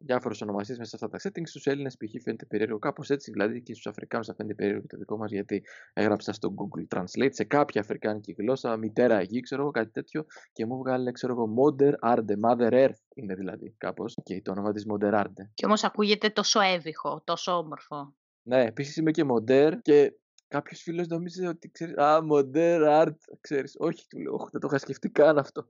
διάφορες 0.00 0.40
ονομασίες 0.42 0.78
μέσα 0.78 0.96
σε 0.96 1.04
αυτά 1.04 1.18
τα 1.18 1.30
settings. 1.30 1.48
Στου 1.48 1.70
Έλληνες 1.70 1.96
π.χ. 1.96 2.22
φαίνεται 2.22 2.46
περίεργο. 2.46 2.78
Κάπως 2.78 3.10
έτσι 3.14 3.30
δηλαδή 3.30 3.62
και 3.62 3.72
στους 3.72 3.86
Αφρικάνους 3.86 4.26
θα 4.26 4.34
φαίνεται 4.34 4.54
περίεργο 4.54 4.86
το 4.86 4.96
δικό 4.96 5.16
μας 5.16 5.30
γιατί 5.30 5.62
έγραψα 5.92 6.32
στο 6.32 6.54
Google 6.54 6.98
Translate 6.98 7.30
σε 7.32 7.44
κάποια 7.44 7.80
αφρικάνικη 7.80 8.34
γλώσσα, 8.38 8.76
μητέρα 8.76 9.22
γη, 9.22 9.40
ξέρω 9.40 9.62
εγώ 9.62 9.70
κάτι 9.70 9.90
τέτοιο 9.90 10.24
και 10.52 10.66
μου 10.66 10.78
βγάλε, 10.78 11.12
ξέρω 11.12 11.32
εγώ, 11.32 11.54
Mother 11.58 12.12
Arde, 12.12 12.34
Mother 12.48 12.72
Earth 12.72 13.00
είναι 13.14 13.34
δηλαδή 13.34 13.74
κάπως. 13.78 14.16
Και 14.22 14.42
το 14.42 14.50
όνομα 14.50 14.72
της 14.72 14.86
Mother 14.92 15.12
Arde. 15.20 15.48
Και 15.54 15.66
όμως 15.66 15.84
ακούγεται 15.84 16.28
τόσο 16.28 16.60
έβυχο, 16.60 17.22
τόσο 17.24 17.52
όμορφο. 17.52 18.14
Ναι, 18.42 18.64
επίσης 18.64 18.96
είμαι 18.96 19.10
και 19.10 19.24
μοντέρ 19.24 19.80
και 19.80 20.12
Κάποιος 20.54 20.80
φίλος 20.82 21.06
νομίζεις 21.06 21.48
ότι 21.48 21.70
ξέρεις. 21.70 21.96
Α, 21.96 22.20
modern 22.32 23.02
art, 23.02 23.16
ξέρεις. 23.40 23.74
Όχι, 23.78 24.06
του 24.08 24.18
λέω. 24.18 24.48
Δεν 24.52 24.60
το 24.60 24.66
είχα 24.66 24.78
σκεφτεί 24.78 25.08
καν 25.08 25.38
αυτό. 25.38 25.68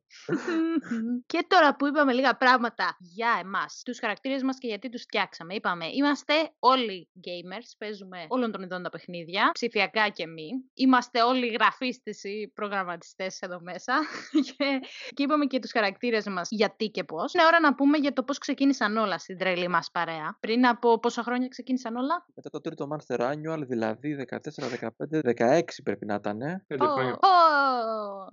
και 1.33 1.45
τώρα 1.49 1.77
που 1.77 1.87
είπαμε 1.87 2.13
λίγα 2.13 2.37
πράγματα 2.37 2.97
για 2.99 3.41
εμάς, 3.41 3.83
τους 3.85 3.99
χαρακτήρες 3.99 4.43
μας 4.43 4.59
και 4.59 4.67
γιατί 4.67 4.89
τους 4.89 5.03
φτιάξαμε. 5.03 5.55
Είπαμε, 5.55 5.87
είμαστε 5.93 6.35
όλοι 6.59 7.09
gamers, 7.15 7.69
παίζουμε 7.79 8.27
όλων 8.29 8.53
των 8.53 8.63
ειδών 8.63 8.83
τα 8.83 8.89
παιχνίδια, 8.89 9.51
ψηφιακά 9.53 10.09
και 10.09 10.27
μη. 10.27 10.49
Είμαστε 10.75 11.23
όλοι 11.23 11.47
γραφίστες 11.47 12.25
ή 12.25 12.53
προγραμματιστές 12.55 13.41
εδώ 13.41 13.61
μέσα. 13.61 13.93
και, 14.57 14.81
και 15.15 15.23
είπαμε 15.23 15.45
και 15.45 15.59
τους 15.59 15.71
χαρακτήρες 15.71 16.27
μας 16.27 16.49
γιατί 16.51 16.89
και 16.89 17.05
πώς. 17.05 17.35
Είναι 17.35 17.45
ώρα 17.45 17.61
να 17.61 17.75
πούμε 17.75 17.99
για 17.99 18.13
το 18.13 18.23
πώς 18.23 18.39
ξεκίνησαν 18.39 18.97
όλα 18.97 19.19
στην 19.19 19.39
τρελή 19.39 19.69
μας 19.69 19.91
παρέα. 19.91 20.37
Πριν 20.41 20.67
από 20.67 20.99
πόσα 20.99 21.23
χρόνια 21.23 21.49
ξεκίνησαν 21.49 21.97
όλα; 21.97 22.27
Μετά 22.35 22.51
το 22.51 22.61
τρίτο 22.61 22.89
Monster 22.91 23.21
Annual, 23.21 23.63
δηλαδή 23.67 24.27
14 24.31 24.74
15-16 24.81 25.63
πρέπει 25.85 26.07
να 26.07 26.15
ήταν. 26.15 26.39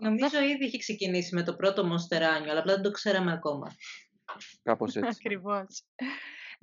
Νομίζω 0.01 0.41
ήδη 0.53 0.65
έχει 0.65 0.77
ξεκινήσει 0.77 1.35
με 1.35 1.43
το 1.43 1.55
πρώτο 1.55 1.83
Monster 1.83 2.17
Annual, 2.17 2.49
αλλά 2.49 2.59
απλά 2.59 2.73
δεν 2.73 2.81
το 2.81 2.91
ξέραμε 2.91 3.31
ακόμα. 3.31 3.75
Κάπως 4.63 4.95
έτσι. 4.95 5.09
Ακριβώς 5.19 5.83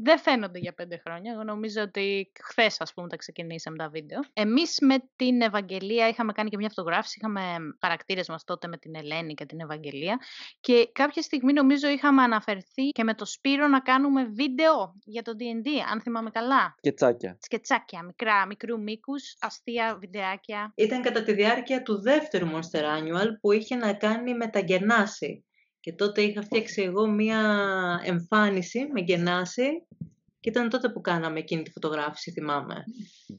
δεν 0.00 0.18
φαίνονται 0.18 0.58
για 0.58 0.72
πέντε 0.72 1.00
χρόνια. 1.04 1.32
Εγώ 1.32 1.44
νομίζω 1.44 1.82
ότι 1.82 2.32
χθες, 2.42 2.80
ας 2.80 2.92
πούμε, 2.92 3.08
τα 3.08 3.16
ξεκινήσαμε 3.16 3.76
τα 3.76 3.88
βίντεο. 3.88 4.20
Εμείς 4.32 4.78
με 4.80 4.96
την 5.16 5.40
Ευαγγελία 5.40 6.08
είχαμε 6.08 6.32
κάνει 6.32 6.50
και 6.50 6.56
μια 6.56 6.68
φωτογράφηση. 6.68 7.18
Είχαμε 7.18 7.40
χαρακτήρες 7.80 8.28
μας 8.28 8.44
τότε 8.44 8.68
με 8.68 8.76
την 8.76 8.94
Ελένη 8.94 9.34
και 9.34 9.46
την 9.46 9.60
Ευαγγελία. 9.60 10.18
Και 10.60 10.88
κάποια 10.92 11.22
στιγμή 11.22 11.52
νομίζω 11.52 11.88
είχαμε 11.88 12.22
αναφερθεί 12.22 12.88
και 12.92 13.04
με 13.04 13.14
το 13.14 13.24
Σπύρο 13.24 13.68
να 13.68 13.80
κάνουμε 13.80 14.24
βίντεο 14.24 14.94
για 15.04 15.22
το 15.22 15.32
DD, 15.38 15.68
αν 15.92 16.00
θυμάμαι 16.00 16.30
καλά. 16.30 16.74
Σκετσάκια. 16.76 17.38
Σκετσάκια, 17.40 18.02
μικρά, 18.02 18.46
μικρού 18.46 18.82
μήκους, 18.82 19.36
αστεία 19.40 19.96
βιντεάκια. 20.00 20.72
Ήταν 20.74 21.02
κατά 21.02 21.22
τη 21.22 21.32
διάρκεια 21.32 21.82
του 21.82 22.00
δεύτερου 22.00 22.46
Monster 22.46 22.82
Annual 22.82 23.28
που 23.40 23.52
είχε 23.52 23.76
να 23.76 23.94
κάνει 23.94 24.34
με 24.34 24.48
τα 24.48 24.58
γεννάση. 24.58 25.42
Και 25.88 25.94
τότε 25.94 26.22
είχα 26.22 26.42
φτιάξει 26.42 26.82
εγώ 26.82 27.06
μία 27.06 27.40
εμφάνιση 28.04 28.88
με 28.92 29.00
γεννάση 29.00 29.86
και 30.40 30.48
ήταν 30.48 30.68
τότε 30.68 30.88
που 30.88 31.00
κάναμε 31.00 31.38
εκείνη 31.38 31.62
τη 31.62 31.70
φωτογράφηση, 31.70 32.30
θυμάμαι. 32.30 32.84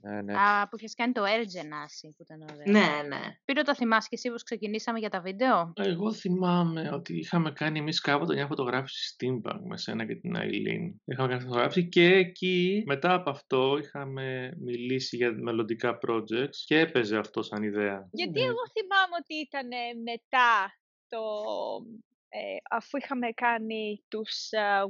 Ναι, 0.02 0.22
ναι. 0.22 0.34
Α, 0.34 0.68
που 0.70 0.76
είχες 0.78 0.94
κάνει 0.96 1.12
το 1.12 1.22
Air 1.24 1.44
Genasi, 1.44 2.10
που 2.18 2.24
ήταν 2.24 2.42
ωραίο. 2.42 2.64
Ναι, 2.66 3.08
ναι. 3.08 3.38
Πήρε 3.46 3.62
το 3.62 3.76
θυμάσαι 3.76 4.08
και 4.10 4.16
εσύ 4.16 4.30
πως 4.30 4.44
ξεκινήσαμε 4.44 5.00
για 5.00 5.10
τα 5.10 5.22
βίντεο; 5.22 5.74
Εγώ 5.76 6.14
θυμάμαι 6.14 6.90
ότι 6.94 7.18
είχαμε 7.18 7.52
κάνει 7.52 7.80
εμείς 7.80 8.00
κάποτε 8.02 8.34
μια 8.34 8.48
φωτογράφηση 8.48 9.16
steampunk 9.18 9.62
με 9.68 9.78
σένα 9.78 10.06
και 10.06 10.16
την 10.16 10.36
Αιλίν. 10.36 11.02
Είχαμε 11.06 11.28
κάνει 11.28 11.42
φωτογράφηση 11.42 11.90
και 11.90 12.06
εκεί 12.06 12.84
μετά 12.86 13.14
από 13.14 13.30
αυτό 13.30 13.78
είχαμε 13.82 14.54
μιλήσει 14.60 15.16
για 15.16 15.32
μελλοντικά 15.32 15.98
projects 16.08 16.58
και 16.66 16.80
έπαιζε 16.80 17.18
αυτό 17.18 17.42
σαν 17.42 17.64
ιδέα. 17.64 18.08
Γιατί 18.12 18.42
εγώ 18.42 18.64
θυμάμαι 18.74 19.16
ότι 19.22 19.36
ήταν 19.36 19.68
μετά 20.04 20.74
το 21.10 21.22
ε, 22.30 22.56
αφού 22.70 22.98
είχαμε 22.98 23.32
κάνει 23.32 24.04
τους 24.08 24.50
uh, 24.52 24.84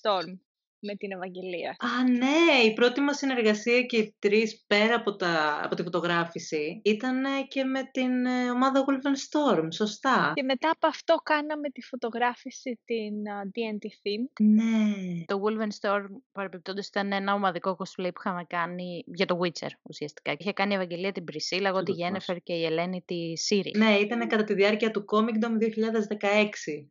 Storm 0.00 0.38
με 0.80 0.94
την 0.94 1.10
Ευαγγελία. 1.12 1.70
Α, 1.70 2.10
ναι! 2.10 2.68
Η 2.70 2.72
πρώτη 2.72 3.00
μας 3.00 3.16
συνεργασία 3.16 3.82
και 3.82 3.96
οι 3.96 4.14
τρεις 4.18 4.64
πέρα 4.66 4.94
από, 4.94 5.16
τα, 5.16 5.60
από 5.64 5.74
τη 5.74 5.82
φωτογράφηση 5.82 6.80
ήταν 6.84 7.22
και 7.48 7.64
με 7.64 7.88
την 7.92 8.26
ε, 8.26 8.50
ομάδα 8.50 8.84
Wolven 8.84 9.16
Storm, 9.26 9.66
σωστά. 9.72 10.32
Και 10.34 10.42
μετά 10.42 10.70
από 10.70 10.86
αυτό 10.86 11.14
κάναμε 11.14 11.68
τη 11.68 11.82
φωτογράφηση 11.82 12.80
την 12.84 13.14
D&D 13.54 13.84
Theme. 13.84 14.44
Ναι. 14.48 15.24
Το 15.26 15.40
Wolven 15.44 15.72
Storm, 15.80 16.06
παρεμπιπτόντως, 16.32 16.86
ήταν 16.86 17.12
ένα 17.12 17.34
ομαδικό 17.34 17.76
cosplay 17.78 18.10
που 18.14 18.20
είχαμε 18.24 18.44
κάνει 18.48 19.04
για 19.06 19.26
το 19.26 19.38
Witcher, 19.42 19.70
ουσιαστικά. 19.82 20.34
Είχε 20.38 20.52
κάνει 20.52 20.72
η 20.72 20.74
Ευαγγελία 20.74 21.12
την 21.12 21.24
Πρισίλα, 21.24 21.68
εγώ 21.68 21.82
τη 21.82 21.92
Γένεφερ 21.92 22.36
και 22.36 22.52
η 22.52 22.64
Ελένη 22.64 23.02
τη 23.06 23.36
Σύρι. 23.36 23.70
Ναι, 23.76 23.94
ήταν 23.94 24.28
κατά 24.28 24.44
τη 24.44 24.54
διάρκεια 24.54 24.90
του 24.90 25.04
Comicdom 25.12 25.62
2016. 25.62 25.68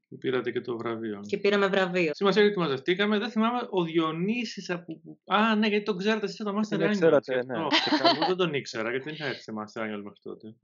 Που 0.09 0.17
πήρατε 0.17 0.51
και 0.51 0.61
το 0.61 0.77
βραβείο. 0.77 1.19
Και 1.27 1.37
πήραμε 1.37 1.67
βραβείο. 1.67 2.11
Σημασία 2.13 2.45
ότι 2.45 2.59
μαζευτήκαμε, 2.59 3.17
δεν 3.17 3.29
θυμάμαι 3.29 3.67
ο 3.79 3.83
Διονύσης 3.83 4.69
από... 4.69 5.01
Α, 5.25 5.55
ναι, 5.55 5.67
γιατί 5.67 5.85
τον 5.85 5.97
ξέρατε 5.97 6.25
εσείς 6.25 6.37
το 6.37 6.53
Master 6.55 6.79
Annual. 6.79 6.89
ξέρατε, 6.91 7.43
ναι. 7.45 7.57
Εγώ 7.57 8.25
δεν 8.27 8.35
τον 8.35 8.53
ήξερα, 8.53 8.89
γιατί 8.89 9.03
δεν 9.03 9.13
είχα 9.13 9.25
έρθει 9.25 9.41
σε 9.41 9.51
Master 9.51 9.81
Annual 9.81 10.01
μέχρι 10.03 10.19
τότε. 10.21 10.55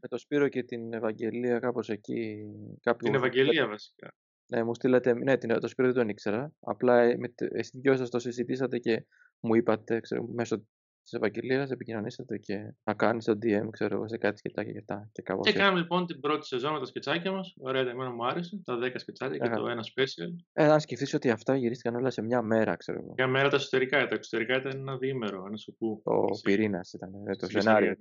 Με 0.00 0.08
το 0.08 0.18
Σπύρο 0.18 0.48
και 0.48 0.62
την 0.62 0.92
Ευαγγελία 0.92 1.58
κάπως 1.58 1.88
εκεί... 1.88 2.36
Κάπου... 2.82 3.04
Την 3.04 3.14
Ευαγγελία 3.14 3.66
βασικά. 3.66 4.14
Ναι, 4.46 4.62
μου 4.64 4.74
στείλατε, 4.74 5.14
ναι, 5.14 5.36
την, 5.36 5.60
το 5.60 5.68
Σπύρο 5.68 5.88
δεν 5.88 5.96
τον 5.96 6.08
ήξερα. 6.08 6.52
Απλά 6.60 7.02
ε, 7.02 7.16
με, 7.16 7.34
εσείς 7.36 7.80
δυο 7.80 7.96
σας 7.96 8.10
το 8.10 8.18
συζητήσατε 8.18 8.78
και 8.78 9.06
μου 9.40 9.54
είπατε, 9.54 10.00
ξέρω, 10.00 10.26
μέσω 10.26 10.66
της 11.04 11.12
Ευαγγελίας 11.12 11.70
επικοινωνήσατε 11.70 12.38
και 12.38 12.74
να 12.84 12.94
κάνεις 12.94 13.24
το 13.24 13.32
DM, 13.32 13.68
ξέρω 13.70 13.94
εγώ, 13.94 14.08
σε 14.08 14.18
κάτι 14.18 14.38
σκετσάκια 14.38 14.72
και 14.72 14.78
αυτά. 14.78 15.10
Και, 15.12 15.22
και 15.42 15.52
κάναμε 15.52 15.78
λοιπόν 15.78 16.06
την 16.06 16.20
πρώτη 16.20 16.46
σεζόν 16.46 16.72
με 16.72 16.78
τα 16.78 16.84
σκετσάκια 16.84 17.32
μας. 17.32 17.54
Ωραία, 17.58 17.80
εμένα 17.80 18.10
μου 18.10 18.26
άρεσε. 18.26 18.62
Τα 18.64 18.78
10 18.82 18.92
σκετσάκια 18.94 19.38
και 19.38 19.54
το 19.54 19.68
ένα 19.68 19.84
special. 19.94 20.44
Ε, 20.52 20.64
αν 20.64 20.80
σκεφτείς 20.80 21.14
ότι 21.14 21.30
αυτά 21.30 21.56
γυρίστηκαν 21.56 21.94
όλα 21.94 22.10
σε 22.10 22.22
μια 22.22 22.42
μέρα, 22.42 22.76
ξέρω 22.76 22.98
εγώ. 22.98 23.14
Μια 23.16 23.26
μέρα 23.26 23.48
τα 23.48 23.56
εσωτερικά. 23.56 24.06
Τα 24.06 24.14
εξωτερικά 24.14 24.56
ήταν 24.56 24.72
ένα 24.72 24.96
διήμερο, 24.96 25.44
ένα 25.46 25.56
σου 25.56 25.76
που. 25.78 26.00
Ο 26.04 26.40
πυρήνας 26.42 26.92
ήταν, 26.92 27.10
ε, 27.26 27.36
το 27.36 27.46
σενάριο. 27.46 27.94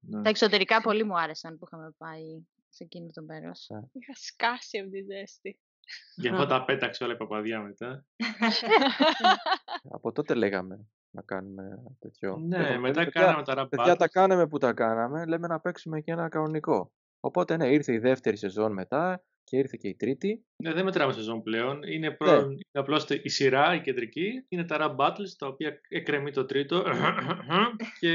Ναι. 0.00 0.22
Τα 0.22 0.28
εξωτερικά 0.28 0.80
πολύ 0.80 1.04
μου 1.04 1.18
άρεσαν 1.18 1.58
που 1.58 1.64
είχαμε 1.66 1.94
πάει 1.98 2.42
σε 2.68 2.84
εκείνο 2.84 3.06
το 3.12 3.22
μέρος. 3.22 3.68
Είχα 3.92 4.12
σκάσει 4.14 4.78
από 4.78 4.90
τη 4.90 5.00
ζέστη. 5.02 5.58
Γι' 6.16 6.28
αυτό 6.28 6.46
τα 6.46 6.64
πέταξε 6.64 7.04
όλα 7.04 7.12
η 7.12 7.16
παπαδιά 7.16 7.60
μετά. 7.60 8.04
Από 9.96 10.12
τότε 10.12 10.34
λέγαμε 10.34 10.88
να 11.10 11.22
κάνουμε 11.22 11.82
τέτοιο. 11.98 12.36
Ναι, 12.36 12.78
μετά 12.78 13.04
παιδιά, 13.04 13.22
κάναμε 13.22 13.42
τα 13.42 13.54
ραμπάτ. 13.54 13.70
Παιδιά 13.70 13.96
τα 13.96 14.08
κάναμε 14.08 14.46
που 14.46 14.58
τα 14.58 14.72
κάναμε, 14.72 15.26
λέμε 15.26 15.46
να 15.46 15.60
παίξουμε 15.60 16.00
και 16.00 16.12
ένα 16.12 16.28
κανονικό. 16.28 16.92
Οπότε 17.20 17.56
ναι, 17.56 17.68
ήρθε 17.68 17.92
η 17.92 17.98
δεύτερη 17.98 18.36
σεζόν 18.36 18.72
μετά 18.72 19.24
και 19.44 19.56
ήρθε 19.56 19.76
και 19.80 19.88
η 19.88 19.94
τρίτη 19.94 20.46
Ναι, 20.62 20.72
δεν 20.72 20.84
μετράμε 20.84 21.12
σεζόν 21.12 21.42
πλέον. 21.42 21.82
Είναι, 21.82 22.08
Ναι. 22.08 22.14
προ... 22.14 22.40
είναι 22.40 22.60
απλώς 22.72 23.06
η 23.22 23.28
σειρά, 23.28 23.74
η 23.74 23.80
κεντρική. 23.80 24.44
Είναι 24.48 24.64
τα 24.64 24.76
rap 24.80 24.96
battles, 25.06 25.30
τα 25.38 25.46
οποία 25.46 25.80
εκκρεμεί 25.88 26.30
το 26.32 26.44
τρίτο. 26.44 26.84
και 28.00 28.12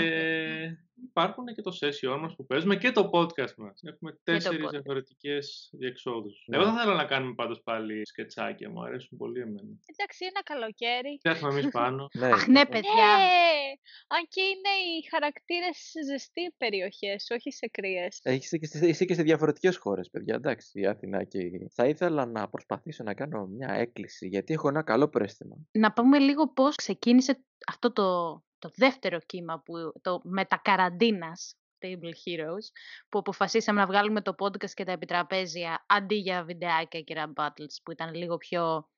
υπάρχουν 1.10 1.46
και 1.46 1.62
το 1.62 1.78
session 1.82 2.18
μας 2.20 2.36
που 2.36 2.46
παίζουμε 2.46 2.76
και 2.76 2.92
το 2.92 3.10
podcast 3.14 3.56
μας. 3.58 3.82
Έχουμε 3.84 4.20
τέσσερις 4.24 4.66
podcast. 4.66 4.70
διαφορετικές 4.70 5.70
διεξόδους. 5.74 6.44
Ναι. 6.48 6.58
Εγώ 6.58 6.66
θα 6.66 6.72
ήθελα 6.74 6.96
να 6.96 7.06
κάνουμε 7.06 7.34
πάντως 7.34 7.62
πάλι 7.64 8.02
σκετσάκια, 8.06 8.70
μου 8.70 8.84
αρέσουν 8.84 9.18
πολύ 9.18 9.40
εμένα. 9.40 9.70
Εντάξει, 9.86 10.26
ένα 10.26 10.44
καλοκαίρι. 10.44 11.16
Φτιάχνουμε 11.18 11.60
εμείς 11.60 11.72
πάνω. 11.72 12.08
Ναι, 12.20 12.26
Αχ, 12.28 12.48
ναι, 12.48 12.66
παιδιά. 12.66 13.08
Ναι! 13.18 13.64
Αν 14.08 14.26
και 14.30 14.42
είναι 14.42 14.72
οι 14.88 15.08
χαρακτήρες 15.12 15.78
σε 15.78 16.04
ζεστή 16.04 16.54
περιοχές, 16.58 17.28
όχι 17.32 17.52
σε 17.52 17.68
κρύες. 17.72 18.20
Έχεις 18.24 18.50
και, 18.50 18.66
στις- 18.66 18.82
είσαι 18.82 19.06
και 19.06 19.14
σε 19.14 19.24
διαφορετικές 19.24 19.78
χώρες, 19.78 20.10
παιδιά. 20.10 20.36
Εντάξει, 20.36 20.80
η 20.80 20.86
Αθηνά 20.86 21.24
και 21.24 21.38
η... 21.38 21.68
Θα 21.74 21.86
ήθελα 21.88 22.26
να 22.40 22.50
προσπαθήσω 22.50 23.04
να 23.04 23.14
κάνω 23.14 23.46
μια 23.46 23.70
έκκληση, 23.74 24.28
γιατί 24.28 24.54
έχω 24.54 24.68
ένα 24.68 24.84
καλό 24.84 25.08
προαίσθημα. 25.08 25.56
Να 25.72 25.94
πούμε 25.94 26.20
λίγο 26.20 26.54
πώς 26.54 26.76
ξεκίνησε 26.76 27.44
αυτό 27.68 27.92
το, 27.94 28.34
το 28.60 28.70
δεύτερο 28.76 29.20
κύμα, 29.20 29.62
που, 29.66 29.74
το 30.02 30.22
μετακαραντίνας, 30.24 31.56
Table 31.80 32.14
Heroes, 32.24 32.66
που 33.10 33.20
αποφασίσαμε 33.20 33.80
να 33.80 33.86
βγάλουμε 33.86 34.22
το 34.22 34.36
podcast 34.38 34.72
και 34.74 34.84
τα 34.84 34.92
επιτραπέζια 34.92 35.86
αντί 35.88 36.16
για 36.16 36.44
βιντεάκια 36.44 37.02
και 37.02 37.16
rap 37.18 37.44
battles, 37.44 37.76
που 37.84 37.92
ήταν 37.92 38.14
λίγο 38.14 38.38
πιο 38.38 38.90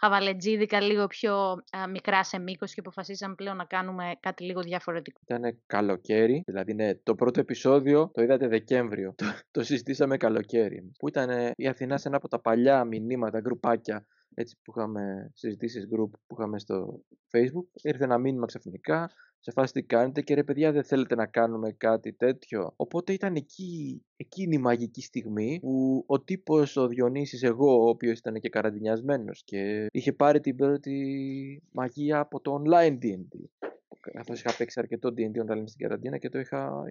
χαβαλετζίδικα, 0.00 0.80
λίγο 0.80 1.06
πιο 1.06 1.34
α, 1.76 1.88
μικρά 1.90 2.24
σε 2.24 2.38
μήκος 2.38 2.74
και 2.74 2.80
αποφασίσαμε 2.80 3.34
πλέον 3.34 3.56
να 3.56 3.64
κάνουμε 3.64 4.12
κάτι 4.20 4.44
λίγο 4.44 4.60
διαφορετικό. 4.60 5.20
Ήταν 5.22 5.58
καλοκαίρι, 5.66 6.42
δηλαδή 6.46 6.74
ναι, 6.74 6.94
το 6.94 7.14
πρώτο 7.14 7.40
επεισόδιο 7.40 8.10
το 8.14 8.22
είδατε 8.22 8.48
Δεκέμβριο. 8.48 9.14
Το, 9.16 9.26
το 9.50 9.62
συζητήσαμε 9.62 10.16
καλοκαίρι. 10.16 10.92
Που 10.98 11.08
ήταν 11.08 11.52
η 11.56 11.68
Αθηνά 11.68 11.98
σε 11.98 12.08
ένα 12.08 12.16
από 12.16 12.28
τα 12.28 12.40
παλιά 12.40 12.84
μηνύματα, 12.84 13.40
γκρουπάκια 13.40 14.06
έτσι 14.34 14.56
που 14.64 14.72
είχαμε 14.76 15.30
συζητήσεις 15.34 15.88
group 15.92 16.10
που 16.26 16.36
είχαμε 16.38 16.58
στο 16.58 17.02
facebook. 17.32 17.68
Ήρθε 17.82 18.04
ένα 18.04 18.18
μήνυμα 18.18 18.46
ξαφνικά, 18.46 19.10
σε 19.40 19.50
φάση 19.50 19.72
τι 19.72 19.82
κάνετε 19.82 20.20
και 20.20 20.34
ρε 20.34 20.44
παιδιά 20.44 20.72
δεν 20.72 20.84
θέλετε 20.84 21.14
να 21.14 21.26
κάνουμε 21.26 21.72
κάτι 21.72 22.12
τέτοιο. 22.12 22.72
Οπότε 22.76 23.12
ήταν 23.12 23.34
εκεί, 23.34 24.02
εκείνη 24.16 24.54
η 24.54 24.58
μαγική 24.58 25.02
στιγμή 25.02 25.58
που 25.60 26.04
ο 26.06 26.20
τύπος 26.20 26.76
ο 26.76 26.86
Διονύσης 26.86 27.42
εγώ, 27.42 27.84
ο 27.84 27.88
οποίος 27.88 28.18
ήταν 28.18 28.40
και 28.40 28.48
καραντινιασμένος 28.48 29.42
και 29.44 29.86
είχε 29.90 30.12
πάρει 30.12 30.40
την 30.40 30.56
πρώτη 30.56 31.62
μαγεία 31.72 32.18
από 32.18 32.40
το 32.40 32.62
online 32.62 32.98
D&D 33.02 33.48
καθώς 34.12 34.40
είχα 34.40 34.56
παίξει 34.56 34.80
αρκετό 34.80 35.08
D&D 35.16 35.42
online 35.42 35.64
στην 35.66 35.86
καραντίνα 35.86 36.18
και 36.18 36.28
το 36.28 36.38
είχα 36.38 36.84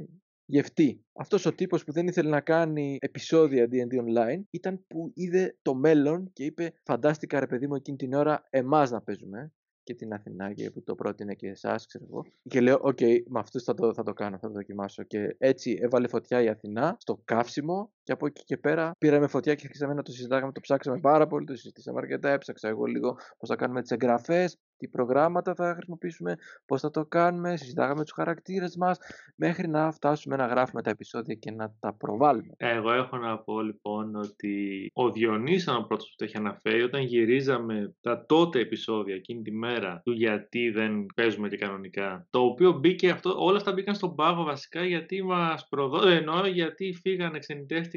γευτεί. 0.45 1.05
Αυτός 1.13 1.45
ο 1.45 1.53
τύπος 1.53 1.83
που 1.83 1.91
δεν 1.91 2.07
ήθελε 2.07 2.29
να 2.29 2.41
κάνει 2.41 2.97
επεισόδια 3.01 3.67
D&D 3.71 3.99
online 4.01 4.41
ήταν 4.49 4.85
που 4.87 5.11
είδε 5.13 5.57
το 5.61 5.75
μέλλον 5.75 6.29
και 6.33 6.43
είπε 6.43 6.73
φαντάστηκα 6.83 7.39
ρε 7.39 7.47
παιδί 7.47 7.67
μου 7.67 7.75
εκείνη 7.75 7.97
την 7.97 8.13
ώρα 8.13 8.47
εμάς 8.49 8.91
να 8.91 9.01
παίζουμε 9.01 9.51
και 9.87 9.93
την 9.93 10.13
Αθηνά 10.13 10.53
και 10.53 10.71
που 10.71 10.83
το 10.83 10.95
πρότεινε 10.95 11.33
και 11.33 11.47
εσάς, 11.47 11.85
ξέρω 11.85 12.05
εγώ. 12.09 12.25
Και 12.49 12.61
λέω, 12.61 12.79
οκ, 12.81 12.99
με 13.27 13.39
αυτούς 13.39 13.63
θα 13.63 13.73
το, 13.73 13.93
θα 13.93 14.03
το 14.03 14.13
κάνω, 14.13 14.37
θα 14.37 14.47
το 14.47 14.53
δοκιμάσω. 14.53 15.03
Και 15.03 15.35
έτσι 15.37 15.77
έβαλε 15.81 16.07
φωτιά 16.07 16.41
η 16.41 16.47
Αθηνά 16.47 16.95
στο 16.99 17.21
καύσιμο 17.25 17.91
και 18.07 18.13
από 18.13 18.25
εκεί 18.25 18.43
και 18.43 18.57
πέρα 18.57 18.91
πήραμε 18.97 19.27
φωτιά 19.27 19.55
και 19.55 19.61
αρχίσαμε 19.65 19.93
να 19.93 20.01
το 20.01 20.11
συζητάγαμε, 20.11 20.51
το 20.51 20.59
ψάξαμε 20.59 20.99
πάρα 20.99 21.27
πολύ, 21.27 21.45
το 21.45 21.55
συζητήσαμε 21.55 21.99
αρκετά, 22.01 22.29
έψαξα 22.29 22.67
εγώ 22.67 22.85
λίγο 22.85 23.17
πώς 23.37 23.49
θα 23.49 23.55
κάνουμε 23.55 23.81
τις 23.81 23.91
εγγραφές, 23.91 24.57
τι 24.77 24.87
προγράμματα 24.87 25.55
θα 25.55 25.73
χρησιμοποιήσουμε, 25.73 26.35
πώς 26.65 26.81
θα 26.81 26.89
το 26.89 27.05
κάνουμε, 27.05 27.57
συζητάγαμε 27.57 28.03
τους 28.03 28.11
χαρακτήρες 28.11 28.75
μας, 28.75 28.99
μέχρι 29.35 29.67
να 29.67 29.91
φτάσουμε 29.91 30.35
να 30.35 30.45
γράφουμε 30.45 30.81
τα 30.81 30.89
επεισόδια 30.89 31.35
και 31.35 31.51
να 31.51 31.73
τα 31.79 31.93
προβάλλουμε. 31.93 32.53
Εγώ 32.57 32.91
έχω 32.91 33.17
να 33.17 33.37
πω 33.37 33.61
λοιπόν 33.61 34.15
ότι 34.15 34.89
ο 34.93 35.11
Διονύσης 35.11 35.63
ήταν 35.63 35.75
ο 35.75 35.85
πρώτος 35.87 36.09
που 36.09 36.15
το 36.17 36.25
είχε 36.25 36.37
αναφέρει 36.37 36.81
όταν 36.81 37.01
γυρίζαμε 37.01 37.95
τα 38.01 38.25
τότε 38.25 38.59
επεισόδια 38.59 39.15
εκείνη 39.15 39.41
τη 39.41 39.51
μέρα 39.51 40.01
του 40.03 40.11
γιατί 40.11 40.69
δεν 40.69 41.05
παίζουμε 41.15 41.47
και 41.47 41.57
κανονικά. 41.57 42.27
Το 42.29 42.39
οποίο 42.39 42.71
μπήκε 42.71 43.09
αυτό, 43.09 43.35
όλα 43.37 43.57
αυτά 43.57 43.73
μπήκαν 43.73 43.95
στον 43.95 44.15
πάγο 44.15 44.43
βασικά 44.43 44.83
γιατί 44.83 45.23
μας 45.23 45.67
προδώ... 45.69 46.07
εννοώ 46.07 46.45
γιατί 46.45 46.93
φύγανε, 47.01 47.39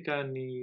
ξενιτεύτηκαν 0.01 0.35
οι, 0.35 0.61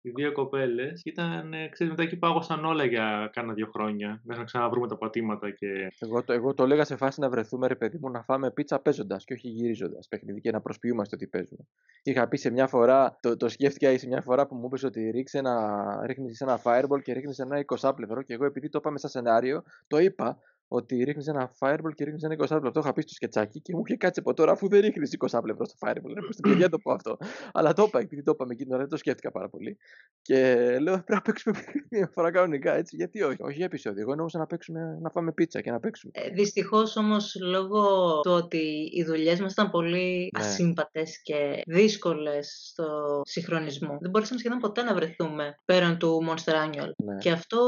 οι 0.00 0.10
δύο 0.10 0.32
κοπέλες. 0.32 1.02
Ήταν, 1.04 1.52
ε, 1.52 1.68
ξέρεις, 1.68 1.92
μετά 1.92 2.02
εκεί 2.02 2.16
πάγωσαν 2.16 2.64
όλα 2.64 2.84
για 2.84 3.30
κάνα 3.32 3.52
δύο 3.52 3.68
χρόνια 3.72 4.20
μέχρι 4.24 4.40
να 4.40 4.44
ξαναβρούμε 4.44 4.88
τα 4.88 4.96
πατήματα 4.96 5.50
και 5.50 5.66
Εγώ 5.98 6.24
το, 6.24 6.32
εγώ 6.32 6.54
το 6.54 6.62
έλεγα 6.62 6.84
σε 6.84 6.96
φάση 6.96 7.20
να 7.20 7.28
βρεθούμε, 7.28 7.66
ρε 7.66 7.74
παιδί 7.74 7.98
μου, 8.00 8.10
να 8.10 8.22
φάμε 8.22 8.50
πίτσα 8.50 8.78
παίζοντας 8.80 9.24
και 9.24 9.32
όχι 9.32 9.48
γυρίζοντας 9.48 10.08
παιχνίδι 10.08 10.40
και 10.40 10.50
να 10.50 10.60
προσποιούμαστε 10.60 11.14
ότι 11.14 11.26
παίζουμε. 11.26 11.66
Είχα 12.02 12.28
πει 12.28 12.36
σε 12.36 12.50
μια 12.50 12.66
φορά, 12.66 13.18
το, 13.20 13.36
το 13.36 13.48
σκέφτηκα 13.48 13.98
σε 13.98 14.06
μια 14.06 14.22
φορά 14.22 14.46
που 14.46 14.54
μου 14.54 14.66
είπες 14.66 14.82
ότι 14.82 15.10
ρίξε 15.10 15.38
ένα, 15.38 16.06
ρίχνεις 16.06 16.40
ένα 16.40 16.60
fireball 16.62 17.02
και 17.02 17.12
ρίχνεις 17.12 17.38
ένα 17.38 17.64
20 17.78 17.92
πλευρό 17.96 18.22
και 18.22 18.34
εγώ 18.34 18.44
επειδή 18.44 18.68
το 18.68 18.78
είπαμε 18.78 18.98
σαν 18.98 19.10
σενάριο, 19.10 19.62
το 19.86 19.98
είπα 19.98 20.38
ότι 20.68 21.04
ρίχνεις 21.04 21.26
ένα 21.26 21.50
fireball 21.58 21.94
και 21.94 22.04
ρίχνεις 22.04 22.22
ένα 22.22 22.34
20 22.34 22.46
πλευρό. 22.48 22.70
Το 22.70 22.80
είχα 22.80 22.92
πει 22.92 23.00
στο 23.00 23.12
σκετσάκι 23.14 23.60
και 23.60 23.74
μου 23.74 23.82
είχε 23.86 23.96
κάτσει 23.96 24.20
από 24.20 24.34
τώρα 24.34 24.52
αφού 24.52 24.68
δεν 24.68 24.80
ρίχνεις 24.80 25.16
20 25.30 25.38
πλευρό 25.42 25.64
στο 25.64 25.76
fireball. 25.80 26.12
Ρε, 26.14 26.32
στην 26.32 26.42
παιδιά 26.50 26.68
το 26.68 26.78
πω 26.78 26.92
αυτό. 26.92 27.16
Αλλά 27.52 27.72
το 27.72 27.82
είπα, 27.86 28.00
επειδή 28.00 28.22
το 28.22 28.30
είπαμε 28.34 28.52
εκείνη 28.52 28.66
την 28.66 28.74
ώρα, 28.74 28.82
δεν 28.82 28.90
το 28.90 28.96
σκέφτηκα 28.96 29.30
πάρα 29.30 29.48
πολύ. 29.48 29.78
Και 30.22 30.54
λέω 30.80 30.92
πρέπει 30.94 31.12
να 31.12 31.20
παίξουμε 31.22 31.58
μια 31.90 32.10
φορά 32.12 32.30
κανονικά 32.30 32.74
έτσι. 32.74 32.96
Γιατί 32.96 33.22
όχι, 33.22 33.42
όχι 33.42 33.56
για 33.56 33.64
επεισόδιο. 33.64 34.00
Εγώ 34.02 34.10
εννοούσα 34.10 34.38
να 34.38 34.46
παίξουμε, 34.46 34.98
να 35.00 35.10
φάμε 35.10 35.32
πίτσα 35.32 35.60
και 35.60 35.70
να 35.70 35.80
παίξουμε. 35.80 36.12
Ε, 36.14 36.28
δυστυχώς 36.30 36.96
όμως 36.96 37.36
λόγω 37.42 37.80
του 38.20 38.32
ότι 38.32 38.90
οι 38.92 39.04
δουλειές 39.04 39.40
μας 39.40 39.52
ήταν 39.52 39.70
πολύ 39.70 40.30
Ναι. 40.38 40.44
ασύμπατες 40.44 41.22
και 41.22 41.62
δύσκολες 41.66 42.68
στο 42.70 43.20
συγχρονισμό. 43.24 43.98
Δεν 44.00 44.10
μπορούσαμε 44.10 44.38
σχεδόν 44.38 44.58
ποτέ 44.58 44.82
να 44.82 44.94
βρεθούμε 44.94 45.54
πέραν 45.64 45.98
του 45.98 46.26
Monster 46.28 46.52
Annual. 46.52 46.90
Ναι. 47.04 47.16
Και 47.18 47.30
αυτό 47.30 47.58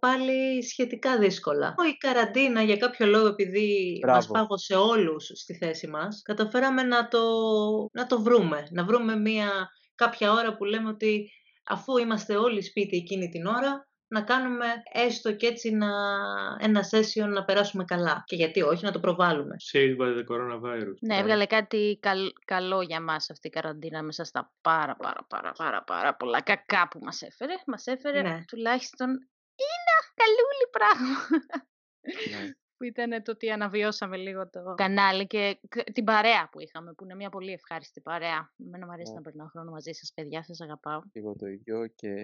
πάλι 0.00 0.62
σχετικά 0.62 1.18
δύσκολα. 1.18 1.74
Η 2.36 2.42
καραντίνα 2.42 2.62
για 2.62 2.76
κάποιο 2.76 3.06
λόγο 3.06 3.26
επειδή 3.26 3.98
μας 4.06 4.26
Μπράβο. 4.26 4.32
πάγωσε 4.32 4.74
όλους 4.74 5.24
στη 5.34 5.54
θέση 5.56 5.86
μας, 5.86 6.22
καταφέραμε 6.24 6.82
να 6.82 7.08
το, 7.08 7.20
να 7.92 8.06
το 8.06 8.22
βρούμε. 8.22 8.66
Να 8.70 8.84
βρούμε 8.84 9.16
μια 9.16 9.68
κάποια 9.94 10.32
ώρα 10.32 10.56
που 10.56 10.64
λέμε 10.64 10.88
ότι 10.88 11.30
αφού 11.66 11.96
είμαστε 11.98 12.36
όλοι 12.36 12.62
σπίτι 12.62 12.96
εκείνη 12.96 13.28
την 13.28 13.46
ώρα, 13.46 13.88
να 14.08 14.22
κάνουμε 14.22 14.66
έστω 14.92 15.32
και 15.34 15.46
έτσι 15.46 15.70
να, 15.70 15.88
ένα 16.60 16.80
session 16.90 17.28
να 17.28 17.44
περάσουμε 17.44 17.84
καλά. 17.84 18.22
Και 18.26 18.36
γιατί 18.36 18.62
όχι, 18.62 18.84
να 18.84 18.92
το 18.92 19.00
προβάλλουμε. 19.00 19.56
saved 19.72 19.96
by 20.00 20.18
the 20.18 20.24
coronavirus. 20.30 20.94
Ναι, 21.00 21.16
έβγαλε 21.16 21.46
κάτι 21.46 21.98
καλ- 22.02 22.32
καλό 22.44 22.80
για 22.82 23.00
μας 23.02 23.30
αυτή 23.30 23.46
η 23.46 23.50
καραντίνα 23.50 24.02
μέσα 24.02 24.24
στα 24.24 24.52
πάρα 24.60 24.96
πάρα 24.96 25.26
πάρα 25.28 25.52
πάρα 25.52 25.82
πάρα 25.82 26.14
πολλά 26.16 26.42
κακά 26.42 26.88
που 26.90 26.98
μας 27.02 27.22
έφερε. 27.22 27.54
Μας 27.66 27.86
έφερε 27.86 28.22
Ναι. 28.22 28.44
τουλάχιστον 28.46 29.08
ένα 29.08 29.96
καλούλι 30.14 30.66
πράγμα. 30.70 31.44
Ναι. 32.30 32.50
που 32.76 32.84
ήταν 32.84 33.22
το 33.22 33.32
ότι 33.32 33.50
αναβιώσαμε 33.50 34.16
λίγο 34.16 34.48
το 34.50 34.74
κανάλι 34.76 35.26
και 35.26 35.58
κ- 35.68 35.92
την 35.92 36.04
παρέα 36.04 36.48
που 36.52 36.60
είχαμε, 36.60 36.92
που 36.92 37.04
είναι 37.04 37.14
μια 37.14 37.28
πολύ 37.28 37.52
ευχάριστη 37.52 38.00
παρέα. 38.00 38.52
Εμένα 38.66 38.86
μου 38.86 38.92
αρέσει 38.92 39.10
Ναι. 39.10 39.16
να 39.16 39.22
περνάω 39.22 39.46
χρόνο 39.46 39.70
μαζί 39.70 39.92
σας, 39.92 40.12
παιδιά, 40.14 40.42
σας 40.42 40.60
αγαπάω. 40.60 41.00
Και 41.12 41.18
εγώ 41.18 41.34
το 41.36 41.46
ίδιο 41.46 41.86
και 41.86 42.14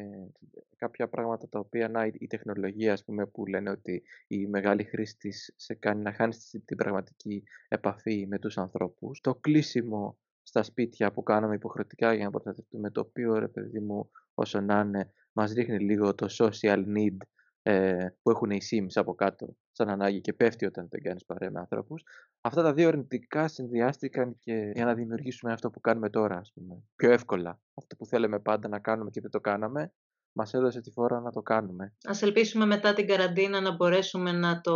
κάποια 0.77 1.09
πράγματα 1.09 1.49
τα 1.49 1.59
οποία 1.59 1.89
να, 1.89 2.07
η 2.07 2.13
η 2.19 2.27
τεχνολογία 2.27 2.93
ας 2.93 3.05
πούμε 3.05 3.27
που 3.27 3.47
λένε 3.47 3.71
ότι 3.71 4.03
η 4.27 4.47
μεγάλη 4.47 4.85
χρήση 4.85 5.17
της 5.17 5.53
σε 5.57 5.75
κάνει 5.75 6.03
να 6.03 6.13
χάνεις 6.13 6.49
τη- 6.49 6.61
την 6.61 6.77
πραγματική 6.77 7.43
επαφή 7.69 8.27
με 8.27 8.39
τους 8.39 8.59
ανθρώπους. 8.59 9.21
Το 9.21 9.35
κλείσιμο 9.35 10.19
στα 10.43 10.63
σπίτια 10.63 11.13
που 11.13 11.23
κάναμε 11.23 11.55
υποχρεωτικά 11.55 12.15
για 12.15 12.25
να 12.25 12.31
προστατευτούμε 12.31 12.91
το 12.91 13.01
οποίο 13.01 13.39
ρε 13.39 13.49
παιδί 13.49 13.81
μου 13.81 14.11
όσο 14.35 14.61
να 14.61 14.81
είναι 14.81 15.13
μας 15.33 15.53
ρίχνει 15.53 15.79
λίγο 15.79 16.15
το 16.15 16.27
social 16.39 16.85
need 16.97 17.17
ε, 17.63 18.07
που 18.23 18.31
έχουν 18.31 18.51
οι 18.51 18.59
Sims 18.71 18.91
από 18.95 19.15
κάτω 19.15 19.57
σαν 19.83 19.91
ανάγκη 19.93 20.21
και 20.21 20.33
πέφτει 20.33 20.67
όταν 20.67 20.89
δεν 20.91 21.03
κάνεις 21.03 21.25
παρέα 21.25 21.51
με 21.51 21.59
ανθρώπους. 21.59 22.03
Αυτά 22.41 22.63
τα 22.63 22.73
δύο 22.73 22.89
αρνητικά 22.89 23.49
συνδυάστηκαν 23.49 24.37
και 24.39 24.71
για 24.75 24.85
να 24.85 24.95
δημιουργήσουμε 24.95 25.53
αυτό 25.53 25.71
που 25.71 25.81
κάνουμε 25.81 26.11
τώρα, 26.11 26.37
ας 26.37 26.53
πούμε. 26.55 26.83
Πιο 26.97 27.11
εύκολα. 27.13 27.61
Αυτό 27.75 27.97
που 27.97 28.07
θέλαμε 28.07 28.39
πάντα 28.41 28.69
να 28.69 28.79
κάνουμε 28.79 29.11
και 29.11 29.21
δεν 29.21 29.31
το 29.31 29.41
κάναμε, 29.41 29.93
μας 30.33 30.55
έδωσε 30.55 30.81
τη 30.81 30.91
φορά 30.91 31.21
να 31.21 31.31
το 31.31 31.43
κάνουμε. 31.43 31.95
Ας 32.05 32.23
ελπίσουμε 32.23 32.67
μετά 32.67 32.93
την 32.93 33.07
καραντίνα 33.07 33.61
να 33.61 33.75
μπορέσουμε 33.75 34.33
να 34.33 34.61
το 34.61 34.75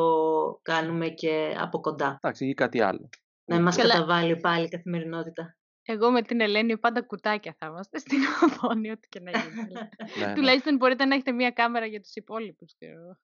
κάνουμε 0.63 1.09
και 1.09 1.55
από 1.61 1.81
κοντά. 1.81 2.19
Εντάξει, 2.23 2.47
ή 2.49 2.55
κάτι 2.55 2.81
άλλο. 2.81 3.09
Να 3.45 3.61
μας 3.61 3.77
Καλά. 3.77 3.93
καταβάλει 3.93 4.37
πάλι 4.37 4.65
η 4.65 4.69
καθημερινότητα. 4.69 5.57
Εγώ 5.89 6.11
με 6.11 6.23
την 6.23 6.41
Ελένη 6.41 6.79
πάντα 6.79 7.03
κουτάκια 7.03 7.55
θα 7.59 7.67
είμαστε 7.67 7.99
στην 7.99 8.19
οθόνη, 8.47 8.91
ό,τι 8.91 9.09
και 9.09 9.21
να 9.21 9.31
γίνει. 9.31 9.61
αλλά 9.61 9.89
Ναι, 10.19 10.27
ναι. 10.27 10.35
Τουλάχιστον 10.35 10.77
μπορείτε 10.77 11.05
να 11.05 11.15
έχετε 11.15 11.33
μία 11.33 11.51
κάμερα 11.51 11.87
για 11.87 12.01
τους 12.01 12.15
υπόλοιπους. 12.15 12.75
ξέρω 12.79 13.01
εγώ. 13.01 13.19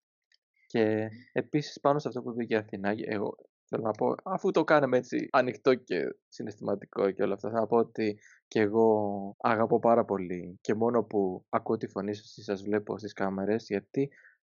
Και 0.73 1.09
επίσης 1.33 1.81
πάνω 1.81 1.99
σε 1.99 2.09
αυτό 2.09 2.23
που 2.23 2.31
είπε 2.31 2.45
και 2.45 2.55
η 2.55 2.57
Αθηνά, 2.57 2.95
εγώ 3.05 3.37
θέλω 3.68 3.83
να 3.83 3.91
πω, 3.91 4.14
αφού 4.25 4.51
το 4.51 4.64
κάναμε 4.64 4.97
έτσι 4.97 5.29
ανοιχτό 5.31 5.75
και 5.75 6.16
συναισθηματικό 6.29 7.11
και 7.11 7.23
όλα 7.23 7.35
αυτά, 7.35 7.51
θα 7.51 7.61
να 7.61 7.66
πω 7.66 7.77
ότι 7.77 8.18
και 8.49 8.61
εγώ 8.61 9.37
αγαπώ 9.39 9.79
πάρα 9.79 10.05
πολύ 10.05 10.59
και 10.61 10.75
μόνο 10.75 11.03
που 11.03 11.45
ακούω 11.49 11.77
τη 11.77 11.87
φωνή 11.87 12.14
σας 12.14 12.37
ή 12.37 12.43
σας 12.43 12.62
βλέπω 12.62 12.99
στις 12.99 13.12
κάμερες, 13.12 13.66
γιατί 13.66 14.11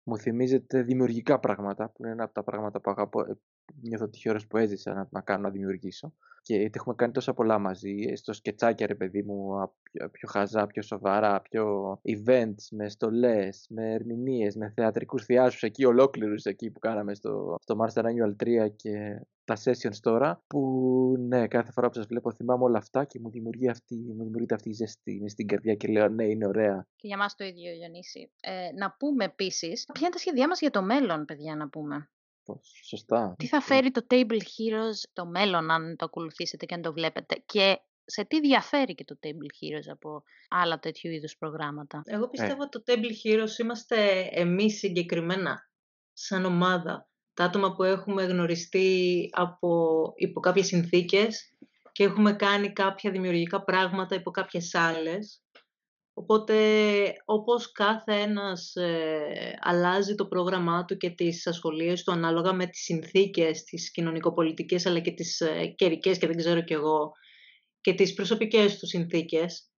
μου 0.03 0.19
θυμίζετε 0.19 0.83
δημιουργικά 0.83 1.39
πράγματα, 1.39 1.89
που 1.89 2.03
είναι 2.03 2.13
ένα 2.13 2.25
από 2.25 2.33
τα 2.33 2.43
πράγματα 2.43 2.81
που 2.81 2.91
αγαπώ. 2.91 3.25
Ε, 3.67 3.89
νιώθω 3.89 4.09
τυχερός 4.09 4.47
που 4.47 4.57
έζησα 4.57 4.95
να, 4.95 5.09
να 5.11 5.21
κάνω, 5.21 5.43
να 5.43 5.51
δημιουργήσω. 5.51 6.15
Και 6.43 6.57
γιατί 6.57 6.73
έχουμε 6.75 6.95
κάνει 6.95 7.13
τόσα 7.13 7.35
πολλά 7.35 7.59
μαζί, 7.59 8.07
ε, 8.09 8.17
στο 8.17 8.33
σκετσάκια 8.33 8.87
ρε 8.87 8.95
παιδί 8.95 9.23
μου, 9.23 9.61
α, 9.61 9.73
πιο, 9.83 10.09
πιο 10.11 10.29
χαζά, 10.29 10.67
πιο 10.67 10.83
σοβαρά, 10.83 11.41
πιο 11.41 11.93
events, 12.03 12.67
με 12.71 12.89
στολές, 12.89 13.67
με 13.69 13.93
ερμηνείες, 13.93 14.57
με 14.57 14.73
θεατρικούς 14.77 15.25
θεάσους 15.25 15.63
εκεί 15.63 15.85
ολόκληρους 15.85 16.45
εκεί 16.45 16.71
που 16.71 16.79
κάναμε 16.79 17.15
στο, 17.15 17.57
στο 17.61 17.77
Master 17.81 18.03
Annual 18.03 18.37
3 18.67 18.71
και 18.77 19.21
τα 19.45 19.57
sessions 19.65 19.97
τώρα, 20.01 20.43
που 20.47 20.61
ναι, 21.19 21.49
κάθε 21.49 21.73
φορά 21.73 21.89
που 21.89 21.95
σας 21.95 22.07
βλέπω 22.07 22.33
θυμάμαι 22.33 22.65
όλα 22.65 22.79
αυτά 22.79 23.05
και 23.05 23.19
μου, 23.19 23.31
δημιουργεί 23.31 23.69
αυτή, 23.69 23.95
μου 23.95 24.25
δημιουργείται 24.25 24.55
αυτή 24.55 24.69
η 24.69 24.73
ζέστη 24.73 25.19
μες 25.23 25.33
στην 25.33 25.47
καρδιά 25.47 25.75
και 25.75 25.89
λέω 25.89 26.09
ναι, 26.09 26.25
είναι 26.25 26.47
ωραία. 26.47 26.87
Και 26.97 27.07
για 27.07 27.17
μας 27.17 27.35
το 27.35 27.45
ίδιο, 27.45 27.73
Γιονίση. 27.73 28.31
Ε, 28.41 28.73
να 28.79 28.97
πούμε 28.99 29.25
επίσης, 29.25 29.85
ποια 29.93 30.01
είναι 30.01 30.11
τα 30.11 30.19
σχέδιά 30.19 30.49
μας 30.49 30.61
για 30.61 30.71
το 30.71 30.83
μέλλον, 30.83 31.25
παιδιά, 31.25 31.57
να 31.57 31.69
πούμε; 31.69 32.09
Πώς, 32.45 32.81
Σωστά. 32.85 33.35
Τι 33.39 33.47
θα 33.47 33.61
φέρει 33.61 33.91
το 33.91 34.07
Table 34.11 34.39
Heroes 34.39 35.09
το 35.13 35.27
μέλλον, 35.27 35.71
αν 35.71 35.97
το 35.97 36.05
ακολουθήσετε 36.05 36.67
και 36.67 36.75
αν 36.75 36.83
το 36.83 36.93
βλέπετε. 36.93 37.43
Και 37.47 37.79
σε 38.05 38.25
τι 38.25 38.41
διαφέρει 38.41 38.95
και 38.95 39.05
το 39.05 39.19
Table 39.23 39.29
Heroes 39.29 39.89
από 39.93 40.23
άλλα 40.49 40.79
τέτοιου 40.79 41.11
είδους 41.11 41.37
προγράμματα; 41.37 42.03
Εγώ 42.05 42.29
πιστεύω 42.29 42.63
ότι 42.63 42.83
το 42.83 42.93
Table 42.93 43.27
Heroes 43.27 43.59
είμαστε 43.59 44.29
εμείς 44.31 44.79
συγκεκριμένα, 44.79 45.71
σαν 46.13 46.45
ομάδα. 46.45 47.09
Τα 47.35 47.45
άτομα 47.45 47.75
που 47.75 47.83
έχουμε 47.83 48.25
γνωριστεί 48.25 49.29
από, 49.33 50.13
υπό 50.17 50.41
κάποιες 50.41 50.67
συνθήκες 50.67 51.53
και 51.93 52.05
έχουμε 52.05 52.33
κάνει 52.33 52.73
κάποια 52.73 53.11
δημιουργικά 53.11 53.65
πράγματα 53.65 54.15
υπό 54.15 54.31
κάποιες 54.31 54.75
άλλες. 54.75 55.44
Οπότε, 56.17 56.57
όπως 57.25 57.73
κάθε 57.73 58.15
ένας 58.15 58.75
ε, 58.75 59.59
αλλάζει 59.61 60.15
το 60.15 60.27
πρόγραμμά 60.27 60.85
του 60.85 60.97
και 60.97 61.11
τις 61.11 61.47
ασχολίες 61.47 62.03
του 62.03 62.13
ανάλογα 62.13 62.53
με 62.53 62.67
τις 62.67 62.83
συνθήκες, 62.83 63.65
τις 63.65 63.91
κοινωνικοπολιτικές 63.91 64.87
αλλά 64.87 65.01
και 65.01 65.11
τις 65.11 65.41
ε, 65.41 65.67
καιρικές 65.67 66.19
και 66.19 66.27
δεν 66.27 66.37
ξέρω 66.37 66.63
κι 66.63 66.73
εγώ, 66.73 67.13
και 67.81 67.95
τις 67.95 68.15
προσωπικές 68.15 68.79
του 68.79 68.87
συνθήκες, 68.87 69.71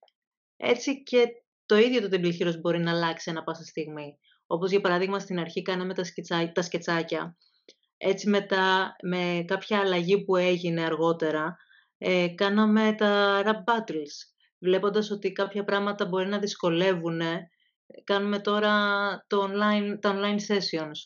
έτσι 0.56 1.02
και 1.02 1.26
το 1.66 1.76
ίδιο 1.76 2.00
το 2.00 2.08
τεμπληχύρος 2.08 2.60
μπορεί 2.60 2.78
να 2.78 2.90
αλλάξει 2.90 3.30
ένα 3.30 3.42
πάσα 3.42 3.64
στιγμή. 3.64 4.18
Όπως 4.46 4.70
για 4.70 4.80
παράδειγμα 4.80 5.18
στην 5.18 5.38
αρχή 5.38 5.62
κάναμε 5.62 5.94
τα, 5.94 6.04
σκετσά, 6.04 6.52
τα 6.52 6.62
σκετσάκια. 6.62 7.36
Έτσι 7.96 8.28
μετά 8.28 8.96
με 9.02 9.44
κάποια 9.46 9.78
αλλαγή 9.78 10.24
που 10.24 10.36
έγινε 10.36 10.84
αργότερα, 10.84 11.56
ε, 11.98 12.28
κάναμε 12.28 12.94
τα 12.98 13.42
rap 13.44 13.72
battles 13.72 14.35
βλέποντας 14.58 15.10
ότι 15.10 15.32
κάποια 15.32 15.64
πράγματα 15.64 16.06
μπορεί 16.06 16.28
να 16.28 16.38
δυσκολεύουν, 16.38 17.20
κάνουμε 18.04 18.38
τώρα 18.38 18.72
το 19.26 19.48
online, 19.50 19.98
τα 20.00 20.14
online 20.14 20.52
sessions. 20.54 20.96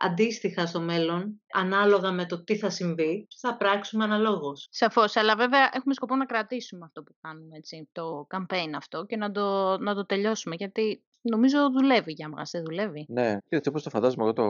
Αντίστοιχα 0.00 0.66
στο 0.66 0.80
μέλλον, 0.80 1.42
ανάλογα 1.52 2.12
με 2.12 2.26
το 2.26 2.44
τι 2.44 2.56
θα 2.56 2.70
συμβεί, 2.70 3.26
θα 3.40 3.56
πράξουμε 3.56 4.04
αναλόγως. 4.04 4.68
Σαφώς, 4.70 5.16
αλλά 5.16 5.36
βέβαια 5.36 5.70
έχουμε 5.72 5.94
σκοπό 5.94 6.16
να 6.16 6.26
κρατήσουμε 6.26 6.84
αυτό 6.84 7.02
που 7.02 7.14
κάνουμε, 7.20 7.56
έτσι, 7.56 7.88
το 7.92 8.26
campaign 8.30 8.70
αυτό 8.76 9.04
και 9.04 9.16
να 9.16 9.30
το, 9.30 9.78
να 9.78 9.94
το 9.94 10.06
τελειώσουμε, 10.06 10.54
γιατί 10.54 11.04
νομίζω 11.20 11.70
δουλεύει 11.70 12.12
για 12.12 12.28
μας, 12.28 12.50
δεν 12.50 12.62
δουλεύει. 12.64 13.06
Ναι, 13.08 13.38
κοίταξε 13.42 13.68
όπως 13.68 13.82
το 13.82 13.90
φαντάζομαι 13.90 14.22
εγώ 14.22 14.32
το, 14.32 14.44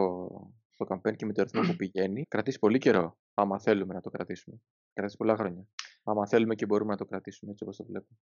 το 0.78 0.86
campaign 0.88 1.16
και 1.16 1.26
με 1.26 1.32
το 1.32 1.40
αριθμό 1.40 1.60
που 1.60 1.76
πηγαίνει, 1.76 2.24
κρατήσει 2.28 2.58
πολύ 2.58 2.78
καιρό, 2.78 3.18
άμα 3.34 3.60
θέλουμε 3.60 3.94
να 3.94 4.00
το 4.00 4.10
κρατήσουμε. 4.10 4.60
Κρατήσει 4.92 5.16
πολλά 5.16 5.36
χρόνια. 5.36 5.66
Άμα 6.02 6.26
θέλουμε 6.26 6.54
και 6.54 6.66
μπορούμε 6.66 6.90
να 6.90 6.96
το 6.96 7.04
κρατήσουμε 7.04 7.50
έτσι 7.50 7.64
όπως 7.64 7.76
το 7.76 7.84
βλέπω. 7.84 8.18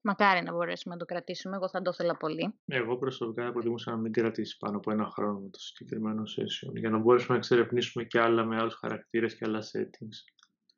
Μακάρι 0.00 0.42
να 0.42 0.52
μπορέσουμε 0.52 0.94
να 0.94 1.00
το 1.00 1.06
κρατήσουμε. 1.06 1.56
Εγώ 1.56 1.68
θα 1.68 1.82
το 1.82 1.90
ήθελα 1.92 2.16
πολύ. 2.16 2.54
Εγώ 2.64 2.96
προσωπικά 2.96 3.44
θα 3.44 3.52
προτιμούσα 3.52 3.90
να 3.90 3.96
μην 3.96 4.12
κρατήσει 4.12 4.56
πάνω 4.56 4.76
από 4.76 4.90
ένα 4.90 5.04
χρόνο 5.04 5.38
με 5.38 5.48
το 5.48 5.58
συγκεκριμένο 5.58 6.22
session 6.22 6.72
για 6.74 6.90
να 6.90 6.98
μπορέσουμε 6.98 7.32
να 7.32 7.36
εξερευνήσουμε 7.36 8.04
και 8.04 8.20
άλλα 8.20 8.44
με 8.44 8.56
άλλους 8.56 8.74
χαρακτήρες 8.74 9.36
και 9.36 9.44
άλλα 9.44 9.60
settings. 9.60 10.16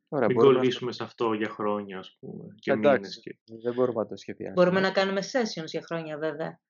Ωραία, 0.09 0.27
μην 0.27 0.37
κολλήσουμε 0.37 0.91
να... 0.91 0.93
σε 0.93 1.05
αυτό 1.05 1.33
για 1.33 1.49
χρόνια, 1.49 1.99
ας 1.99 2.17
πούμε. 2.21 2.55
Και 2.55 2.73
Εντάξει, 2.73 3.21
και... 3.21 3.39
δεν 3.63 3.75
μπορούμε 3.75 4.01
να 4.03 4.07
το 4.07 4.17
σχεδιάσουμε. 4.17 4.63
Μπορούμε 4.63 4.81
να 4.81 4.93
κάνουμε 4.93 5.21
sessions 5.21 5.67
για 5.67 5.83
χρόνια, 5.83 6.19
βέβαια. 6.19 6.61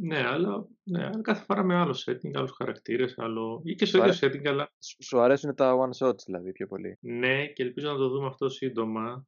Ναι, 0.00 0.26
αλλά 0.26 0.66
ναι, 0.82 1.10
κάθε 1.22 1.44
φορά 1.44 1.62
με 1.62 1.74
άλλο 1.74 1.96
setting, 2.06 2.30
άλλους 2.34 2.52
χαρακτήρες, 2.56 3.14
άλλο... 3.16 3.62
ή 3.64 3.74
και 3.74 3.84
στο 3.84 3.98
ίδιο 3.98 4.28
setting, 4.28 4.46
αλλά. 4.46 4.72
Σου 5.04 5.20
αρέσουν 5.20 5.54
τα 5.54 5.74
one 5.74 6.06
shots 6.06 6.24
δηλαδή 6.26 6.52
πιο 6.52 6.66
πολύ. 6.66 6.98
Ναι, 7.00 7.46
και 7.46 7.62
ελπίζω 7.62 7.90
να 7.90 7.96
το 7.96 8.08
δούμε 8.08 8.26
αυτό 8.26 8.48
σύντομα. 8.48 9.24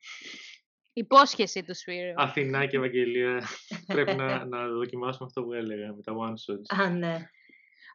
Υπόσχεση 0.92 1.62
τους 1.62 1.78
Σπύρου. 1.78 2.12
Αθηνά 2.16 2.66
και 2.66 2.76
Ευαγγελία. 2.76 3.42
Πρέπει 3.94 4.14
να, 4.14 4.44
να 4.44 4.68
δοκιμάσουμε 4.68 5.26
αυτό 5.26 5.42
που 5.42 5.52
έλεγα 5.52 5.94
με 5.94 6.02
τα 6.02 6.12
one 6.12 6.52
shots. 6.52 6.82
Α, 6.82 6.90
ναι. 6.90 7.28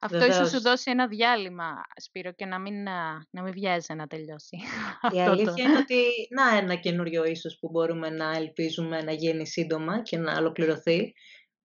Αυτό 0.04 0.18
Βεβαίως. 0.18 0.36
ίσως 0.36 0.50
σου 0.50 0.62
δώσει 0.62 0.92
ένα 0.92 1.08
διάλειμμα, 1.08 1.82
Σπύρο, 1.96 2.32
και 2.32 2.46
να 2.46 2.60
μην, 2.60 2.84
να 3.30 3.42
μην 3.44 3.52
βιάζει 3.52 3.94
να 3.94 4.08
τελειώσει. 4.08 4.58
Η 5.16 5.22
αλήθεια 5.22 5.64
είναι 5.64 5.78
ότι 5.78 6.04
να 6.30 6.58
ένα 6.58 6.76
καινούριο 6.76 7.26
ίσως 7.26 7.58
που 7.60 7.70
μπορούμε 7.70 8.10
να 8.10 8.32
ελπίζουμε 8.32 9.02
να 9.02 9.12
γίνει 9.12 9.48
σύντομα 9.48 10.02
και 10.02 10.18
να 10.18 10.38
ολοκληρωθεί, 10.38 11.14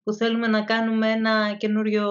που 0.09 0.15
θέλουμε 0.15 0.47
να 0.47 0.65
κάνουμε 0.65 1.11
ένα 1.11 1.57
καινούριο 1.57 2.11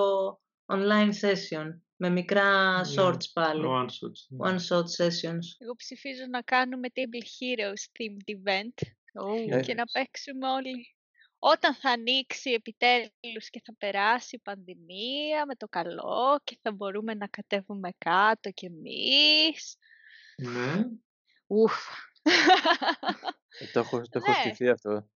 online 0.66 1.12
session 1.22 1.66
με 1.96 2.10
μικρά 2.10 2.76
ναι, 2.76 2.94
shorts 2.96 3.32
πάλι. 3.34 3.64
One 3.66 3.86
shots. 3.86 4.22
Ναι. 4.28 4.50
One 4.50 4.56
shot 4.56 4.84
sessions. 4.98 5.46
Εγώ 5.58 5.76
ψηφίζω 5.76 6.26
να 6.30 6.42
κάνουμε 6.42 6.88
Table 6.94 7.24
Heroes 7.24 7.84
themed 7.98 8.36
event 8.36 8.88
Oh. 9.24 9.62
Και 9.62 9.74
να 9.74 9.84
παίξουμε 9.86 10.50
όλοι. 10.50 10.96
Όταν 11.40 11.76
θα 11.76 11.90
ανοίξει 11.90 12.52
επιτέλους 12.52 13.50
και 13.50 13.62
θα 13.66 13.76
περάσει 13.78 14.36
η 14.36 14.40
πανδημία 14.40 15.46
με 15.48 15.56
το 15.56 15.68
καλό 15.68 16.40
και 16.44 16.60
θα 16.62 16.72
μπορούμε 16.72 17.14
να 17.14 17.28
κατέβουμε 17.28 17.90
κάτω 17.98 18.52
κι 18.52 18.66
εμείς. 18.66 19.78
Ναι. 20.36 20.86
Ουφ. 21.48 21.74
Ε, 23.60 23.66
το 23.74 23.80
έχω, 23.80 24.02
το 24.02 24.22
έχω 24.26 24.56
ναι. 24.60 24.72
αυτό. 24.72 25.10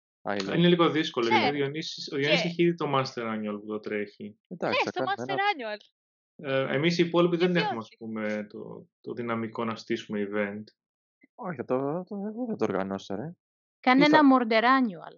Είναι 0.56 0.68
λίγο 0.68 0.90
δύσκολο, 0.90 1.28
γιατί 1.28 1.48
ο 1.48 1.52
Διονύσης, 1.52 2.12
ο 2.12 2.16
Διονύσης 2.16 2.46
έχει 2.46 2.64
ήδη 2.64 2.76
το 2.76 2.86
Master 2.96 3.24
Annual 3.34 3.60
που 3.60 3.66
το 3.68 3.80
τρέχει. 3.80 4.40
Εντάξει, 4.48 4.82
ναι, 4.86 4.92
στο 4.92 5.04
Master 5.04 5.30
ένα... 5.30 5.44
Annual. 5.54 5.80
Ε, 6.36 6.76
εμείς 6.76 6.98
οι 6.98 7.04
υπόλοιποι 7.04 7.38
δεν 7.38 7.56
έχουμε, 7.56 7.78
ας 7.78 7.90
πούμε, 7.98 8.48
το, 8.50 8.88
το 9.02 9.14
δυναμικό 9.14 9.66
να 9.66 9.76
στήσουμε 9.76 10.28
event. 10.32 10.64
Όχι, 11.36 11.56
θα 11.56 11.66
το, 11.66 12.04
το, 12.04 12.16
εγώ 12.16 12.46
θα 12.50 12.56
το 12.56 12.64
οργανώσω, 12.64 13.16
ρε. 13.16 13.32
Κάνε 13.80 14.06
ένα 14.06 14.20
Murder 14.32 14.64
Annual. 14.64 15.16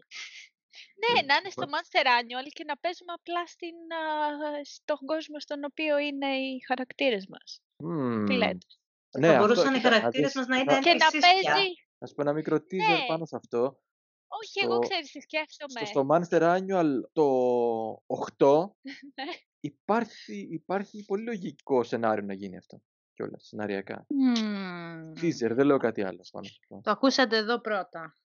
Ναι, 1.01 1.21
να 1.21 1.35
είναι 1.35 1.49
στο 1.49 1.65
Monster 1.73 2.05
Annual 2.05 2.47
και 2.53 2.63
να 2.63 2.77
παίζουμε 2.77 3.13
απλά 3.13 3.47
στην, 3.47 3.75
στον 4.63 4.97
κόσμο 5.05 5.39
στον 5.39 5.63
οποίο 5.63 5.97
είναι 5.97 6.27
οι 6.35 6.59
χαρακτήρες 6.67 7.27
μας. 7.27 7.61
Mm. 7.83 8.23
Τι 8.27 8.33
λέτε; 8.33 8.65
Ναι, 9.19 9.27
θα 9.27 9.37
μπορούσαν 9.37 9.75
οι 9.75 9.79
χαρακτήρες 9.79 10.35
μας 10.35 10.47
να 10.47 10.57
είναι 10.57 10.79
Και 10.79 10.93
να 10.93 11.09
παίζει... 11.21 11.67
Ας 11.99 12.13
πω 12.13 12.21
ένα 12.21 12.33
μικρό 12.33 12.55
teaser 12.55 12.99
ναι. 12.99 13.05
πάνω 13.07 13.25
σε 13.25 13.35
αυτό. 13.35 13.79
Όχι, 14.39 14.59
εγώ 14.63 14.79
ξέρεις 14.79 15.11
τι 15.11 15.19
σκέφτομαι. 15.19 15.85
Στο, 15.85 15.85
στο 15.85 16.07
Monster 16.09 16.57
Annual 16.57 16.89
το 17.13 17.27
8 18.37 18.69
ναι. 19.15 19.31
υπάρχει, 19.59 20.47
υπάρχει 20.51 21.05
πολύ 21.05 21.23
λογικό 21.23 21.83
σενάριο 21.83 22.25
να 22.25 22.33
γίνει 22.33 22.57
αυτό. 22.57 22.81
Κιόλας, 23.13 23.45
σεναριακά. 23.47 24.05
Mm. 24.07 25.19
Teaser, 25.21 25.51
δεν 25.51 25.65
λέω 25.65 25.77
κάτι 25.77 26.03
άλλο 26.03 26.25
πάνω 26.31 26.45
σε 26.45 26.57
αυτό. 26.61 26.81
Το 26.83 26.91
ακούσατε 26.91 27.37
εδώ 27.37 27.61
πρώτα. 27.61 28.15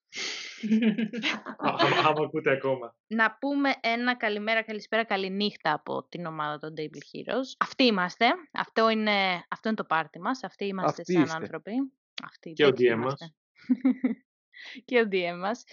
Άμα 1.57 2.23
ακούτε 2.25 2.51
ακόμα. 2.51 2.95
Να 3.07 3.37
πούμε 3.39 3.73
ένα 3.81 4.15
καλημέρα, 4.15 4.63
καλησπέρα, 4.63 5.03
καληνύχτα 5.03 5.73
από 5.73 6.07
την 6.09 6.25
ομάδα 6.25 6.57
των 6.57 6.73
Table 6.77 6.81
Heroes. 6.81 7.55
Αυτοί 7.57 7.83
είμαστε. 7.83 8.25
Αυτό 8.51 8.89
είναι, 8.89 9.45
αυτό 9.49 9.67
είναι 9.67 9.77
το 9.77 9.83
πάρτι 9.83 10.19
μας. 10.19 10.43
Αυτοί 10.43 10.65
είμαστε 10.65 11.01
Αυτοί 11.01 11.13
σαν 11.13 11.23
είστε. 11.23 11.35
άνθρωποι. 11.35 11.71
Αυτοί, 12.23 12.53
Και 12.53 12.65
ο 12.65 12.69
τέτοιοι 12.69 12.89
DM 12.89 12.97
είμαστε. 12.97 13.33
και 14.85 14.99
ο 14.99 15.07
DM 15.11 15.37
μας. 15.39 15.63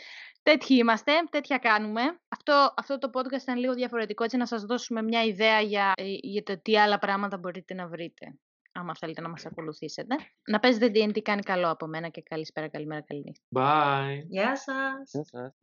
Τέτοιοι 0.43 0.75
είμαστε, 0.75 1.13
τέτοια 1.31 1.59
κάνουμε. 1.59 2.03
Αυτό, 2.29 2.75
αυτό 2.77 2.99
το 2.99 3.11
podcast 3.13 3.43
ήταν 3.43 3.57
λίγο 3.57 3.75
διαφορετικό, 3.75 4.25
έτσι 4.25 4.37
να 4.37 4.47
σας 4.47 4.63
δώσουμε 4.63 5.03
μια 5.03 5.25
ιδέα 5.25 5.61
για, 5.61 5.93
ε, 5.97 6.05
για 6.21 6.43
το 6.43 6.61
τι 6.63 6.79
άλλα 6.79 6.99
πράγματα 6.99 7.39
μπορείτε 7.39 7.75
να 7.75 7.87
βρείτε 7.87 8.39
άμα 8.75 8.95
θέλετε 8.95 9.21
να 9.21 9.29
μας 9.29 9.47
ακολουθήσετε. 9.47 10.15
Να 10.47 10.61
παίζετε 10.61 10.91
D&D 10.95 11.21
κάνει 11.21 11.43
καλό 11.43 11.71
από 11.71 11.87
μένα 11.87 12.09
και 12.09 12.23
καλησπέρα, 12.23 12.69
καλημέρα, 12.69 13.01
καληνύχτα. 13.01 13.45
Bye. 13.55 14.25
Γεια 14.29 14.57
σας. 14.57 15.11
Γεια 15.13 15.25
σας. 15.25 15.57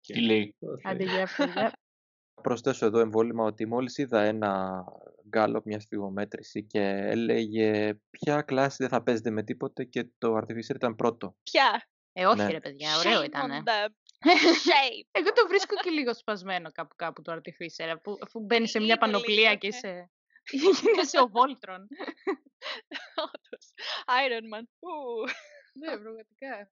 Τι 0.00 0.20
λέει. 0.20 0.56
Άντε, 0.82 1.04
γεια 1.04 1.26
σας. 1.26 1.72
Προσθέσω 2.42 2.86
εδώ 2.86 2.98
εμβόλυμα 2.98 3.44
ότι 3.44 3.66
μόλις 3.66 3.98
είδα 3.98 4.22
ένα 4.22 4.84
γκάλωπ, 5.28 5.66
μια 5.66 5.80
σφιγμομέτρηση 5.80 6.64
και 6.64 6.80
έλεγε 6.88 7.94
ποια 8.10 8.42
κλάση 8.42 8.76
δεν 8.78 8.88
θα 8.88 9.02
παίζετε 9.02 9.30
με 9.30 9.42
τίποτε 9.42 9.84
και 9.84 10.08
το 10.18 10.36
Artificer 10.36 10.74
ήταν 10.74 10.96
πρώτο. 10.96 11.36
Ποια; 11.42 11.88
Ε, 12.12 12.26
όχι 12.26 12.36
Ναι. 12.36 12.50
ρε 12.50 12.60
παιδιά, 12.60 12.96
ωραίο 12.98 13.20
Shame 13.20 13.24
ήταν. 13.24 13.50
on 13.50 13.68
them. 13.68 13.88
Shame. 14.66 15.08
Εγώ 15.10 15.32
το 15.32 15.46
βρίσκω 15.48 15.74
και 15.82 15.90
λίγο 15.90 16.14
σπασμένο 16.14 16.72
κάπου 16.72 16.94
κάπου 16.96 17.22
το 17.22 17.32
Artificer, 17.32 17.88
αφού, 17.96 18.16
αφού 18.22 18.40
μπαίνει 18.40 18.68
σε 18.68 18.78
μια 18.78 18.86
Είναι 18.86 18.98
πανοπλία 18.98 19.48
λίγο, 19.48 19.56
και 19.56 19.68
ναι. 19.68 19.72
σε... 19.74 20.10
Γίνεσαι 20.50 21.18
ο 21.24 21.30
Voltron. 21.32 21.82
Όντως. 23.26 23.64
Iron 24.06 24.46
Man. 24.54 24.64
Ου. 24.78 24.90
ναι, 25.72 25.98
πραγματικά. 25.98 26.70